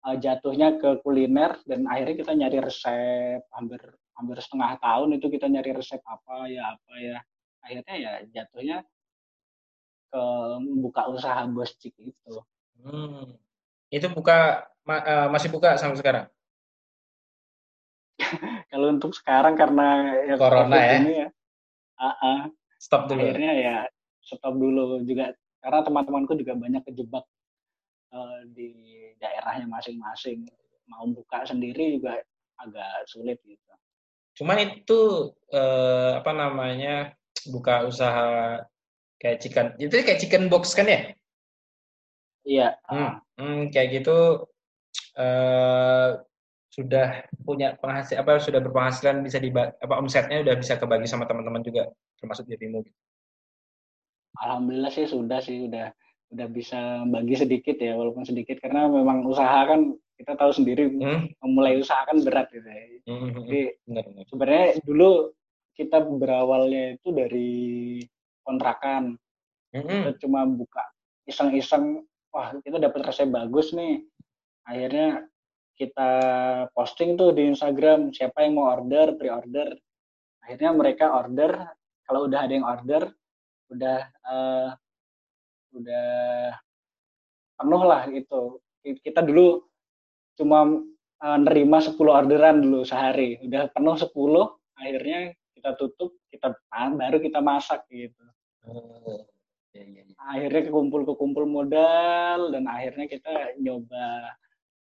uh, 0.07 0.15
jatuhnya 0.17 0.79
ke 0.79 1.03
kuliner 1.03 1.59
dan 1.67 1.83
akhirnya 1.85 2.15
kita 2.15 2.33
nyari 2.33 2.57
resep 2.63 3.43
hampir 3.51 3.81
hampir 4.15 4.37
setengah 4.39 4.79
tahun 4.79 5.19
itu 5.19 5.27
kita 5.27 5.51
nyari 5.51 5.75
resep 5.75 5.99
apa 6.07 6.47
ya 6.47 6.63
apa 6.79 6.93
ya 6.97 7.17
akhirnya 7.63 7.95
ya 7.99 8.11
jatuhnya 8.31 8.77
ke 10.13 10.23
buka 10.77 11.09
usaha 11.09 11.41
bos 11.49 11.73
cik 11.81 11.97
itu. 11.97 12.35
Hmm. 12.85 13.33
Itu 13.89 14.13
buka 14.13 14.69
ma 14.85 15.01
uh, 15.01 15.27
masih 15.33 15.49
buka 15.49 15.73
sampai 15.81 15.97
sekarang? 15.97 16.25
Kalau 18.71 18.87
untuk 18.93 19.11
sekarang 19.13 19.53
karena 19.55 19.87
ya 20.27 20.35
corona 20.37 20.75
ya. 20.77 20.97
Ini 20.99 21.13
ya 21.25 21.27
uh 21.99 22.05
-uh, 22.09 22.39
stop 22.79 23.09
dulu. 23.09 23.21
Akhirnya 23.21 23.51
ya 23.55 23.77
stop 24.23 24.55
dulu 24.55 25.01
juga 25.05 25.33
karena 25.63 25.79
teman-temanku 25.85 26.33
juga 26.35 26.53
banyak 26.59 26.83
kejebak 26.87 27.25
uh, 28.11 28.39
di 28.51 28.73
daerahnya 29.21 29.69
masing-masing. 29.69 30.43
Mau 30.91 31.07
buka 31.09 31.47
sendiri 31.47 31.99
juga 31.99 32.19
agak 32.59 33.07
sulit 33.07 33.39
gitu. 33.47 33.61
Cuman 34.41 34.57
itu 34.61 35.31
uh, 35.53 36.19
apa 36.19 36.31
namanya 36.33 37.15
buka 37.49 37.83
usaha 37.87 38.59
kayak 39.23 39.39
chicken 39.39 39.67
itu 39.79 39.93
kayak 40.03 40.19
chicken 40.19 40.51
box 40.51 40.75
kan 40.75 40.87
ya 40.87 41.01
iya 42.43 42.67
hmm, 42.91 43.13
hmm, 43.39 43.59
kayak 43.71 44.03
gitu 44.03 44.47
uh, 45.15 46.19
sudah 46.73 47.21
punya 47.45 47.77
penghasil 47.77 48.17
apa 48.17 48.41
sudah 48.41 48.57
berpenghasilan 48.57 49.21
bisa 49.21 49.37
di 49.37 49.53
apa 49.53 49.93
omsetnya 49.93 50.41
udah 50.41 50.57
bisa 50.57 50.73
kebagi 50.81 51.05
sama 51.05 51.29
teman-teman 51.29 51.61
juga 51.61 51.85
termasuk 52.17 52.49
dirimu 52.49 52.81
Alhamdulillah 54.41 54.89
sih 54.89 55.05
sudah 55.05 55.37
sih 55.37 55.69
udah 55.69 55.93
udah 56.33 56.47
bisa 56.49 57.05
bagi 57.13 57.37
sedikit 57.37 57.77
ya 57.77 57.93
walaupun 57.93 58.25
sedikit 58.25 58.57
karena 58.57 58.89
memang 58.89 59.21
usaha 59.29 59.69
kan 59.69 59.93
kita 60.17 60.33
tahu 60.33 60.49
sendiri 60.49 60.89
hmm? 60.89 61.37
memulai 61.45 61.77
usaha 61.77 62.01
kan 62.09 62.17
berat 62.25 62.49
gitu 62.49 62.65
ya. 62.65 62.85
Hmm, 63.05 63.17
hmm, 63.17 63.29
hmm. 63.29 63.43
Jadi 63.45 63.61
benar, 63.85 64.03
benar. 64.09 64.23
sebenarnya 64.29 64.67
dulu 64.81 65.09
kita 65.73 65.97
berawalnya 66.05 66.83
itu 66.97 67.09
dari 67.13 67.51
kontrakan. 68.45 69.17
Mm-hmm. 69.73 69.99
Kita 70.05 70.11
cuma 70.25 70.45
buka 70.45 70.85
iseng-iseng, 71.25 72.05
wah 72.29 72.53
kita 72.61 72.77
dapat 72.77 73.01
resep 73.09 73.29
bagus 73.29 73.73
nih. 73.73 74.05
Akhirnya 74.69 75.25
kita 75.83 76.11
posting 76.71 77.19
tuh 77.19 77.35
di 77.35 77.51
Instagram 77.51 78.15
siapa 78.15 78.47
yang 78.47 78.55
mau 78.55 78.71
order, 78.71 79.19
pre-order. 79.19 79.75
Akhirnya 80.43 80.71
mereka 80.71 81.11
order, 81.11 81.51
kalau 82.07 82.27
udah 82.27 82.39
ada 82.39 82.53
yang 82.55 82.67
order, 82.67 83.03
udah 83.71 83.99
uh, 84.23 84.69
udah 85.75 86.07
penuh 87.59 87.83
lah 87.83 88.07
itu. 88.11 88.63
Kita 88.83 89.23
dulu 89.23 89.63
cuma 90.39 90.83
uh, 91.23 91.39
nerima 91.39 91.79
10 91.79 91.95
orderan 91.99 92.59
dulu 92.63 92.83
sehari, 92.83 93.39
udah 93.43 93.71
penuh 93.71 93.95
10, 93.95 94.09
akhirnya 94.79 95.19
kita 95.63 95.79
tutup 95.79 96.11
kita 96.27 96.59
baru 96.75 97.23
kita 97.23 97.39
masak 97.39 97.87
gitu 97.87 98.25
oh, 98.67 99.23
ya, 99.71 99.79
ya, 99.79 100.03
ya. 100.03 100.15
akhirnya 100.19 100.67
kekumpul 100.67 101.07
kekumpul 101.07 101.47
modal 101.47 102.51
dan 102.51 102.67
akhirnya 102.67 103.07
kita 103.07 103.55
nyoba 103.63 104.35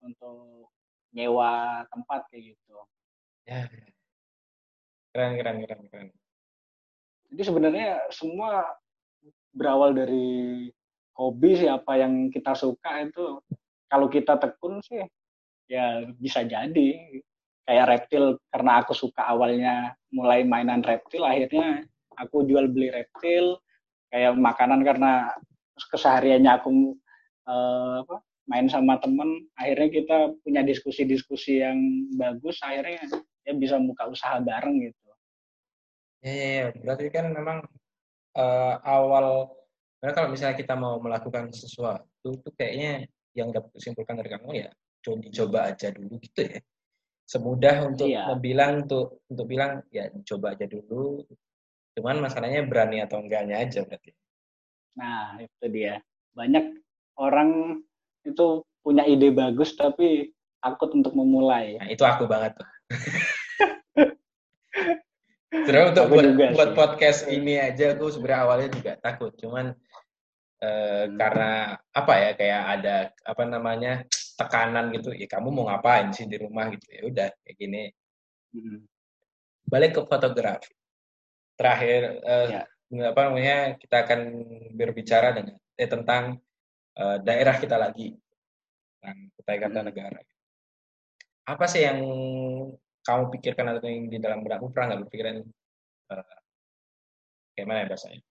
untuk 0.03 0.67
nyewa 1.15 1.81
tempat 1.87 2.27
kayak 2.27 2.53
gitu. 2.53 2.77
Ya, 3.47 3.63
ya. 3.71 3.87
keren 5.15 5.31
keren 5.39 5.57
keren 5.63 5.81
keren. 5.87 6.09
Jadi 7.31 7.41
sebenarnya 7.41 7.89
semua 8.11 8.67
berawal 9.55 9.95
dari 9.95 10.67
hobi 11.15 11.51
siapa 11.55 11.95
yang 11.95 12.27
kita 12.29 12.51
suka 12.53 13.07
itu. 13.07 13.39
Kalau 13.87 14.11
kita 14.11 14.35
tekun 14.35 14.83
sih 14.83 14.99
ya 15.71 16.03
bisa 16.19 16.43
jadi. 16.43 17.21
Kayak 17.65 17.89
reptil 17.89 18.37
karena 18.53 18.85
aku 18.85 18.93
suka 18.93 19.25
awalnya 19.25 19.97
mulai 20.13 20.45
mainan 20.45 20.85
reptil 20.85 21.25
akhirnya 21.25 21.81
aku 22.19 22.45
jual 22.45 22.69
beli 22.69 22.91
reptil. 22.93 23.57
Kayak 24.11 24.37
makanan 24.37 24.85
karena 24.85 25.33
kesehariannya 25.75 26.51
aku 26.61 26.93
uh, 27.49 28.05
apa, 28.05 28.15
main 28.45 28.69
sama 28.69 29.01
temen 29.01 29.49
akhirnya 29.57 29.89
kita 29.89 30.17
punya 30.45 30.61
diskusi-diskusi 30.61 31.65
yang 31.65 31.77
bagus 32.13 32.61
akhirnya 32.61 33.01
ya 33.45 33.53
bisa 33.57 33.81
buka 33.81 34.09
usaha 34.09 34.37
bareng 34.41 34.85
gitu. 34.85 34.99
Ya, 36.25 36.33
ya, 36.33 36.47
ya. 36.49 36.65
berarti 36.81 37.05
kan 37.13 37.25
memang 37.29 37.61
uh, 38.37 38.75
awal 38.81 39.53
karena 40.01 40.13
kalau 40.13 40.29
misalnya 40.33 40.57
kita 40.57 40.73
mau 40.77 41.01
melakukan 41.01 41.49
sesuatu 41.49 42.29
itu 42.29 42.49
kayaknya 42.53 43.09
yang 43.33 43.49
dapat 43.49 43.73
disimpulkan 43.73 44.21
dari 44.21 44.29
kamu 44.33 44.49
ya 44.65 44.69
coba 45.05 45.73
aja 45.73 45.93
dulu 45.93 46.17
gitu 46.21 46.41
ya. 46.45 46.61
Semudah 47.25 47.89
untuk 47.89 48.05
iya. 48.09 48.29
bilang 48.37 48.85
untuk 48.85 49.25
untuk 49.29 49.45
bilang 49.49 49.81
ya 49.89 50.09
coba 50.25 50.53
aja 50.53 50.65
dulu. 50.69 51.25
Cuman 51.97 52.21
masalahnya 52.21 52.65
berani 52.65 53.01
atau 53.01 53.21
enggaknya 53.21 53.65
aja 53.65 53.81
berarti. 53.81 54.13
Nah 54.97 55.41
itu 55.41 55.65
dia. 55.69 56.01
Banyak 56.37 56.65
orang 57.17 57.81
itu 58.25 58.65
punya 58.81 59.05
ide 59.05 59.29
bagus 59.29 59.73
tapi 59.77 60.33
takut 60.61 60.89
untuk 60.97 61.13
memulai. 61.13 61.77
Nah, 61.77 61.87
itu 61.89 62.01
aku 62.01 62.25
banget 62.25 62.57
tuh 62.57 62.69
Terus 65.49 65.83
untuk 65.93 66.05
buat, 66.09 66.27
buat 66.53 66.71
podcast 66.77 67.29
ini 67.29 67.57
aja 67.57 67.97
aku 67.97 68.09
sebenarnya 68.13 68.41
awalnya 68.45 68.69
juga 68.73 68.91
takut. 69.01 69.33
Cuman 69.37 69.73
eh, 70.61 71.05
hmm. 71.05 71.15
karena 71.17 71.73
apa 71.93 72.13
ya 72.17 72.31
kayak 72.37 72.63
ada 72.79 72.95
apa 73.25 73.43
namanya 73.45 73.93
tekanan 74.37 74.93
gitu. 74.93 75.15
Ya 75.15 75.25
kamu 75.29 75.49
mau 75.49 75.65
ngapain 75.69 76.13
sih 76.13 76.29
di 76.29 76.37
rumah 76.37 76.69
gitu? 76.73 76.85
Ya 76.91 77.01
udah 77.07 77.27
kayak 77.45 77.57
gini. 77.57 77.83
Hmm. 78.55 78.87
balik 79.65 79.97
ke 79.97 80.01
fotografi. 80.05 80.71
Terakhir 81.57 82.21
uh, 82.21 82.47
ya. 82.53 82.63
apa 83.09 83.21
namanya 83.25 83.73
kita 83.81 84.05
akan 84.05 84.19
berbicara 84.77 85.33
dengan 85.33 85.57
eh, 85.73 85.89
tentang 85.89 86.37
uh, 86.99 87.17
daerah 87.21 87.55
kita 87.59 87.75
lagi. 87.75 88.15
Tentang 88.99 89.29
kutai 89.37 89.57
negara. 89.85 90.19
Apa 91.45 91.65
sih 91.69 91.85
yang 91.85 92.01
kamu 93.05 93.23
pikirkan 93.37 93.77
atau 93.77 93.85
yang 93.85 94.09
di 94.09 94.17
dalam 94.17 94.41
benakmu 94.41 94.73
pernah 94.73 94.95
nggak 94.95 95.01
berpikiran 95.05 95.35
uh, 96.09 96.37
kayak 97.53 97.67
mana 97.69 97.79
ya 97.85 97.87
bahasanya? 97.87 98.21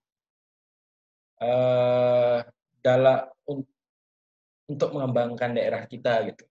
Uh, 1.35 2.39
dalam 2.83 3.19
untuk 4.65 4.89
mengembangkan 4.91 5.51
daerah 5.55 5.85
kita 5.85 6.25
gitu 6.31 6.45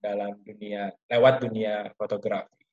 dalam 0.00 0.36
dunia 0.44 0.90
lewat 1.08 1.34
dunia 1.44 1.74
fotografi. 1.94 2.64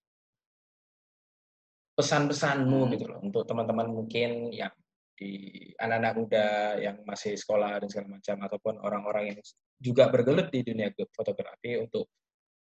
Pesan-pesanmu 1.97 2.79
hmm. 2.85 2.91
gitu 2.93 3.05
loh 3.09 3.19
untuk 3.23 3.43
teman-teman 3.47 3.89
mungkin 3.89 4.53
yang 4.53 4.71
di 5.17 5.33
anak-anak 5.81 6.13
muda 6.13 6.47
yang 6.77 7.01
masih 7.01 7.33
sekolah 7.33 7.81
dan 7.81 7.89
segala 7.89 8.21
macam 8.21 8.37
ataupun 8.45 8.73
orang-orang 8.85 9.33
yang 9.33 9.39
juga 9.81 10.13
bergelut 10.13 10.53
di 10.53 10.61
dunia 10.61 10.93
fotografi 11.09 11.73
untuk 11.81 12.05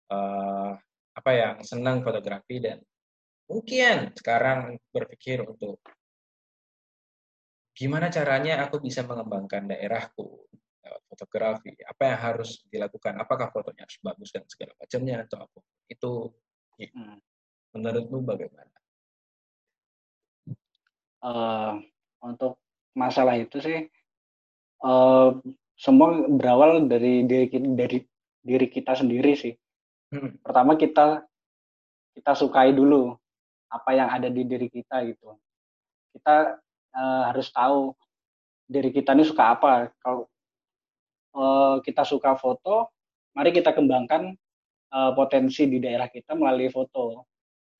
uh, 0.10 0.74
apa 1.14 1.32
yang 1.32 1.56
senang 1.62 2.02
fotografi 2.02 2.58
dan 2.58 2.82
mungkin 3.46 4.10
sekarang 4.18 4.82
berpikir 4.90 5.46
untuk 5.46 5.78
gimana 7.78 8.10
caranya 8.10 8.66
aku 8.66 8.82
bisa 8.82 9.06
mengembangkan 9.06 9.70
daerahku 9.70 10.50
lewat 10.82 11.02
fotografi. 11.14 11.78
Apa 11.86 12.04
yang 12.10 12.20
harus 12.20 12.66
dilakukan 12.74 13.22
apakah 13.22 13.54
fotonya 13.54 13.86
harus 13.86 14.02
bagus 14.02 14.34
dan 14.34 14.44
segala 14.50 14.74
macamnya 14.82 15.30
atau 15.30 15.46
apa 15.46 15.60
itu 15.94 16.12
hmm. 16.82 17.18
menurutmu 17.78 18.26
bagaimana 18.26 18.82
uh, 21.22 21.78
untuk 22.24 22.62
masalah 22.94 23.36
itu 23.38 23.58
sih 23.60 23.90
uh, 24.86 25.36
semua 25.76 26.30
berawal 26.30 26.86
dari 26.86 27.26
diri 27.26 27.48
dari 27.52 28.00
diri 28.42 28.68
kita 28.70 28.98
sendiri 28.98 29.34
sih 29.34 29.54
hmm. 30.14 30.46
pertama 30.46 30.78
kita 30.78 31.26
kita 32.14 32.32
sukai 32.38 32.72
dulu 32.72 33.16
apa 33.72 33.90
yang 33.96 34.10
ada 34.12 34.28
di 34.28 34.44
diri 34.46 34.68
kita 34.68 35.04
gitu 35.10 35.36
kita 36.14 36.60
uh, 36.96 37.24
harus 37.32 37.48
tahu 37.50 37.96
diri 38.72 38.92
kita 38.96 39.12
ini 39.12 39.28
suka 39.28 39.56
apa 39.56 39.92
kalau 40.00 40.32
uh, 41.36 41.80
kita 41.84 42.04
suka 42.04 42.36
foto, 42.36 42.92
mari 43.36 43.52
kita 43.56 43.72
kembangkan 43.76 44.36
uh, 44.92 45.12
potensi 45.16 45.68
di 45.68 45.80
daerah 45.80 46.08
kita 46.12 46.36
melalui 46.36 46.72
foto. 46.72 47.31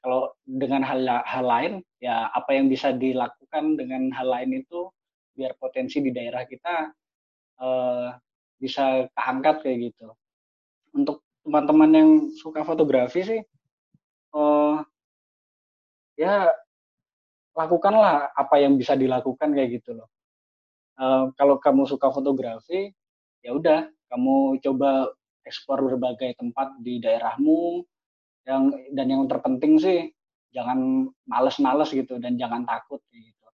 Kalau 0.02 0.34
dengan 0.42 0.82
hal, 0.82 1.06
hal 1.06 1.46
lain, 1.46 1.74
ya 2.02 2.34
apa 2.34 2.58
yang 2.58 2.74
bisa 2.74 2.90
dilakukan 2.90 3.78
dengan 3.78 4.10
hal 4.18 4.28
lain 4.34 4.66
itu 4.66 4.90
biar 5.38 5.54
potensi 5.62 6.02
di 6.02 6.10
daerah 6.10 6.42
kita 6.50 6.90
uh, 7.62 8.10
bisa 8.58 9.06
keangkat 9.14 9.62
kayak 9.62 9.94
gitu. 9.94 10.10
Untuk 10.98 11.22
teman-teman 11.46 11.92
yang 11.94 12.10
suka 12.34 12.66
fotografi 12.66 13.22
sih, 13.22 13.42
uh, 14.34 14.82
ya 16.18 16.50
lakukanlah 17.54 18.34
apa 18.34 18.56
yang 18.58 18.82
bisa 18.82 18.98
dilakukan 18.98 19.54
kayak 19.54 19.82
gitu 19.82 20.02
loh. 20.02 20.10
Uh, 20.98 21.30
kalau 21.38 21.62
kamu 21.62 21.86
suka 21.86 22.10
fotografi, 22.10 22.90
ya 23.46 23.54
udah 23.54 23.86
kamu 24.10 24.62
coba 24.66 25.14
eksplor 25.46 25.82
berbagai 25.82 26.38
tempat 26.38 26.78
di 26.82 27.02
daerahmu 27.02 27.86
yang 28.46 28.74
dan 28.94 29.08
yang 29.08 29.24
terpenting 29.30 29.78
sih 29.78 30.10
jangan 30.52 31.08
males-males 31.26 31.90
gitu 31.96 32.20
dan 32.20 32.36
jangan 32.36 32.68
takut 32.68 33.00
gitu. 33.12 33.48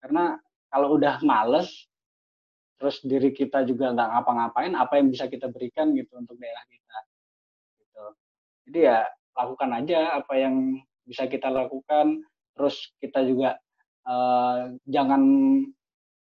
Karena 0.00 0.38
kalau 0.70 0.96
udah 0.96 1.18
males 1.26 1.90
terus 2.80 3.02
diri 3.04 3.34
kita 3.36 3.66
juga 3.68 3.92
nggak 3.92 4.08
ngapa-ngapain 4.08 4.72
apa 4.72 4.96
yang 4.96 5.12
bisa 5.12 5.28
kita 5.28 5.52
berikan 5.52 5.92
gitu 5.92 6.16
untuk 6.16 6.38
daerah 6.40 6.64
kita? 6.70 6.98
Gitu. 7.82 8.04
Jadi 8.70 8.78
ya 8.88 8.98
lakukan 9.36 9.70
aja 9.76 10.16
apa 10.16 10.34
yang 10.38 10.78
bisa 11.04 11.26
kita 11.26 11.50
lakukan. 11.50 12.22
Terus 12.54 12.94
kita 13.02 13.26
juga 13.26 13.58
uh, 14.06 14.70
jangan 14.86 15.22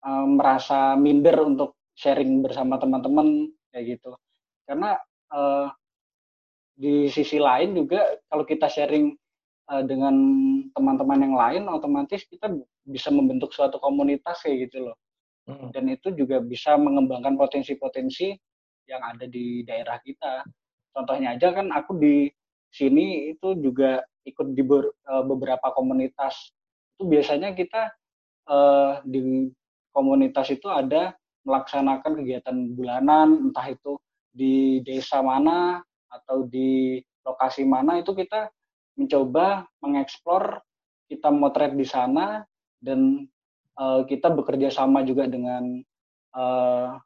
uh, 0.03 0.27
merasa 0.27 0.97
minder 0.97 1.37
untuk 1.45 1.77
sharing 1.93 2.41
bersama 2.41 2.81
teman-teman 2.81 3.53
kayak 3.71 3.99
gitu. 3.99 4.17
Karena 4.65 4.97
uh, 5.31 5.69
di 6.83 7.07
sisi 7.07 7.39
lain 7.39 7.79
juga 7.79 8.03
kalau 8.27 8.43
kita 8.43 8.67
sharing 8.67 9.15
uh, 9.71 9.87
dengan 9.87 10.15
teman-teman 10.75 11.19
yang 11.23 11.35
lain 11.39 11.63
otomatis 11.71 12.27
kita 12.27 12.51
bisa 12.83 13.15
membentuk 13.15 13.55
suatu 13.55 13.79
komunitas 13.79 14.43
kayak 14.43 14.67
gitu 14.67 14.91
loh. 14.91 14.99
Hmm. 15.43 15.75
dan 15.75 15.91
itu 15.91 16.15
juga 16.15 16.39
bisa 16.39 16.79
mengembangkan 16.79 17.35
potensi-potensi 17.35 18.31
yang 18.87 19.03
ada 19.03 19.27
di 19.27 19.67
daerah 19.67 19.99
kita. 19.99 20.47
Contohnya 20.95 21.35
aja 21.35 21.51
kan 21.51 21.75
aku 21.75 21.99
di 21.99 22.31
sini 22.71 23.35
itu 23.35 23.59
juga 23.59 24.07
ikut 24.23 24.55
di 24.55 24.63
eh, 24.63 25.25
beberapa 25.27 25.75
komunitas. 25.75 26.55
Itu 26.95 27.11
biasanya 27.11 27.59
kita 27.59 27.91
uh, 28.47 29.03
di 29.03 29.51
komunitas 29.91 30.55
itu 30.55 30.71
ada 30.71 31.17
melaksanakan 31.43 32.23
kegiatan 32.23 32.57
bulanan, 32.79 33.51
entah 33.51 33.67
itu 33.67 33.99
di 34.31 34.79
desa 34.87 35.19
mana 35.25 35.83
atau 36.13 36.45
di 36.45 37.01
lokasi 37.25 37.65
mana 37.65 37.99
itu 37.99 38.13
kita 38.13 38.53
mencoba 39.01 39.65
mengeksplor, 39.81 40.61
kita 41.09 41.33
motret 41.33 41.73
di 41.73 41.87
sana 41.89 42.45
dan 42.77 43.25
uh, 43.81 44.05
kita 44.05 44.29
bekerja 44.29 44.69
sama 44.69 45.01
juga 45.07 45.25
dengan 45.25 45.81
uh, 46.37 47.01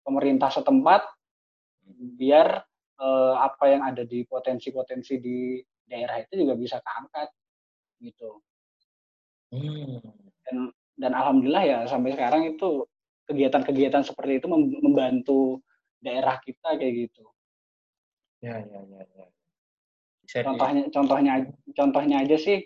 pemerintah 0.00 0.48
setempat 0.48 1.04
biar 2.16 2.64
uh, 3.02 3.34
apa 3.40 3.64
yang 3.68 3.82
ada 3.84 4.06
di 4.06 4.24
potensi-potensi 4.24 5.20
di 5.20 5.60
daerah 5.84 6.22
itu 6.22 6.46
juga 6.46 6.54
bisa 6.56 6.78
keangkat 6.80 7.28
gitu. 8.00 8.40
Hmm. 9.50 9.98
Dan 10.46 10.56
dan 11.00 11.12
alhamdulillah 11.16 11.64
ya 11.64 11.78
sampai 11.88 12.14
sekarang 12.14 12.54
itu 12.54 12.86
kegiatan-kegiatan 13.26 14.04
seperti 14.06 14.38
itu 14.42 14.46
membantu 14.84 15.64
daerah 16.00 16.38
kita 16.40 16.76
kayak 16.78 17.08
gitu. 17.08 17.24
Ya, 18.40 18.56
ya, 18.64 18.80
ya, 18.88 19.02
ya. 19.04 19.26
contohnya, 20.40 20.82
contohnya, 20.88 21.32
contohnya 21.76 22.16
aja 22.24 22.36
sih, 22.40 22.64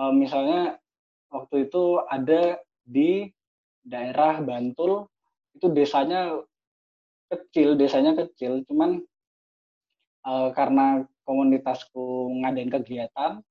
uh, 0.00 0.12
misalnya 0.16 0.80
waktu 1.28 1.68
itu 1.68 2.00
ada 2.08 2.56
di 2.88 3.28
daerah 3.84 4.40
Bantul 4.40 5.04
itu 5.52 5.68
desanya 5.68 6.40
kecil, 7.28 7.76
desanya 7.76 8.16
kecil, 8.16 8.64
cuman 8.64 9.04
uh, 10.24 10.48
karena 10.56 11.04
komunitasku 11.28 12.32
ngadain 12.40 12.72
kegiatan 12.72 13.44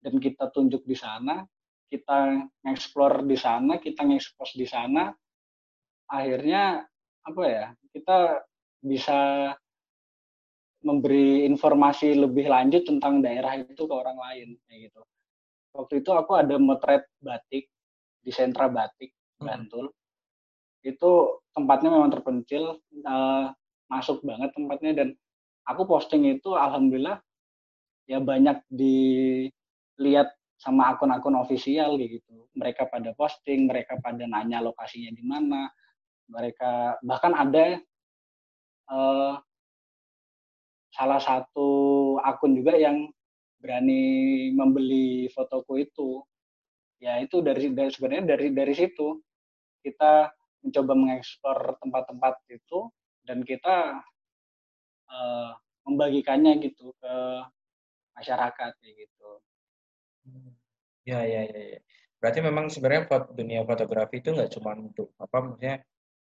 dan 0.00 0.14
kita 0.22 0.48
tunjuk 0.54 0.86
di 0.86 0.94
sana, 0.94 1.42
kita 1.90 2.46
ngeksplor 2.62 3.26
di 3.26 3.34
sana, 3.34 3.82
kita 3.82 4.06
ngekspos 4.06 4.54
di 4.54 4.66
sana, 4.66 5.10
akhirnya 6.06 6.86
apa 7.26 7.42
ya 7.42 7.66
kita 7.90 8.46
bisa 8.78 9.50
memberi 10.86 11.42
informasi 11.50 12.14
lebih 12.14 12.46
lanjut 12.46 12.86
tentang 12.86 13.18
daerah 13.18 13.58
itu 13.58 13.82
ke 13.90 13.94
orang 13.94 14.14
lain 14.14 14.54
kayak 14.70 14.88
gitu. 14.88 15.02
Waktu 15.74 16.06
itu 16.06 16.10
aku 16.14 16.32
ada 16.38 16.54
motret 16.62 17.10
batik 17.18 17.66
di 18.22 18.30
sentra 18.30 18.70
batik 18.70 19.10
hmm. 19.42 19.44
Bantul. 19.44 19.90
Itu 20.86 21.42
tempatnya 21.50 21.90
memang 21.90 22.14
terpencil, 22.14 22.78
uh, 23.02 23.50
masuk 23.90 24.22
banget 24.22 24.54
tempatnya 24.54 24.92
dan 24.94 25.08
aku 25.66 25.82
posting 25.90 26.30
itu 26.30 26.54
alhamdulillah 26.54 27.18
ya 28.06 28.22
banyak 28.22 28.62
dilihat 28.70 30.30
sama 30.56 30.94
akun-akun 30.94 31.34
ofisial 31.34 31.98
gitu. 31.98 32.46
Mereka 32.54 32.86
pada 32.88 33.10
posting, 33.18 33.66
mereka 33.66 33.98
pada 33.98 34.22
nanya 34.22 34.62
lokasinya 34.62 35.10
di 35.10 35.24
mana, 35.26 35.66
mereka 36.30 36.96
bahkan 37.02 37.34
ada 37.34 37.82
uh, 38.88 39.34
salah 40.96 41.20
satu 41.20 41.68
akun 42.24 42.56
juga 42.56 42.72
yang 42.80 43.12
berani 43.60 44.48
membeli 44.56 45.28
fotoku 45.28 45.76
itu 45.76 46.24
ya 46.96 47.20
itu 47.20 47.44
dari, 47.44 47.68
dari 47.76 47.92
sebenarnya 47.92 48.24
dari 48.32 48.48
dari 48.56 48.72
situ 48.72 49.20
kita 49.84 50.32
mencoba 50.64 50.92
mengeksplor 50.96 51.76
tempat-tempat 51.84 52.34
itu 52.48 52.88
dan 53.28 53.44
kita 53.44 54.00
uh, 55.12 55.50
membagikannya 55.86 56.58
gitu 56.64 56.96
ke 56.98 57.14
masyarakat 58.16 58.72
kayak 58.80 58.94
gitu. 58.96 59.30
Ya 61.06 61.22
ya 61.22 61.46
ya. 61.46 61.62
ya. 61.76 61.80
Berarti 62.18 62.40
memang 62.42 62.66
sebenarnya 62.72 63.06
dunia 63.30 63.62
fotografi 63.62 64.18
itu 64.18 64.34
nggak 64.34 64.50
cuma 64.58 64.74
untuk 64.74 65.14
apa 65.20 65.36
maksudnya 65.44 65.76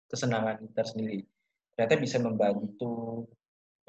kesenangan 0.05 0.61
kita 0.69 0.83
sendiri. 0.85 1.19
Ternyata 1.73 1.95
bisa 1.97 2.17
membantu 2.21 3.25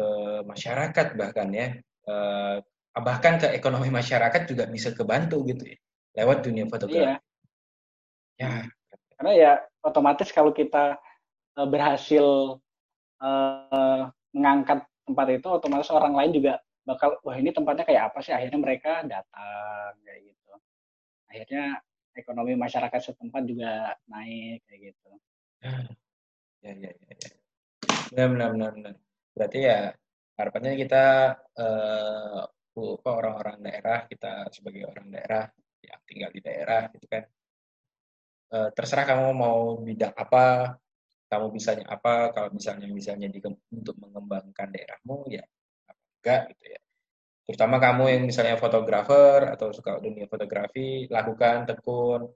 ke 0.00 0.08
masyarakat 0.48 1.06
bahkan 1.20 1.48
ya, 1.52 1.76
eh, 2.08 2.56
bahkan 2.96 3.36
ke 3.36 3.52
ekonomi 3.52 3.92
masyarakat 3.92 4.48
juga 4.48 4.64
bisa 4.64 4.96
kebantu 4.96 5.44
gitu 5.44 5.76
ya, 5.76 5.78
lewat 6.24 6.40
dunia 6.40 6.64
fotografi. 6.64 7.04
Iya. 7.04 7.16
Ya. 8.40 8.64
Karena 9.20 9.32
ya 9.36 9.52
otomatis 9.84 10.32
kalau 10.32 10.56
kita 10.56 10.96
eh, 11.60 11.68
berhasil 11.68 12.56
uh, 13.20 14.02
mengangkat 14.32 14.88
tempat 15.04 15.26
itu, 15.36 15.48
otomatis 15.52 15.92
orang 15.92 16.16
lain 16.16 16.32
juga 16.32 16.52
bakal, 16.88 17.20
wah 17.20 17.36
ini 17.36 17.52
tempatnya 17.52 17.84
kayak 17.84 18.02
apa 18.08 18.18
sih? 18.24 18.32
Akhirnya 18.32 18.56
mereka 18.56 19.04
datang 19.04 19.92
kayak 20.00 20.20
gitu. 20.32 20.52
Akhirnya 21.28 21.64
ekonomi 22.16 22.56
masyarakat 22.56 23.00
setempat 23.12 23.42
juga 23.44 23.92
naik 24.08 24.64
kayak 24.64 24.80
gitu. 24.96 25.10
Ya, 25.60 25.76
ya, 26.64 26.72
ya, 26.88 26.90
ya. 26.96 27.30
Benar, 28.10 28.28
benar, 28.32 28.48
benar, 28.56 28.70
benar. 28.72 28.94
Berarti 29.40 29.58
ya 29.64 29.88
harapannya 30.36 30.76
kita 30.76 31.04
eh, 31.56 32.42
orang-orang 33.08 33.56
daerah, 33.64 34.04
kita 34.04 34.52
sebagai 34.52 34.84
orang 34.84 35.08
daerah 35.08 35.48
yang 35.80 36.00
tinggal 36.04 36.28
di 36.36 36.40
daerah 36.44 36.92
gitu 36.92 37.08
kan. 37.08 37.24
Eh, 38.52 38.68
terserah 38.76 39.08
kamu 39.08 39.32
mau 39.32 39.80
bidang 39.80 40.12
apa, 40.12 40.76
kamu 41.32 41.46
bisanya 41.56 41.88
apa, 41.88 42.36
kalau 42.36 42.52
misalnya 42.52 42.84
misalnya 42.92 43.32
di, 43.32 43.40
untuk 43.72 43.96
mengembangkan 43.96 44.68
daerahmu 44.68 45.24
ya 45.32 45.44
enggak 46.20 46.52
gitu 46.52 46.64
ya. 46.76 46.80
Terutama 47.48 47.76
kamu 47.80 48.04
yang 48.12 48.22
misalnya 48.28 48.60
fotografer 48.60 49.56
atau 49.56 49.72
suka 49.72 49.96
dunia 50.04 50.28
fotografi, 50.28 51.08
lakukan 51.08 51.64
tekun 51.64 52.28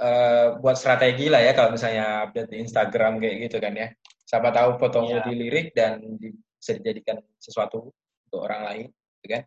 uh, 0.00 0.46
buat 0.58 0.76
strategi 0.80 1.28
lah 1.28 1.44
ya 1.44 1.52
kalau 1.52 1.76
misalnya 1.76 2.26
update 2.26 2.48
di 2.50 2.56
Instagram 2.64 3.20
kayak 3.20 3.36
gitu 3.46 3.56
kan 3.60 3.74
ya 3.76 3.88
siapa 4.32 4.48
tahu 4.48 4.80
fotomu 4.80 5.12
Iya. 5.20 5.28
dilirik 5.28 5.76
dan 5.76 6.00
bisa 6.56 6.72
dijadikan 6.80 7.20
sesuatu 7.36 7.92
untuk 7.92 8.40
orang 8.40 8.62
lain 8.64 8.86
gitu 9.20 9.28
kan 9.36 9.42